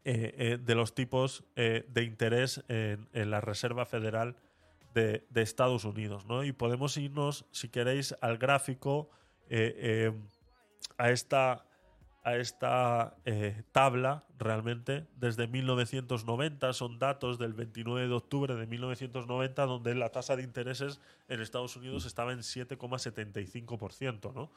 [0.06, 4.38] eh, eh, de los tipos eh, de interés en, en la Reserva Federal
[4.94, 6.26] de, de Estados Unidos.
[6.26, 6.44] ¿no?
[6.46, 9.10] Y podemos irnos, si queréis, al gráfico,
[9.54, 10.14] eh, eh,
[10.98, 11.66] a esta
[12.24, 16.74] a esta eh, tabla realmente desde 1990.
[16.74, 21.76] Son datos del 29 de octubre de 1990 donde la tasa de intereses en Estados
[21.76, 24.34] Unidos estaba en 7,75%.
[24.34, 24.52] ¿no?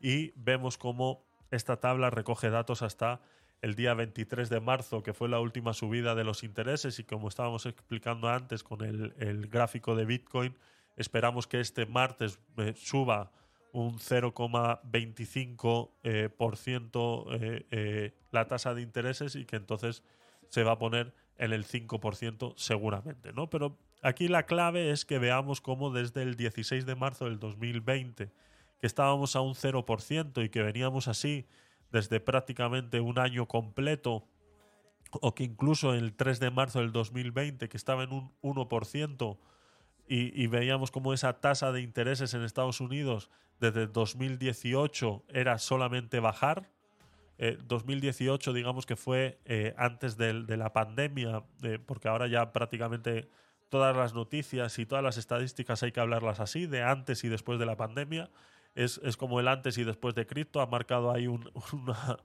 [0.00, 3.20] Y vemos cómo esta tabla recoge datos hasta
[3.60, 7.28] el día 23 de marzo, que fue la última subida de los intereses y como
[7.28, 10.56] estábamos explicando antes con el, el gráfico de Bitcoin,
[10.96, 12.40] esperamos que este martes
[12.76, 13.30] suba
[13.72, 20.02] un 0,25% eh, por ciento, eh, eh, la tasa de intereses y que entonces
[20.48, 23.48] se va a poner en el 5% seguramente, ¿no?
[23.48, 28.30] Pero aquí la clave es que veamos cómo desde el 16 de marzo del 2020,
[28.80, 31.46] que estábamos a un 0% y que veníamos así
[31.90, 34.26] desde prácticamente un año completo,
[35.12, 39.38] o que incluso el 3 de marzo del 2020, que estaba en un 1%,
[40.10, 43.30] y, y veíamos cómo esa tasa de intereses en Estados Unidos
[43.60, 46.68] desde 2018 era solamente bajar.
[47.38, 52.52] Eh, 2018, digamos que fue eh, antes del- de, la pandemia, eh, porque ahora ya
[52.52, 53.28] prácticamente
[53.68, 57.60] todas las noticias y todas las estadísticas hay que hablarlas así, de antes y después
[57.60, 58.30] de la pandemia.
[58.74, 62.18] Es, es como el antes y después de cripto, ha marcado ahí un- una,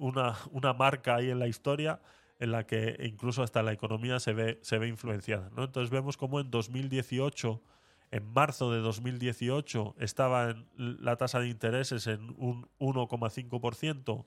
[0.00, 2.00] una, una marca ahí en la historia
[2.38, 5.50] en la que incluso hasta la economía se ve, se ve influenciada.
[5.56, 5.64] ¿no?
[5.64, 7.62] Entonces vemos como en 2018,
[8.10, 14.24] en marzo de 2018, estaba en la tasa de intereses en un 1,5%.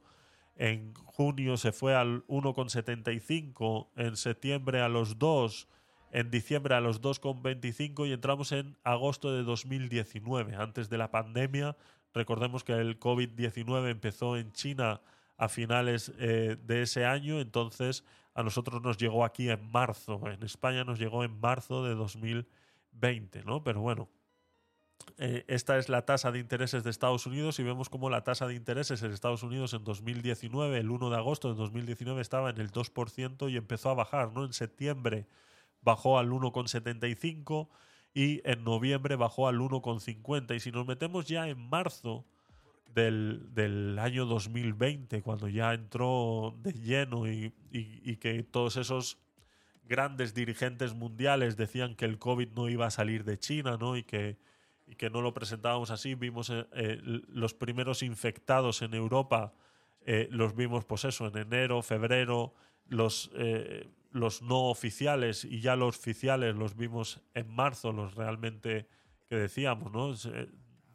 [0.59, 5.67] en junio se fue al 1,75, en septiembre a los 2,
[6.11, 11.77] en diciembre a los 2,25 y entramos en agosto de 2019, antes de la pandemia.
[12.13, 15.01] Recordemos que el COVID-19 empezó en China
[15.37, 18.03] a finales eh, de ese año, entonces
[18.33, 23.43] a nosotros nos llegó aquí en marzo, en España nos llegó en marzo de 2020,
[23.43, 23.63] ¿no?
[23.63, 24.09] Pero bueno,
[25.17, 28.47] eh, esta es la tasa de intereses de Estados Unidos y vemos como la tasa
[28.47, 32.59] de intereses en Estados Unidos en 2019, el 1 de agosto de 2019 estaba en
[32.59, 34.43] el 2% y empezó a bajar, ¿no?
[34.43, 35.27] En septiembre
[35.81, 37.69] bajó al 1,75
[38.13, 42.25] y en noviembre bajó al 1,50 y si nos metemos ya en marzo
[42.93, 49.17] del, del año 2020, cuando ya entró de lleno y, y- que todos esos
[49.85, 53.95] grandes dirigentes mundiales decían que el COVID no iba a salir de China, ¿no?
[53.97, 54.37] Y que,
[54.87, 56.15] y que no lo presentábamos así.
[56.15, 59.53] Vimos eh, eh, los primeros infectados en Europa,
[60.05, 62.53] eh, los vimos, pues eso, en enero, febrero,
[62.87, 63.31] los,
[64.11, 68.87] los no oficiales y ya los oficiales los vimos en marzo, los realmente
[69.27, 70.13] que decíamos, ¿no?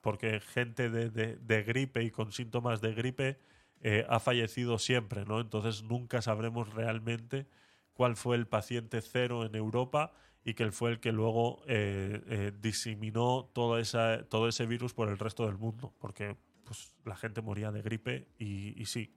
[0.03, 3.39] Porque gente de, de- gripe y con síntomas de gripe
[3.81, 5.41] eh, ha fallecido siempre, ¿no?
[5.41, 7.47] Entonces nunca sabremos realmente
[7.95, 10.13] cuál fue el paciente cero en Europa
[10.45, 14.93] y que él fue el que luego eh, eh, diseminó toda esa, todo ese virus
[14.93, 19.15] por el resto del mundo, porque pues, la gente moría de gripe y, y sí,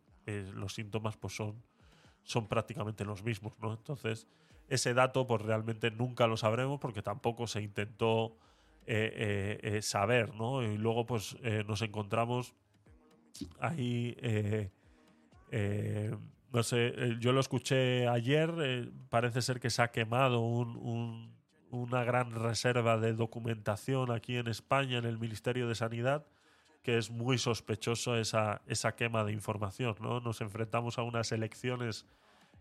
[0.53, 1.63] los síntomas pues, son,
[2.23, 3.53] son prácticamente los mismos.
[3.59, 3.73] ¿no?
[3.73, 4.27] Entonces,
[4.69, 8.37] ese dato pues, realmente nunca lo sabremos porque tampoco se intentó
[8.87, 10.33] eh, eh, eh, saber.
[10.35, 10.61] ¿no?
[10.63, 11.35] Y luego pues,
[11.67, 12.53] nos encontramos
[13.59, 14.15] ahí...
[16.53, 21.35] no sé, yo lo escuché ayer, parece ser que se ha quemado un- un-
[21.71, 26.25] una gran reserva de documentación aquí en España, en el Ministerio de Sanidad,
[26.83, 29.95] que es muy sospechoso esa, esa quema de información.
[29.99, 30.21] ¿no?
[30.21, 32.05] Nos enfrentamos a unas elecciones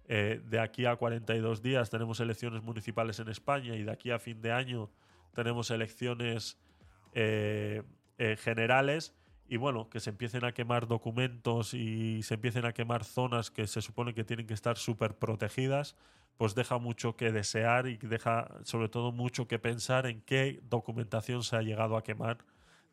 [0.08, 4.42] de aquí a 42 días, tenemos elecciones municipales en España y de aquí a fin
[4.42, 4.90] de año
[5.34, 6.58] tenemos elecciones
[7.12, 7.82] eh,
[8.18, 9.14] eh, generales
[9.46, 13.66] y bueno, que se empiecen a quemar documentos y se empiecen a quemar zonas que
[13.66, 15.96] se supone que tienen que estar súper protegidas,
[16.38, 21.42] pues deja mucho que desear y deja sobre todo mucho que pensar en qué documentación
[21.44, 22.38] se ha llegado a quemar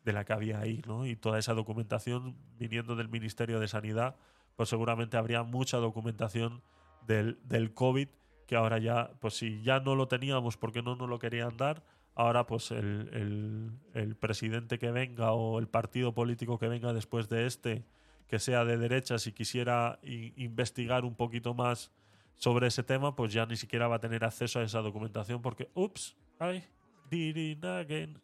[0.04, 1.06] de la que había ahí, ¿no?
[1.06, 4.16] Y toda esa documentación viniendo del Ministerio de Sanidad,
[4.56, 6.62] pues seguramente habría mucha documentación
[7.06, 8.08] del, del COVID
[8.46, 11.82] que ahora ya, pues si ya no lo teníamos porque no nos lo querían dar,
[12.14, 17.46] ahora pues el, el- presidente que venga o el partido político que venga después de
[17.46, 17.84] este,
[18.28, 21.90] que sea de derecha, si quisiera investigar un poquito más
[22.36, 25.70] sobre ese tema, pues ya ni siquiera va a tener acceso a esa documentación porque,
[25.74, 26.64] ups, ay,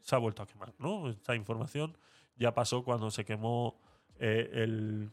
[0.03, 1.09] se ha vuelto a quemar, ¿no?
[1.11, 1.97] Esta información
[2.37, 3.79] ya pasó cuando se quemó
[4.19, 5.11] eh, el,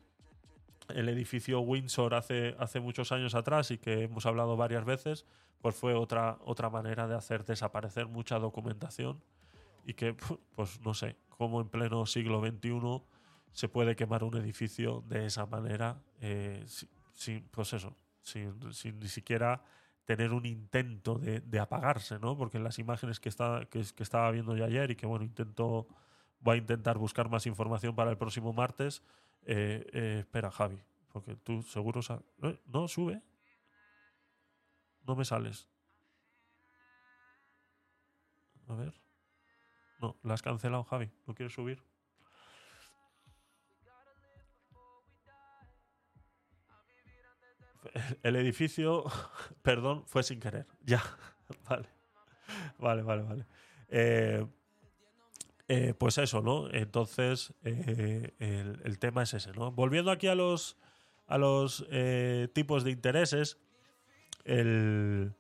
[0.89, 5.25] el edificio Windsor hace, hace muchos años atrás y que hemos hablado varias veces,
[5.61, 9.21] pues fue otra, otra manera de hacer desaparecer mucha documentación
[9.85, 10.15] y que,
[10.55, 13.01] pues no sé, cómo en pleno siglo XXI
[13.51, 18.99] se puede quemar un edificio de esa manera, eh, si- sin, pues eso, sin, sin
[18.99, 19.61] ni siquiera
[20.05, 22.37] tener un intento de, de apagarse, ¿no?
[22.37, 25.23] Porque en las imágenes que, está, que, que estaba viendo yo ayer y que, bueno,
[25.25, 25.87] intento,
[26.41, 29.01] voy a intentar buscar más información para el próximo martes,
[29.45, 30.81] eh, eh, espera, Javi,
[31.11, 32.01] porque tú seguro...
[32.01, 32.59] sa- ¿Eh?
[32.67, 33.21] No, sube.
[35.07, 35.67] No me sales.
[38.67, 38.93] A ver.
[39.99, 41.11] No, la has cancelado, Javi.
[41.27, 41.83] ¿No quieres subir?
[48.23, 49.05] El edificio,
[49.61, 50.65] perdón, fue sin querer.
[50.81, 51.01] Ya,
[51.69, 51.87] vale.
[52.79, 53.47] Vale, vale, vale.
[53.89, 54.45] Eh,
[55.67, 56.69] eh, pues eso, ¿no?
[56.71, 58.31] Entonces, eh,
[58.83, 59.71] el, tema es ese, ¿no?
[59.71, 60.77] Volviendo aquí a los,
[61.27, 63.57] a los eh, tipos de intereses,
[64.43, 65.33] el,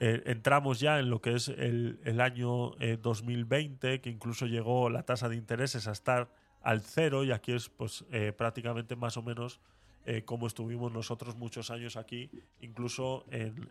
[0.00, 4.88] eh, entramos ya en lo que es el, el año eh, 2020, que incluso llegó
[4.88, 6.28] la tasa de intereses a estar
[6.62, 8.04] al cero, y aquí es pues
[8.38, 9.60] prácticamente más o menos
[10.24, 12.30] como estuvimos nosotros muchos años aquí,
[12.60, 13.68] incluso en-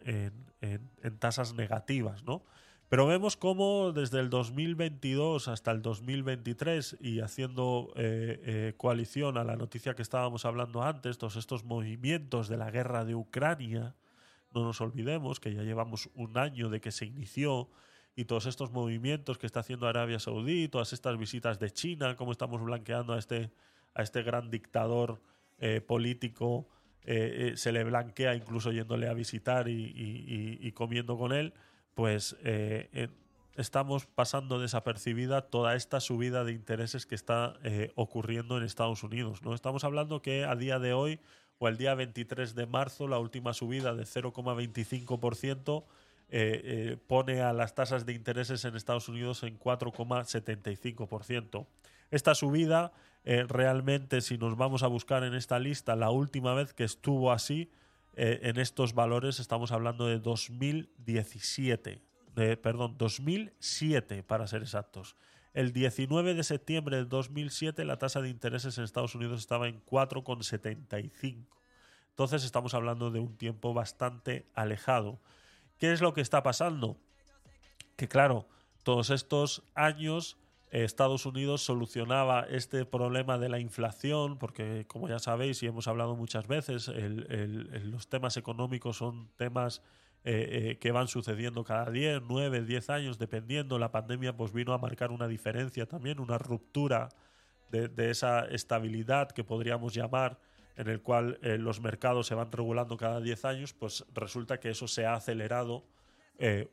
[0.61, 2.44] en- en tasas negativas, ¿no?
[2.94, 9.44] Pero vemos cómo desde el 2022 hasta el 2023 y haciendo eh, eh, coalición a
[9.44, 13.95] la noticia que estábamos hablando antes, todos estos movimientos de la guerra de Ucrania,
[14.53, 17.68] no nos olvidemos que ya llevamos un año de que se inició
[18.15, 22.32] y todos estos movimientos que está haciendo Arabia Saudí, todas estas visitas de China, cómo
[22.32, 23.49] estamos blanqueando a este,
[23.95, 25.20] a este gran dictador
[25.57, 26.68] eh, político,
[27.06, 31.53] eh, se le blanquea incluso yéndole a visitar y- y comiendo con él,
[31.94, 33.10] pues eh, eh,
[33.56, 39.44] estamos pasando desapercibida toda esta subida de intereses que está eh, ocurriendo en Estados Unidos.
[39.44, 39.53] ¿no?
[39.53, 41.20] Estamos hablando que a día de hoy
[41.60, 45.84] o el día 23 de marzo, la última subida de 0,25%,
[46.36, 51.68] eh, pone a las tasas de intereses en Estados Unidos en 4,75%.
[52.10, 52.91] Esta subida,
[53.24, 57.72] realmente, si nos vamos a buscar en esta lista, la última vez que estuvo así,
[58.15, 62.02] eh, en estos valores, estamos hablando de 2017,
[62.35, 65.15] de, perdón, 2007 para ser exactos.
[65.53, 69.84] El 19 de septiembre del 2007 la tasa de intereses en Estados Unidos estaba en
[69.85, 71.45] 4,75.
[72.10, 75.19] Entonces estamos hablando de un tiempo bastante alejado.
[75.80, 76.98] ¿Qué es lo que está pasando?
[77.95, 78.48] Que claro,
[78.84, 80.38] todos estos años
[80.81, 86.15] Estados Unidos solucionaba este problema de la inflación, porque como ya sabéis y hemos hablado
[86.15, 89.81] muchas veces, el- los temas económicos son temas
[90.25, 93.77] eh, eh, que van sucediendo cada 10, 9, 10 años, dependiendo.
[93.77, 97.09] La pandemia pues vino a marcar una diferencia también, una ruptura
[97.69, 100.39] de, esa estabilidad que podríamos llamar,
[100.77, 104.69] en el cual eh, los mercados se van regulando cada 10 años, pues resulta que
[104.69, 105.85] eso se ha acelerado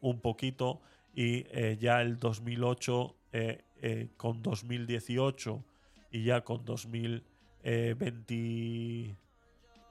[0.01, 0.81] un poquito
[1.15, 1.45] y
[1.77, 5.65] ya el 2008 eh, eh, con 2018
[6.11, 9.17] y ya con 2020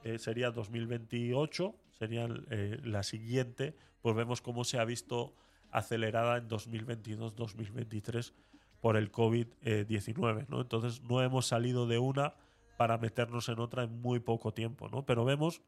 [0.04, 5.32] eh, sería 2028 sería la siguiente pues vemos cómo se ha visto
[5.70, 8.34] acelerada en 2022-2023
[8.82, 10.60] por el COVID-19 ¿no?
[10.60, 12.34] entonces no hemos salido de una
[12.76, 15.06] para meternos en otra en muy poco tiempo ¿no?
[15.06, 15.62] pero vemos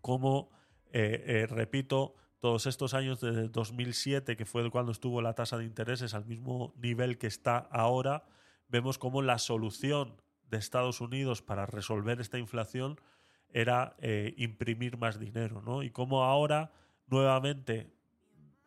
[0.00, 0.52] cómo
[0.92, 6.24] repito todos estos años desde 2007, que fue cuando estuvo la tasa de intereses al
[6.24, 8.24] mismo nivel que está ahora,
[8.68, 10.16] vemos cómo la solución
[10.50, 12.98] de Estados Unidos para resolver esta inflación
[13.52, 15.82] era eh, imprimir más dinero, ¿no?
[15.82, 16.72] Y cómo ahora,
[17.08, 17.92] nuevamente,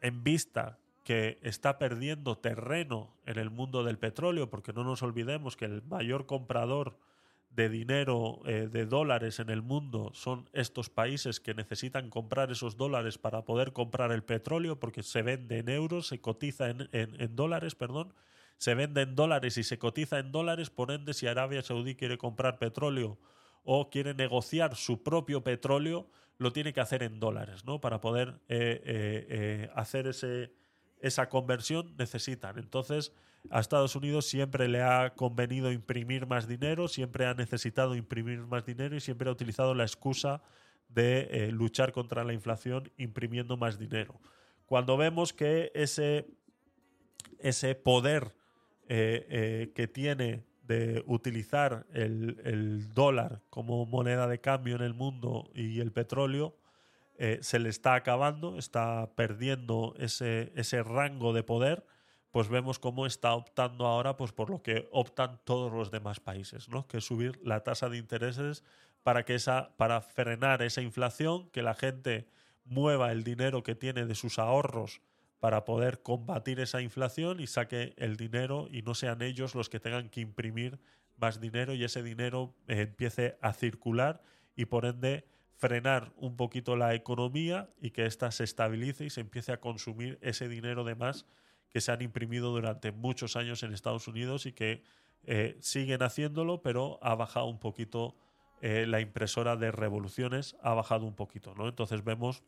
[0.01, 5.57] en vista que está perdiendo terreno en el mundo del petróleo, porque no nos olvidemos
[5.57, 6.97] que el mayor comprador
[7.55, 12.77] de dinero, eh, de dólares en el mundo, son estos países que necesitan comprar esos
[12.77, 17.35] dólares para poder comprar el petróleo, porque se vende en euros, se cotiza en, en-
[17.35, 18.13] dólares, perdón,
[18.57, 22.17] se vende en dólares y se cotiza en dólares, por ende, si Arabia Saudí quiere
[22.17, 23.19] comprar petróleo
[23.63, 27.79] o quiere negociar su propio petróleo, lo tiene que hacer en dólares, ¿no?
[27.81, 28.81] Para poder eh,
[29.27, 30.51] eh, hacer ese,
[31.03, 32.57] esa conversión necesitan.
[32.57, 33.11] Entonces,
[33.49, 38.65] a Estados Unidos siempre le ha convenido imprimir más dinero, siempre ha necesitado imprimir más
[38.65, 40.41] dinero y siempre ha utilizado la excusa
[40.87, 44.21] de eh, luchar contra la inflación imprimiendo más dinero.
[44.65, 46.25] Cuando vemos que ese,
[47.39, 48.33] ese poder
[48.87, 54.93] eh, eh, que tiene de utilizar el, el dólar como moneda de cambio en el
[54.93, 56.55] mundo y el petróleo,
[57.17, 61.85] eh, se le está acabando, está perdiendo ese, ese rango de poder,
[62.31, 66.67] pues vemos cómo está optando ahora pues por lo que optan todos los demás países,
[66.69, 66.87] ¿no?
[66.87, 68.63] Que es subir la tasa de intereses
[69.03, 72.27] para que esa, para frenar esa inflación, que la gente
[72.65, 75.01] mueva el dinero que tiene de sus ahorros
[75.39, 79.79] para poder combatir esa inflación y saque el dinero y no sean ellos los que
[79.79, 80.79] tengan que imprimir
[81.17, 84.23] más dinero y ese dinero eh, empiece a circular
[84.55, 85.25] y por ende
[85.57, 90.17] frenar un poquito la economía y que ésta se estabilice y se empiece a consumir
[90.21, 91.25] ese dinero de más
[91.69, 94.83] que se han imprimido durante muchos años en Estados Unidos y que
[95.23, 98.15] eh, siguen haciéndolo, pero ha bajado un poquito
[98.61, 101.67] eh, la impresora de revoluciones, ha bajado un poquito, ¿no?
[101.67, 102.43] Entonces vemos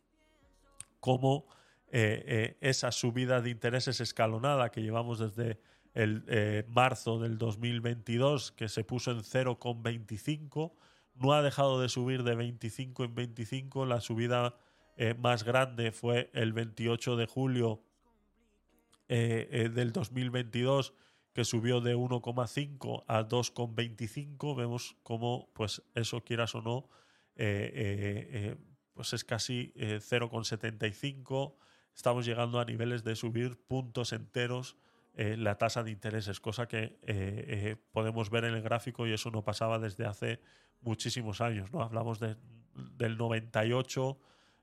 [1.00, 1.48] cómo
[1.88, 5.60] eh, esa subida de intereses escalonada que llevamos desde
[5.94, 10.74] el marzo del 2022, que se puso en 0,25,
[11.16, 13.86] no ha dejado de subir de 25 en 25.
[13.86, 14.56] La subida
[14.98, 17.82] eh, más grande fue el 28 de julio
[19.08, 20.94] eh, eh, del 2022,
[21.34, 24.56] que subió de 1,5 a 2,25.
[24.56, 26.90] Vemos cómo, pues eso quieras o no,
[28.96, 31.56] pues es casi eh, 0,75.
[31.94, 34.78] Estamos llegando a niveles de subir puntos enteros
[35.18, 39.14] eh, la tasa de intereses, cosa que eh, eh, podemos ver en el gráfico y
[39.14, 40.40] eso no pasaba desde hace
[40.82, 41.72] muchísimos años.
[41.72, 41.82] ¿no?
[41.82, 42.36] Hablamos de-
[42.98, 44.18] del 98,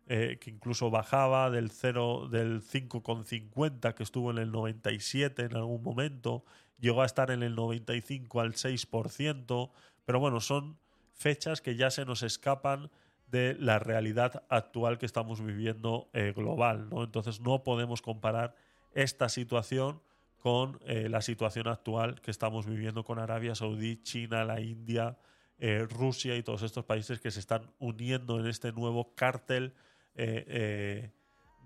[0.08, 5.82] eh, que incluso bajaba, del, 0, del 5,50 que estuvo en el 97 en algún
[5.82, 6.44] momento,
[6.78, 9.70] llegó a estar en el 95 al 6%,
[10.04, 10.76] pero bueno, son
[11.14, 12.90] fechas que ya se nos escapan
[13.28, 16.90] de la realidad actual que estamos viviendo global.
[16.90, 17.04] ¿no?
[17.04, 18.54] Entonces no podemos comparar
[18.92, 20.02] esta situación
[20.42, 25.16] con eh, la situación actual que estamos viviendo con Arabia Saudí, China, la India,
[25.60, 29.72] eh, Rusia y todos estos países que se están uniendo en este nuevo cártel
[30.16, 31.12] eh,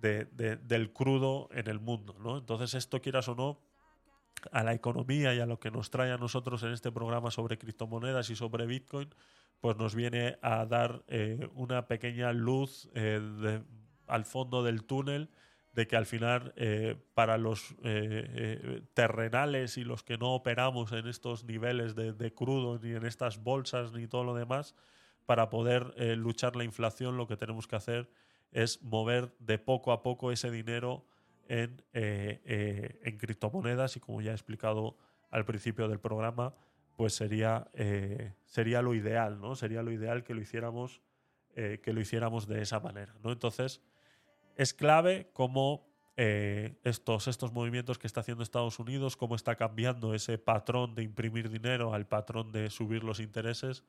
[0.03, 2.15] de- de- del crudo en el mundo.
[2.21, 2.37] ¿no?
[2.37, 3.59] Entonces esto, quieras o no,
[4.53, 7.57] a la economía y a lo que nos trae a nosotros en este programa sobre
[7.57, 9.09] criptomonedas y sobre Bitcoin,
[9.63, 11.03] pues nos viene a dar
[11.55, 12.91] una pequeña luz
[14.07, 15.31] al fondo del túnel
[15.77, 20.91] de que al final eh, para los eh, eh, terrenales y los que no operamos
[20.93, 24.75] en estos niveles de, crudo ni en estas bolsas ni todo lo demás,
[25.27, 28.09] para poder luchar la inflación lo que tenemos que hacer
[28.53, 31.05] es mover de poco a poco ese dinero
[31.49, 34.97] en, en criptomonedas y como ya he explicado
[35.31, 36.55] al principio del programa,
[36.97, 37.69] pues sería,
[38.45, 39.57] sería lo ideal, ¿no?
[39.57, 41.03] Sería lo ideal que lo hiciéramos,
[41.55, 43.33] que lo hiciéramos de esa manera, ¿no?
[43.33, 43.83] Entonces,
[44.57, 50.15] es clave cómo eh, estos, estos movimientos que está haciendo Estados Unidos, cómo está cambiando
[50.15, 53.85] ese patrón de imprimir dinero al patrón de subir los intereses,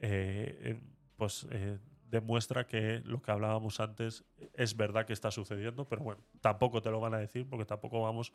[0.00, 0.80] eh,
[1.16, 1.78] pues eh,
[2.10, 4.24] demuestra que lo que hablábamos antes
[4.54, 8.02] es verdad que está sucediendo, pero bueno, tampoco te lo van a decir porque tampoco
[8.02, 8.32] vamos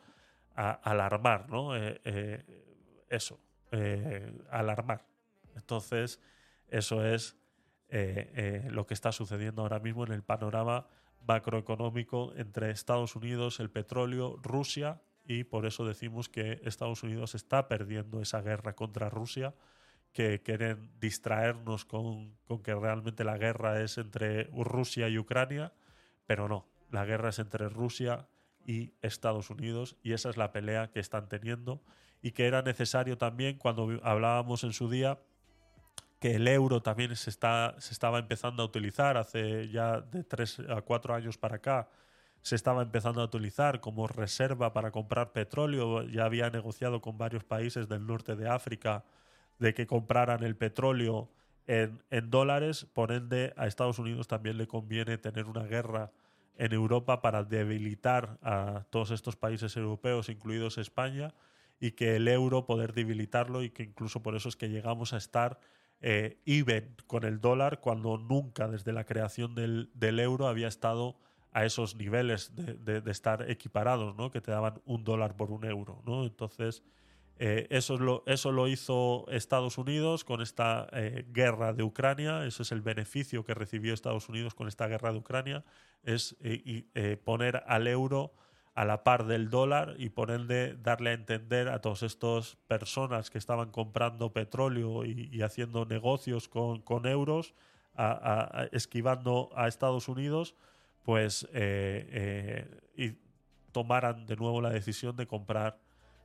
[0.56, 1.76] a alarmar, ¿no?
[1.76, 2.46] Eh,
[3.10, 3.40] eso,
[4.52, 5.06] alarmar.
[5.56, 6.22] Entonces,
[6.68, 7.36] eso es
[8.70, 10.88] lo que está sucediendo ahora mismo en el panorama
[11.28, 17.68] macroeconómico entre Estados Unidos, el petróleo, Rusia, y por eso decimos que Estados Unidos está
[17.68, 19.54] perdiendo esa guerra contra Rusia,
[20.12, 25.74] que quieren distraernos con, con que realmente la guerra es entre Rusia y Ucrania,
[26.26, 28.28] pero no, la guerra es entre Rusia
[28.66, 31.82] y Estados Unidos y esa es la pelea que están teniendo
[32.22, 35.20] y que era necesario también cuando hablábamos en su día
[36.24, 40.58] que el euro también se, está, se estaba empezando a utilizar hace ya de tres
[40.70, 41.90] a cuatro años para acá.
[42.42, 46.04] Se estaba empezando a utilizar como reserva para comprar petróleo.
[46.04, 49.04] Ya había negociado con varios países del norte de África
[49.60, 51.30] de que compraran el petróleo
[51.68, 52.86] en, en dólares.
[52.94, 56.14] Por ende, a Estados Unidos también le conviene tener una guerra
[56.58, 61.34] en Europa para debilitar a todos estos países europeos, incluidos España,
[61.82, 65.18] y que el euro poder debilitarlo y que incluso por eso es que llegamos a
[65.18, 65.60] estar
[66.02, 66.38] eh,
[67.08, 71.16] con el dólar cuando nunca desde la creación del, euro había estado
[71.52, 74.32] a esos niveles de, estar equiparados, ¿no?
[74.32, 76.02] que te daban un dólar por un euro.
[76.06, 76.24] ¿no?
[76.24, 76.84] Entonces,
[77.38, 82.46] eh, eso, es lo, eso lo hizo Estados Unidos con esta eh, guerra de Ucrania,
[82.46, 85.64] eso es el beneficio que recibió Estados Unidos con esta guerra de Ucrania,
[86.04, 88.34] es eh, eh, poner al euro
[88.76, 93.30] a la par del dólar y por ende darle a entender a todas estas personas
[93.30, 97.54] que estaban comprando petróleo y, haciendo negocios con, con euros,
[98.72, 100.56] esquivando a Estados Unidos,
[101.04, 103.16] pues eh, eh,
[103.72, 105.80] tomaran de nuevo la decisión de comprar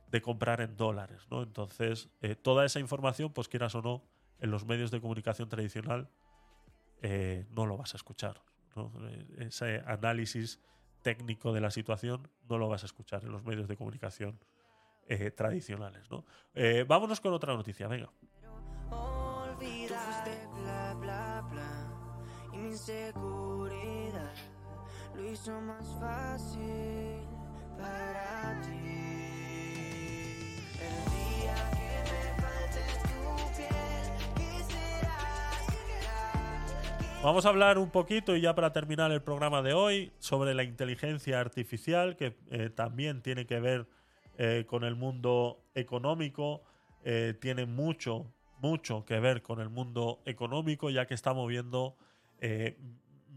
[0.07, 1.43] de comprar en dólares, ¿no?
[1.43, 4.03] Entonces, eh, toda esa información, pues quieras o no,
[4.39, 6.09] en los medios de comunicación tradicional
[7.51, 8.41] no lo vas a escuchar.
[9.37, 10.59] Ese análisis
[11.01, 14.39] técnico de la situación no lo vas a escuchar en los medios de comunicación
[15.07, 16.09] eh, tradicionales.
[16.11, 16.25] ¿no?
[16.53, 18.09] Eh, vámonos con otra noticia, venga.
[20.99, 21.93] bla,
[25.15, 27.27] lo hizo más fácil
[27.77, 28.79] para ti.
[37.21, 40.63] Vamos a hablar un poquito, y ya para terminar el programa de hoy, sobre la
[40.63, 43.87] inteligencia artificial, que eh, también tiene que ver
[44.37, 46.63] eh, con el mundo económico,
[47.03, 48.31] eh, tiene mucho,
[48.61, 51.97] mucho que ver con el mundo económico, ya que está moviendo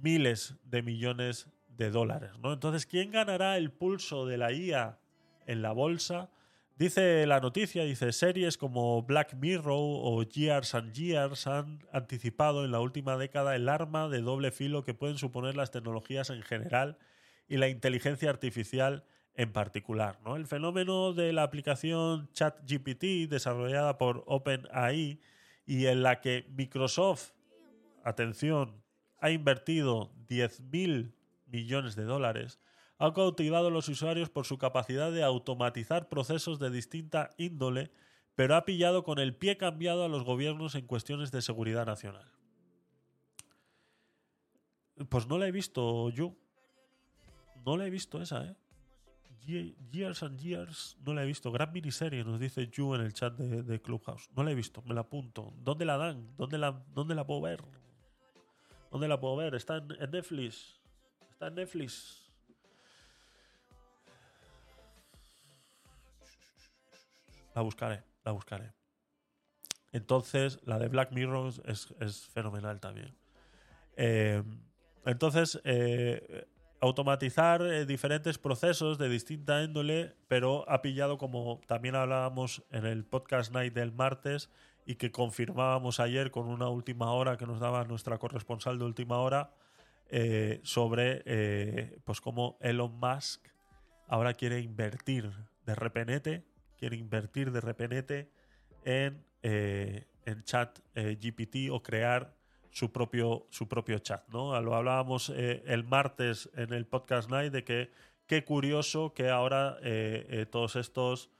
[0.01, 2.31] miles de millones de dólares.
[2.41, 2.53] ¿no?
[2.53, 5.01] Entonces, ¿quién ganará el pulso de la IA
[5.49, 6.31] en la bolsa?
[6.77, 12.73] Dice la noticia, dice, series como Black Mirror o Years and Years han anticipado en
[12.73, 16.99] la última década el arma de doble filo que pueden suponer las tecnologías en general
[17.47, 19.05] y la inteligencia artificial
[19.35, 20.19] en particular.
[20.25, 20.37] ¿no?
[20.37, 25.21] El fenómeno de la aplicación ChatGPT desarrollada por OpenAI
[25.67, 27.33] y en la que Microsoft,
[28.03, 28.83] atención,
[29.21, 31.13] ha invertido 10.000
[31.47, 32.59] millones de dólares,
[33.05, 37.91] ha cautivado a los usuarios por su capacidad de automatizar procesos de distinta índole,
[38.37, 42.31] pero ha pillado con el pie cambiado a los gobiernos en cuestiones de seguridad nacional.
[45.09, 46.37] Pues no la he visto yo.
[47.67, 48.57] No la he visto esa, ¿eh?
[49.45, 51.51] Ye- Years and Years, no la he visto.
[51.51, 54.31] Gran miniserie, nos dice Yu en el chat de, Clubhouse.
[54.37, 55.53] No la he visto, me la apunto.
[55.57, 56.37] ¿Dónde la dan?
[56.37, 57.65] ¿Dónde la, dónde la puedo ver?
[58.93, 59.57] ¿Dónde la puedo ver?
[59.57, 60.81] Está en Netflix.
[61.33, 62.22] Está en Netflix.
[67.55, 68.73] La buscaré, la buscaré.
[69.93, 73.15] Entonces, la de Black Mirror es, es fenomenal también.
[73.97, 74.43] Eh,
[75.05, 76.47] entonces, eh,
[76.81, 83.05] automatizar eh, diferentes procesos de distinta índole, pero ha pillado, como también hablábamos en el
[83.05, 84.51] podcast night del martes
[84.87, 89.19] y que confirmábamos ayer con una última hora que nos daba nuestra corresponsal de última
[89.19, 89.55] hora,
[90.63, 91.23] sobre
[92.05, 93.41] pues cómo Elon Musk
[94.09, 95.31] ahora quiere invertir
[95.65, 96.45] de repenete,
[96.83, 98.29] quiere invertir de repenete
[98.85, 102.35] en, eh, en chat eh, GPT o crear
[102.73, 104.29] su propio, su propio chat.
[104.31, 104.61] ¿no?
[104.61, 107.93] Lo hablábamos eh, el martes en el podcast night de que
[108.27, 109.79] qué curioso que ahora
[110.51, 111.31] todos estos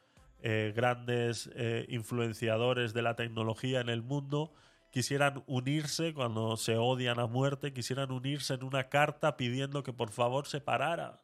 [0.43, 1.51] grandes
[1.89, 4.53] influenciadores de la tecnología en el mundo
[4.93, 10.11] quisieran unirse cuando se odian a muerte, quisieran unirse en una carta pidiendo que por
[10.11, 11.17] favor se parara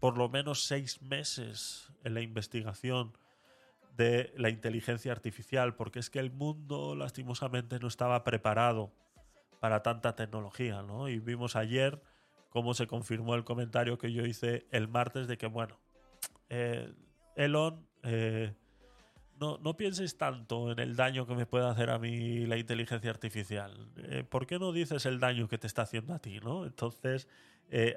[0.00, 3.12] por lo menos seis meses en la investigación
[4.00, 8.94] de la inteligencia artificial, porque es que el mundo lastimosamente no estaba preparado
[9.60, 11.10] para tanta tecnología, ¿no?
[11.10, 12.00] Y vimos ayer
[12.48, 15.78] cómo se confirmó el comentario que yo hice el martes de que, bueno,
[16.48, 16.94] eh,
[17.36, 18.54] Elon, eh,
[19.38, 23.10] no, no pienses tanto en el daño que me puede hacer a mí la inteligencia
[23.10, 23.92] artificial.
[23.98, 26.64] Eh, ¿Por qué no dices el daño que te está haciendo a ti, no?
[26.64, 27.28] Entonces,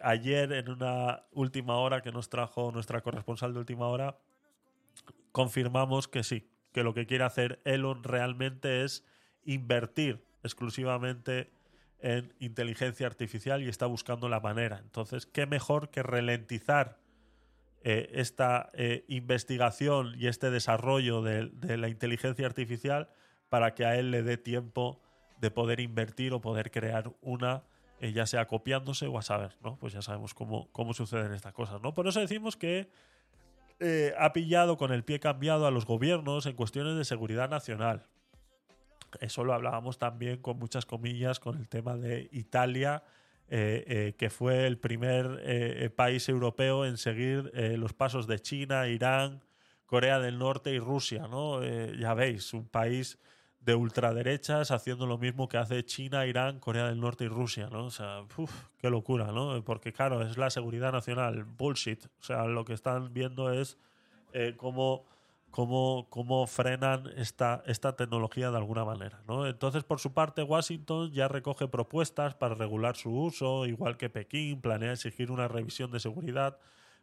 [0.03, 4.17] ayer en una última hora que nos trajo nuestra corresponsal de última hora,
[5.31, 9.05] confirmamos que sí, que lo que quiere hacer Elon realmente es
[9.43, 11.51] invertir exclusivamente
[11.99, 14.79] en inteligencia artificial y está buscando la manera.
[14.79, 16.99] Entonces, ¿qué mejor que ralentizar
[17.85, 23.09] eh, esta eh, investigación y este desarrollo de, la inteligencia artificial
[23.49, 25.01] para que a él le dé tiempo
[25.41, 27.63] de poder invertir o poder crear una,
[27.99, 29.77] eh, ya sea copiándose o a saber, ¿no?
[29.79, 31.93] Pues ya sabemos cómo, cómo suceden estas cosas, ¿no?
[31.93, 32.89] Por eso decimos que
[33.79, 38.05] eh, ha pillado con el pie cambiado a los gobiernos en cuestiones de seguridad nacional.
[39.19, 43.03] Eso lo hablábamos también con muchas comillas con el tema de Italia,
[43.49, 49.43] eh, eh, que fue el primer país europeo en seguir los pasos de China, Irán,
[49.85, 51.27] Corea del Norte y Rusia.
[51.27, 51.63] ¿no?
[51.93, 53.19] Ya veis, un país
[53.65, 57.69] de ultraderechas haciendo lo mismo que hace China, Irán, Corea del Norte y Rusia.
[57.71, 57.85] ¿no?
[57.85, 58.23] O sea,
[58.77, 59.63] qué locura, ¿no?
[59.63, 62.05] Porque claro, es la seguridad nacional, bullshit.
[62.05, 63.77] O sea, lo que están viendo es
[64.33, 65.05] eh, cómo
[65.53, 69.21] cómo, cómo frenan esta, esta tecnología de alguna manera.
[69.27, 69.45] ¿no?
[69.45, 74.61] Entonces, por su parte, Washington ya recoge propuestas para regular su uso, igual que Pekín
[74.61, 76.57] planea exigir una revisión de seguridad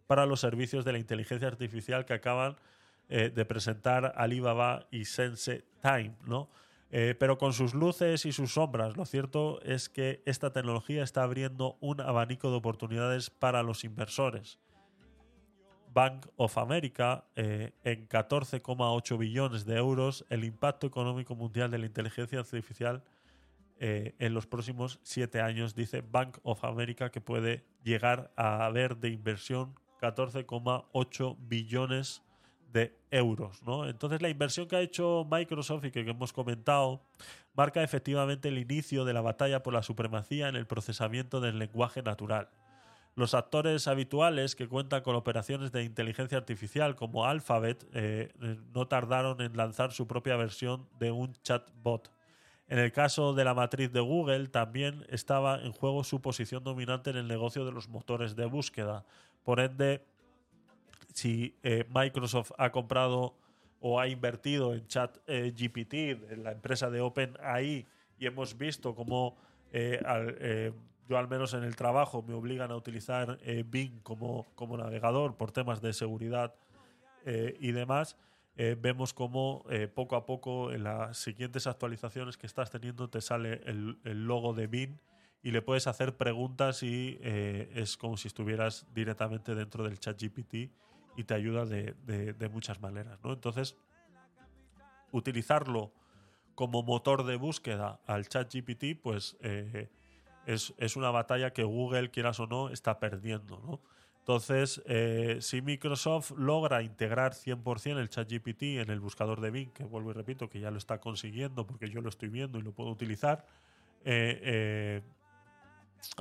[0.09, 2.57] para los servicios de la inteligencia artificial que acaban
[3.13, 6.15] eh, de presentar Alibaba y Sense Time.
[6.27, 6.49] ¿no?
[6.93, 11.25] Eh, pero con sus luces y sus sombras, lo cierto es que esta tecnología está
[11.25, 14.61] abriendo un abanico de oportunidades para los inversores.
[15.93, 21.87] Bank of America eh, en 14,8 billones de euros el impacto económico mundial de la
[21.87, 23.03] inteligencia artificial
[23.83, 29.09] en los próximos siete años, dice Bank of America, que puede llegar a haber de
[29.09, 32.23] inversión 14,8 billones
[32.73, 33.63] de euros.
[33.63, 33.89] ¿no?
[33.89, 37.03] Entonces la inversión que ha hecho Microsoft y que hemos comentado
[37.55, 42.03] marca efectivamente el inicio de la batalla por la supremacía en el procesamiento del lenguaje
[42.03, 42.49] natural.
[43.17, 48.33] Los actores habituales que cuentan con operaciones de inteligencia artificial como Alphabet eh,
[48.73, 52.11] no tardaron en lanzar su propia versión de un chatbot.
[52.69, 57.11] En el caso de la matriz de Google también estaba en juego su posición dominante
[57.11, 59.05] en el negocio de los motores de búsqueda.
[59.43, 60.07] Por ende,
[61.15, 63.35] si eh, Microsoft ha comprado
[63.81, 65.95] o ha invertido en Chat eh, GPT,
[66.33, 67.87] en la empresa de OpenAI,
[68.19, 69.37] y hemos visto cómo
[69.73, 70.73] eh, al- eh,
[71.09, 75.37] yo al menos en el trabajo me obligan a utilizar eh, Bing como, como navegador
[75.37, 76.55] por temas de seguridad
[77.61, 78.17] y demás,
[78.57, 83.21] eh, vemos cómo eh, poco a poco en las siguientes actualizaciones que estás teniendo te
[83.21, 84.99] sale el, el logo de Bing
[85.43, 90.19] y le puedes hacer preguntas y eh, es como si estuvieras directamente dentro del chat
[90.21, 90.71] GPT
[91.17, 93.19] y te ayuda de, muchas maneras.
[93.23, 93.33] ¿no?
[93.33, 93.77] Entonces,
[95.13, 95.93] utilizarlo
[96.55, 99.89] como motor de búsqueda al chat GPT, pues eh,
[100.47, 103.61] es, una batalla que Google, quieras o no, está perdiendo.
[103.61, 103.81] ¿no?
[104.19, 109.73] Entonces, eh, si Microsoft logra integrar 100% el chat GPT en el buscador de Bing,
[109.73, 112.63] que vuelvo y repito que ya lo está consiguiendo porque yo lo estoy viendo y
[112.63, 113.47] lo puedo utilizar,
[114.05, 115.03] eh,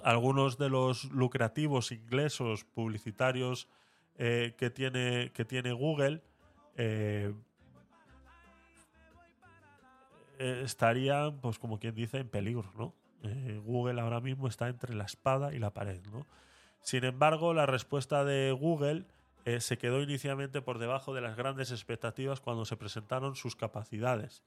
[0.03, 3.67] algunos de los lucrativos ingresos publicitarios
[4.19, 6.21] eh, que, tiene, que tiene Google
[6.81, 7.33] eh,
[10.37, 12.93] eh, estarían, pues como quien dice, en peligro, ¿no?
[13.23, 16.25] Eh, Google ahora mismo está entre la espada y la pared, ¿no?
[16.81, 19.05] Sin embargo, la respuesta de Google
[19.59, 24.43] se quedó inicialmente por debajo de las grandes expectativas cuando se presentaron sus capacidades,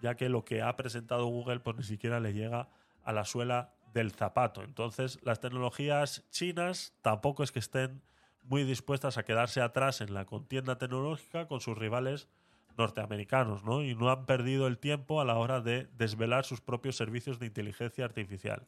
[0.00, 2.68] ya que lo que ha presentado Google pues ni siquiera le llega
[3.02, 4.62] a la suela del zapato.
[4.62, 8.00] Entonces, las tecnologías chinas tampoco es que estén
[8.44, 12.28] muy dispuestas a quedarse atrás en la contienda tecnológica con sus rivales
[12.76, 13.82] norteamericanos, ¿no?
[13.82, 17.46] Y no han perdido el tiempo a la hora de desvelar sus propios servicios de
[17.46, 18.66] inteligencia artificial.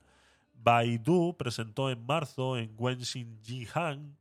[0.55, 4.17] Baidu presentó en marzo en Wenzhou Jihan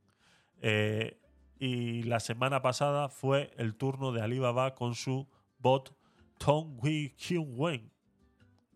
[0.60, 1.18] eh,
[1.58, 5.26] y la semana pasada fue el turno de Alibaba con su
[5.58, 5.94] bot
[6.38, 7.90] Tonghui Wen.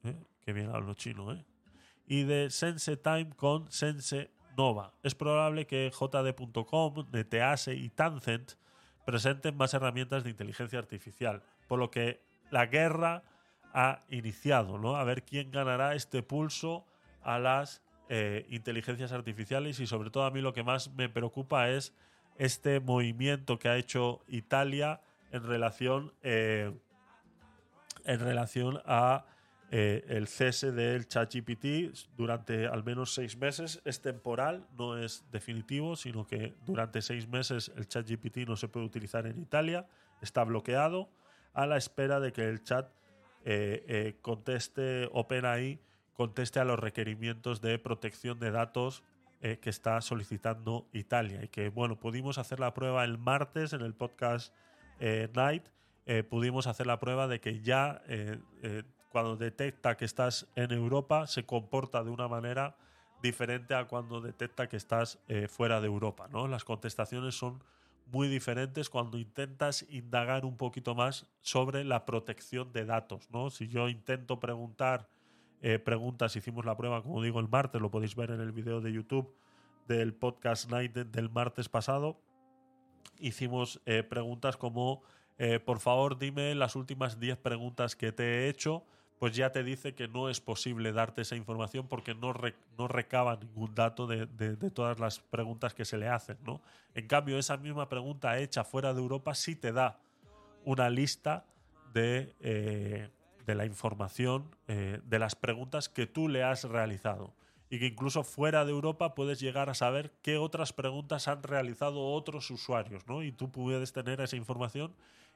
[0.05, 0.17] ¿Eh?
[0.41, 1.45] Qué bien hablo chino, ¿eh?
[2.07, 4.31] Y de Sense Time con Sense
[5.03, 8.53] Es probable que JD.com, Netease y Tencent
[9.05, 12.21] presenten más herramientas de inteligencia artificial, por lo que
[12.51, 13.23] la guerra
[13.73, 14.97] ha iniciado.
[14.97, 16.85] A ver quién ganará este pulso
[17.23, 21.71] a las eh, inteligencias artificiales y sobre todo a mí lo que más me preocupa
[21.71, 21.95] es
[22.37, 25.01] este movimiento que ha hecho Italia
[25.31, 26.73] en relación eh,
[28.05, 29.25] en relación a
[29.71, 33.81] eh, el cese del ChatGPT durante al menos seis meses.
[33.85, 38.87] Es temporal, no es definitivo, sino que durante seis meses el ChatGPT no se puede
[38.87, 39.87] utilizar en Italia,
[40.21, 41.09] está bloqueado
[41.55, 42.91] a la espera de que el chat
[43.45, 45.81] eh, eh, conteste, OpenAI
[46.15, 49.03] conteste a los requerimientos de protección de datos
[49.43, 51.43] eh, que está solicitando Italia.
[51.43, 54.55] Y que, bueno, pudimos hacer la prueba el martes en el podcast
[54.99, 55.65] eh, Night.
[56.05, 58.03] eh, pudimos hacer la prueba de que ya
[59.11, 62.77] cuando detecta que estás en Europa se comporta de una manera
[63.23, 66.29] diferente a cuando detecta que estás eh, fuera de Europa.
[66.33, 66.49] ¿no?
[66.49, 67.63] Las contestaciones son
[68.07, 73.29] muy diferentes cuando intentas indagar un poquito más sobre la protección de datos.
[73.31, 73.51] ¿no?
[73.51, 75.09] Si yo intento preguntar
[75.61, 78.81] eh, preguntas, hicimos la prueba, como digo, el martes, lo podéis ver en el video
[78.81, 79.35] de YouTube
[79.87, 82.17] del podcast Night de- del martes pasado.
[83.19, 85.03] Hicimos eh, preguntas como,
[85.67, 88.85] por favor, dime las últimas 10 preguntas que te he hecho,
[89.21, 92.33] pues ya te dice que no es posible darte esa información porque no,
[92.79, 96.39] no recaba ningún dato de, de- todas las preguntas que se le hacen.
[96.47, 96.63] ¿no?
[96.95, 99.99] En cambio, esa misma pregunta hecha fuera de Europa sí te da
[100.65, 101.45] una lista
[101.93, 103.11] de, eh,
[103.45, 107.35] de la información, eh, de las preguntas que tú le has realizado.
[107.69, 112.07] Y que incluso fuera de Europa puedes llegar a saber qué otras preguntas han realizado
[112.15, 113.23] otros usuarios, ¿no?
[113.23, 114.95] Y tú puedes tener esa información,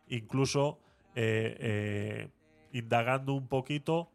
[0.08, 0.78] incluso
[1.14, 2.30] eh,
[2.74, 4.10] indagando un poquito,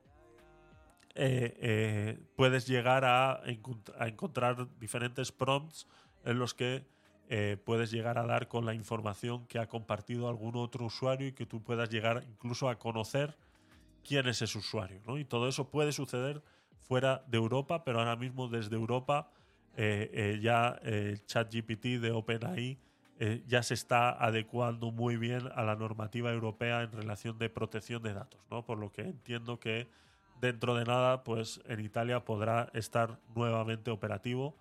[1.16, 5.88] eh, eh, puedes llegar a, encont- a encontrar diferentes prompts
[6.26, 6.86] en los que
[7.30, 11.32] eh, puedes llegar a dar con la información que ha compartido algún otro usuario y
[11.32, 13.38] que tú puedas llegar incluso a conocer
[14.04, 15.02] quién es ese usuario.
[15.08, 15.18] ¿no?
[15.18, 16.44] Y todo eso puede suceder
[16.82, 19.32] fuera de Europa, pero ahora mismo desde Europa
[20.42, 22.78] ya el ChatGPT de OpenAI
[23.20, 28.02] eh, ya se está adecuando muy bien a la normativa europea en relación de protección
[28.02, 28.66] de datos, ¿no?
[28.66, 29.88] Por lo que entiendo que
[30.42, 34.56] dentro de nada, pues en Italia podrá estar nuevamente operativo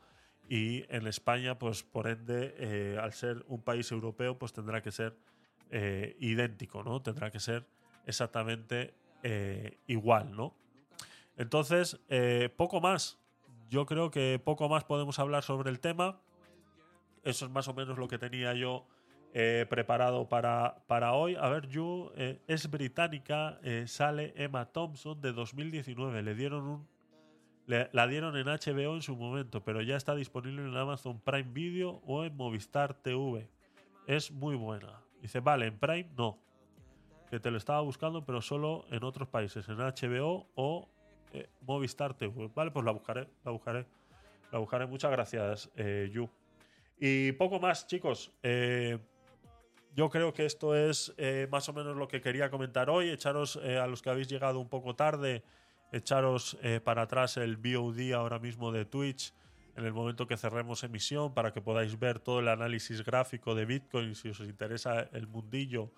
[0.48, 4.90] y en España, pues por ende, eh, al ser un país europeo, pues tendrá que
[4.90, 5.16] ser
[5.70, 7.02] eh, idéntico, ¿no?
[7.02, 7.66] Tendrá que ser
[8.06, 10.54] exactamente eh, igual, ¿no?
[11.36, 13.18] Entonces, eh, poco más.
[13.68, 16.20] Yo creo que poco más podemos hablar sobre el tema.
[17.24, 18.86] Eso es más o menos lo que tenía yo
[19.34, 21.36] eh, preparado para, para hoy.
[21.36, 26.22] A ver, yo eh, es británica, eh, sale Emma Thompson de 2019.
[26.22, 26.88] Le dieron un,
[27.66, 31.50] le- la dieron en HBO en su momento, pero ya está disponible en Amazon Prime
[31.52, 33.48] Video o en Movistar TV.
[34.06, 35.00] Es muy buena.
[35.20, 36.38] Dice, vale, en Prime no.
[37.28, 40.88] Que te lo estaba buscando, pero solo en otros países, en HBO o
[41.60, 42.50] Movistar TV.
[42.54, 43.84] Vale, pues la buscaré, la buscaré.
[44.50, 44.86] La buscaré.
[44.86, 45.70] Muchas gracias,
[46.10, 46.30] Yu.
[47.00, 48.32] Y poco más, chicos.
[48.42, 48.98] Eh,
[49.94, 53.10] yo creo que esto es eh, más o menos lo que quería comentar hoy.
[53.10, 55.42] Echaros eh, a los que habéis llegado un poco tarde,
[55.92, 59.32] echaros para atrás el VOD ahora mismo de Twitch
[59.74, 63.64] en el momento que cerremos emisión para que podáis ver todo el análisis gráfico de
[63.64, 64.14] Bitcoin.
[64.14, 65.92] Si os interesa el mundillo,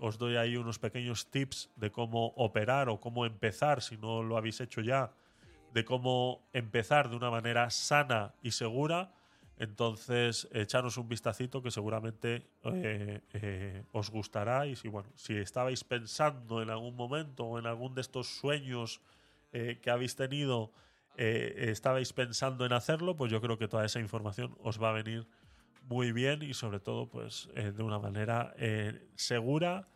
[0.00, 4.38] os doy ahí unos pequeños tips de cómo operar o cómo empezar, si no lo
[4.38, 5.12] habéis hecho ya,
[5.74, 9.12] de cómo empezar de una manera sana y segura.
[9.60, 14.66] Entonces, echaros un vistacito que seguramente eh, eh, os gustará.
[14.66, 19.02] Y si, bueno, si estabais pensando en algún momento o en algún de estos sueños
[19.52, 20.72] eh, que habéis tenido,
[21.16, 25.26] estabais pensando en hacerlo, pues yo creo que toda esa información os va a venir
[25.82, 28.54] muy bien y sobre todo pues de una manera
[29.16, 29.86] segura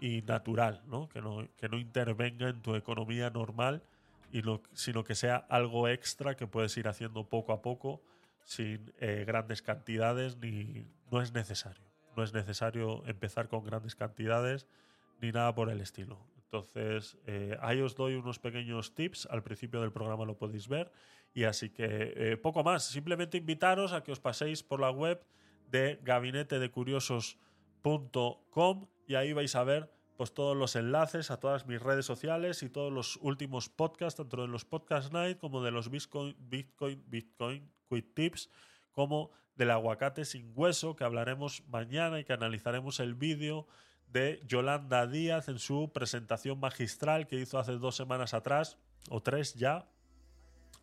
[0.00, 1.08] y natural, ¿no?
[1.08, 1.48] Que, ¿no?
[1.56, 3.82] que no intervenga en tu economía normal,
[4.30, 8.02] y no- sino que sea algo extra que puedes ir haciendo poco a poco
[8.44, 11.82] sin eh, grandes cantidades ni no es necesario.
[12.16, 14.68] No es necesario empezar con grandes cantidades
[15.20, 16.24] ni nada por el estilo.
[16.36, 19.26] Entonces, eh, ahí os doy unos pequeños tips.
[19.30, 20.92] Al principio del programa lo podéis ver.
[21.32, 22.84] Y así que eh, poco más.
[22.84, 25.26] Simplemente invitaros a que os paséis por la web
[25.70, 32.06] de gabinetedecuriosos.com y ahí vais a ver pues todos los enlaces a todas mis redes
[32.06, 36.36] sociales y todos los últimos podcasts, tanto de los Podcast Night como de los Bitcoin,
[36.38, 38.50] Bitcoin, Bitcoin Quick Tips,
[38.92, 43.66] como del aguacate sin hueso, que hablaremos mañana y que analizaremos el vídeo
[44.08, 48.78] de Yolanda Díaz en su presentación magistral que hizo hace dos semanas atrás,
[49.10, 49.86] o tres ya,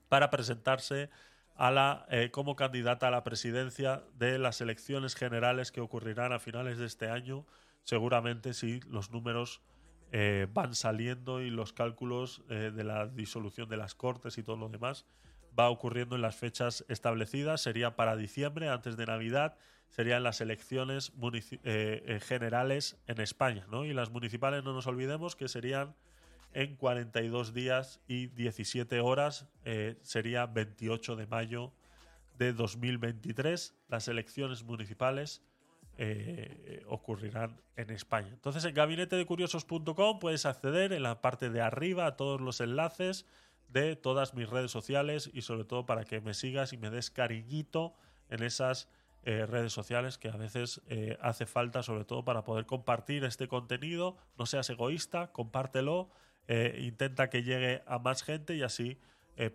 [0.10, 1.10] para presentarse
[1.56, 6.40] a la, eh, como candidata a la presidencia de las elecciones generales que ocurrirán a
[6.40, 7.46] finales de este año,
[7.84, 9.62] seguramente si los números
[10.12, 14.58] eh, van saliendo y los cálculos eh, de la disolución de las cortes y todo
[14.58, 15.06] lo demás
[15.58, 17.62] va ocurriendo en las fechas establecidas.
[17.62, 19.58] Sería para diciembre, antes de Navidad,
[19.90, 23.66] serían las elecciones eh, eh, generales en España.
[23.70, 23.86] ¿no?
[23.86, 25.96] Y las municipales, no nos olvidemos que serían
[26.54, 29.48] en 42 días y 17 horas.
[29.66, 31.74] eh, sería 28 de mayo
[32.38, 33.76] de 2023.
[33.90, 35.42] Las elecciones municipales
[35.98, 38.30] eh, ocurrirán en España.
[38.30, 43.26] Entonces en gabinetedecuriosos.com puedes acceder en la parte de arriba a todos los enlaces
[43.72, 47.10] de todas mis redes sociales y sobre todo para que me sigas y me des
[47.10, 47.94] cariñito
[48.30, 48.90] en esas
[49.24, 53.48] eh, redes sociales que a veces eh, hace falta sobre todo para poder compartir este
[53.48, 54.18] contenido.
[54.38, 56.10] No seas egoísta, compártelo,
[56.48, 59.00] eh, intenta que llegue a más gente y así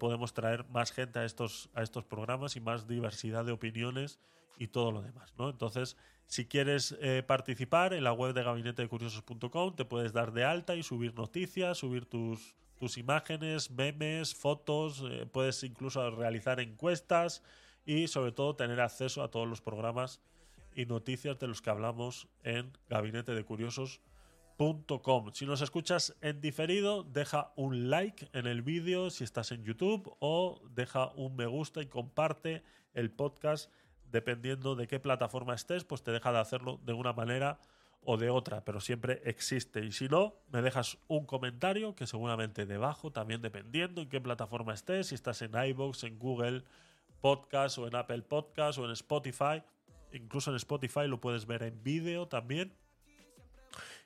[0.00, 4.18] podemos traer más gente a estos, a estos programas y más diversidad de opiniones
[4.58, 5.32] y todo lo demás.
[5.38, 5.48] ¿no?
[5.48, 6.98] Entonces, si quieres
[7.28, 12.06] participar en la web de gabinetedecuriosos.com, te puedes dar de alta y subir noticias, subir
[12.06, 17.42] tus, tus imágenes, memes, fotos, eh, puedes incluso realizar encuestas
[17.84, 20.20] y sobre todo tener acceso a todos los programas
[20.74, 25.32] y noticias de los que hablamos en gabinetedecuriosos.com.
[25.32, 30.14] Si nos escuchas en diferido, deja un like en el vídeo si estás en YouTube
[30.20, 32.62] o deja un me gusta y comparte
[32.92, 33.70] el podcast
[34.10, 37.58] dependiendo de qué plataforma estés, pues te deja de hacerlo de una manera
[38.08, 39.84] o de otra, pero siempre existe.
[39.84, 44.72] Y si no, me dejas un comentario que seguramente debajo, también dependiendo en qué plataforma
[44.72, 46.62] estés, si estás en iVoox, en Google
[47.20, 49.60] Podcast o en Apple Podcast o en Spotify,
[50.12, 52.72] incluso en Spotify lo puedes ver en vídeo también.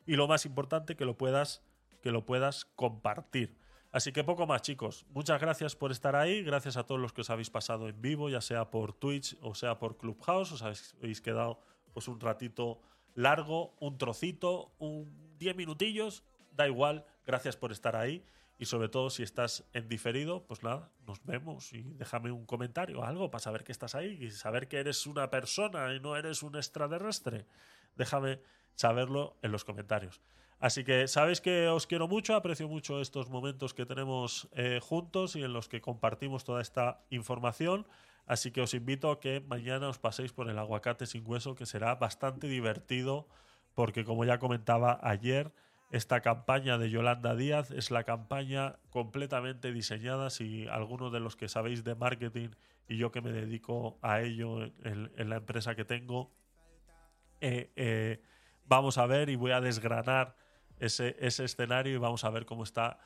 [0.07, 1.63] Y lo más importante, que lo puedas,
[2.03, 3.55] que lo puedas compartir.
[3.93, 5.05] Así que poco más, chicos.
[5.11, 6.43] Muchas gracias por estar ahí.
[6.43, 9.55] Gracias a todos los que os habéis pasado en vivo, ya sea por Twitch o
[9.55, 10.53] sea por Clubhouse.
[10.53, 11.61] Os habéis quedado
[11.93, 12.81] pues un ratito
[13.15, 16.25] largo, un trocito, un 10 minutillos.
[16.53, 17.05] Da igual.
[17.27, 18.25] Gracias por estar ahí.
[18.61, 23.03] Y sobre todo, si estás en diferido, pues nada, nos vemos y déjame un comentario,
[23.03, 26.43] algo para saber que estás ahí y saber que eres una persona y no eres
[26.43, 27.47] un extraterrestre.
[27.97, 28.43] Déjame
[28.75, 30.21] saberlo en los comentarios.
[30.59, 35.37] Así que sabéis que os quiero mucho, aprecio mucho estos momentos que tenemos eh, juntos
[35.37, 37.87] y en los que compartimos toda esta información.
[38.31, 41.67] Así que os invito a que mañana os paséis por el aguacate sin hueso, que
[41.67, 43.27] será bastante divertido,
[43.75, 45.51] porque como ya comentaba ayer,
[45.91, 50.31] esta campaña de Yolanda Díaz es la campaña completamente diseñada.
[50.31, 52.51] Si alguno de los que sabéis de marketing
[52.87, 56.31] y yo que me dedico a ello en, la empresa que tengo,
[57.41, 58.23] eh, eh,
[58.65, 60.37] vamos a ver y voy a desgranar
[60.79, 63.01] ese, ese escenario y vamos a ver cómo está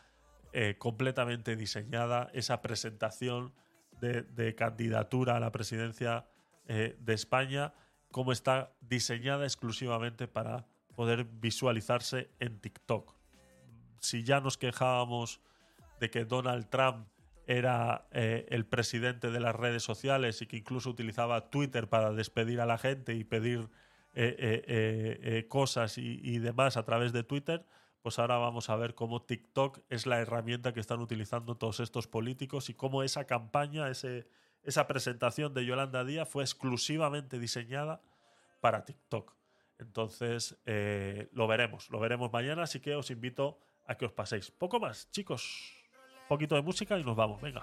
[0.53, 3.55] eh, completamente diseñada esa presentación
[4.01, 6.27] de, candidatura a la presidencia
[6.67, 7.75] eh, de España,
[8.11, 13.15] cómo está diseñada exclusivamente para poder visualizarse en TikTok.
[14.01, 15.41] Si ya nos quejábamos
[16.01, 17.09] de que Donald Trump
[17.47, 22.61] era eh, el presidente de las redes sociales y que incluso utilizaba Twitter para despedir
[22.61, 23.69] a la gente y pedir
[24.15, 27.67] eh, cosas y demás a través de Twitter,
[28.05, 32.07] pues ahora vamos a ver cómo TikTok es la herramienta que están utilizando todos estos
[32.07, 34.29] políticos y cómo esa campaña, ese,
[34.63, 38.03] esa presentación de Yolanda Díaz fue exclusivamente diseñada
[38.61, 39.35] para TikTok.
[39.79, 44.51] Entonces, eh, lo veremos, lo veremos mañana, así que os invito a que os paséis.
[44.51, 45.73] Poco más, chicos.
[46.25, 47.63] Un poquito de música y nos vamos, venga.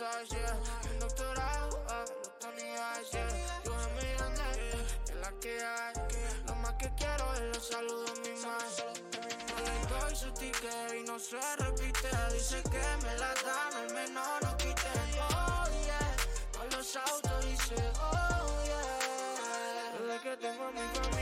[0.00, 2.06] Un doctorado, ah,
[2.40, 2.62] Tony
[3.02, 3.60] Ice, yeah.
[3.62, 4.80] Yo en mi grande, yeah.
[5.04, 5.92] es la que hay.
[6.46, 8.30] Lo más que quiero es los saludos mi.
[8.40, 8.48] No
[9.60, 12.08] le doy su ticket y no se repite.
[12.32, 15.20] Dice que me la dan, al menos no quiten.
[15.20, 16.16] Oh, yeah.
[16.56, 19.98] Con los autos dice, oh, yeah.
[19.98, 21.19] Desde que tengo a mi familia,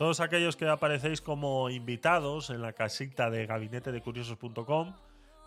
[0.00, 4.94] Todos aquellos que aparecéis como invitados en la casita de gabinetedecuriosos.com,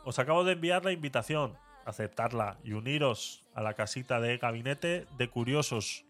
[0.05, 1.57] os acabo de enviar la invitación.
[1.85, 6.05] Aceptarla y uniros a la casita de Gabinete de Curiosos,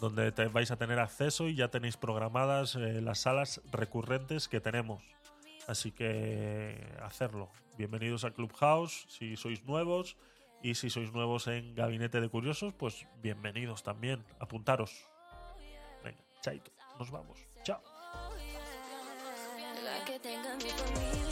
[0.00, 4.60] donde te- vais a tener acceso y ya tenéis programadas eh, las salas recurrentes que
[4.60, 5.04] tenemos.
[5.68, 7.50] Así que hacerlo.
[7.78, 10.16] Bienvenidos a Clubhouse si sois nuevos.
[10.60, 14.24] Y si sois nuevos en Gabinete de Curiosos, pues bienvenidos también.
[14.40, 14.90] Apuntaros.
[16.02, 16.72] Venga, chaito.
[16.98, 17.45] Nos vamos.
[20.22, 21.26] Tenga mi familia.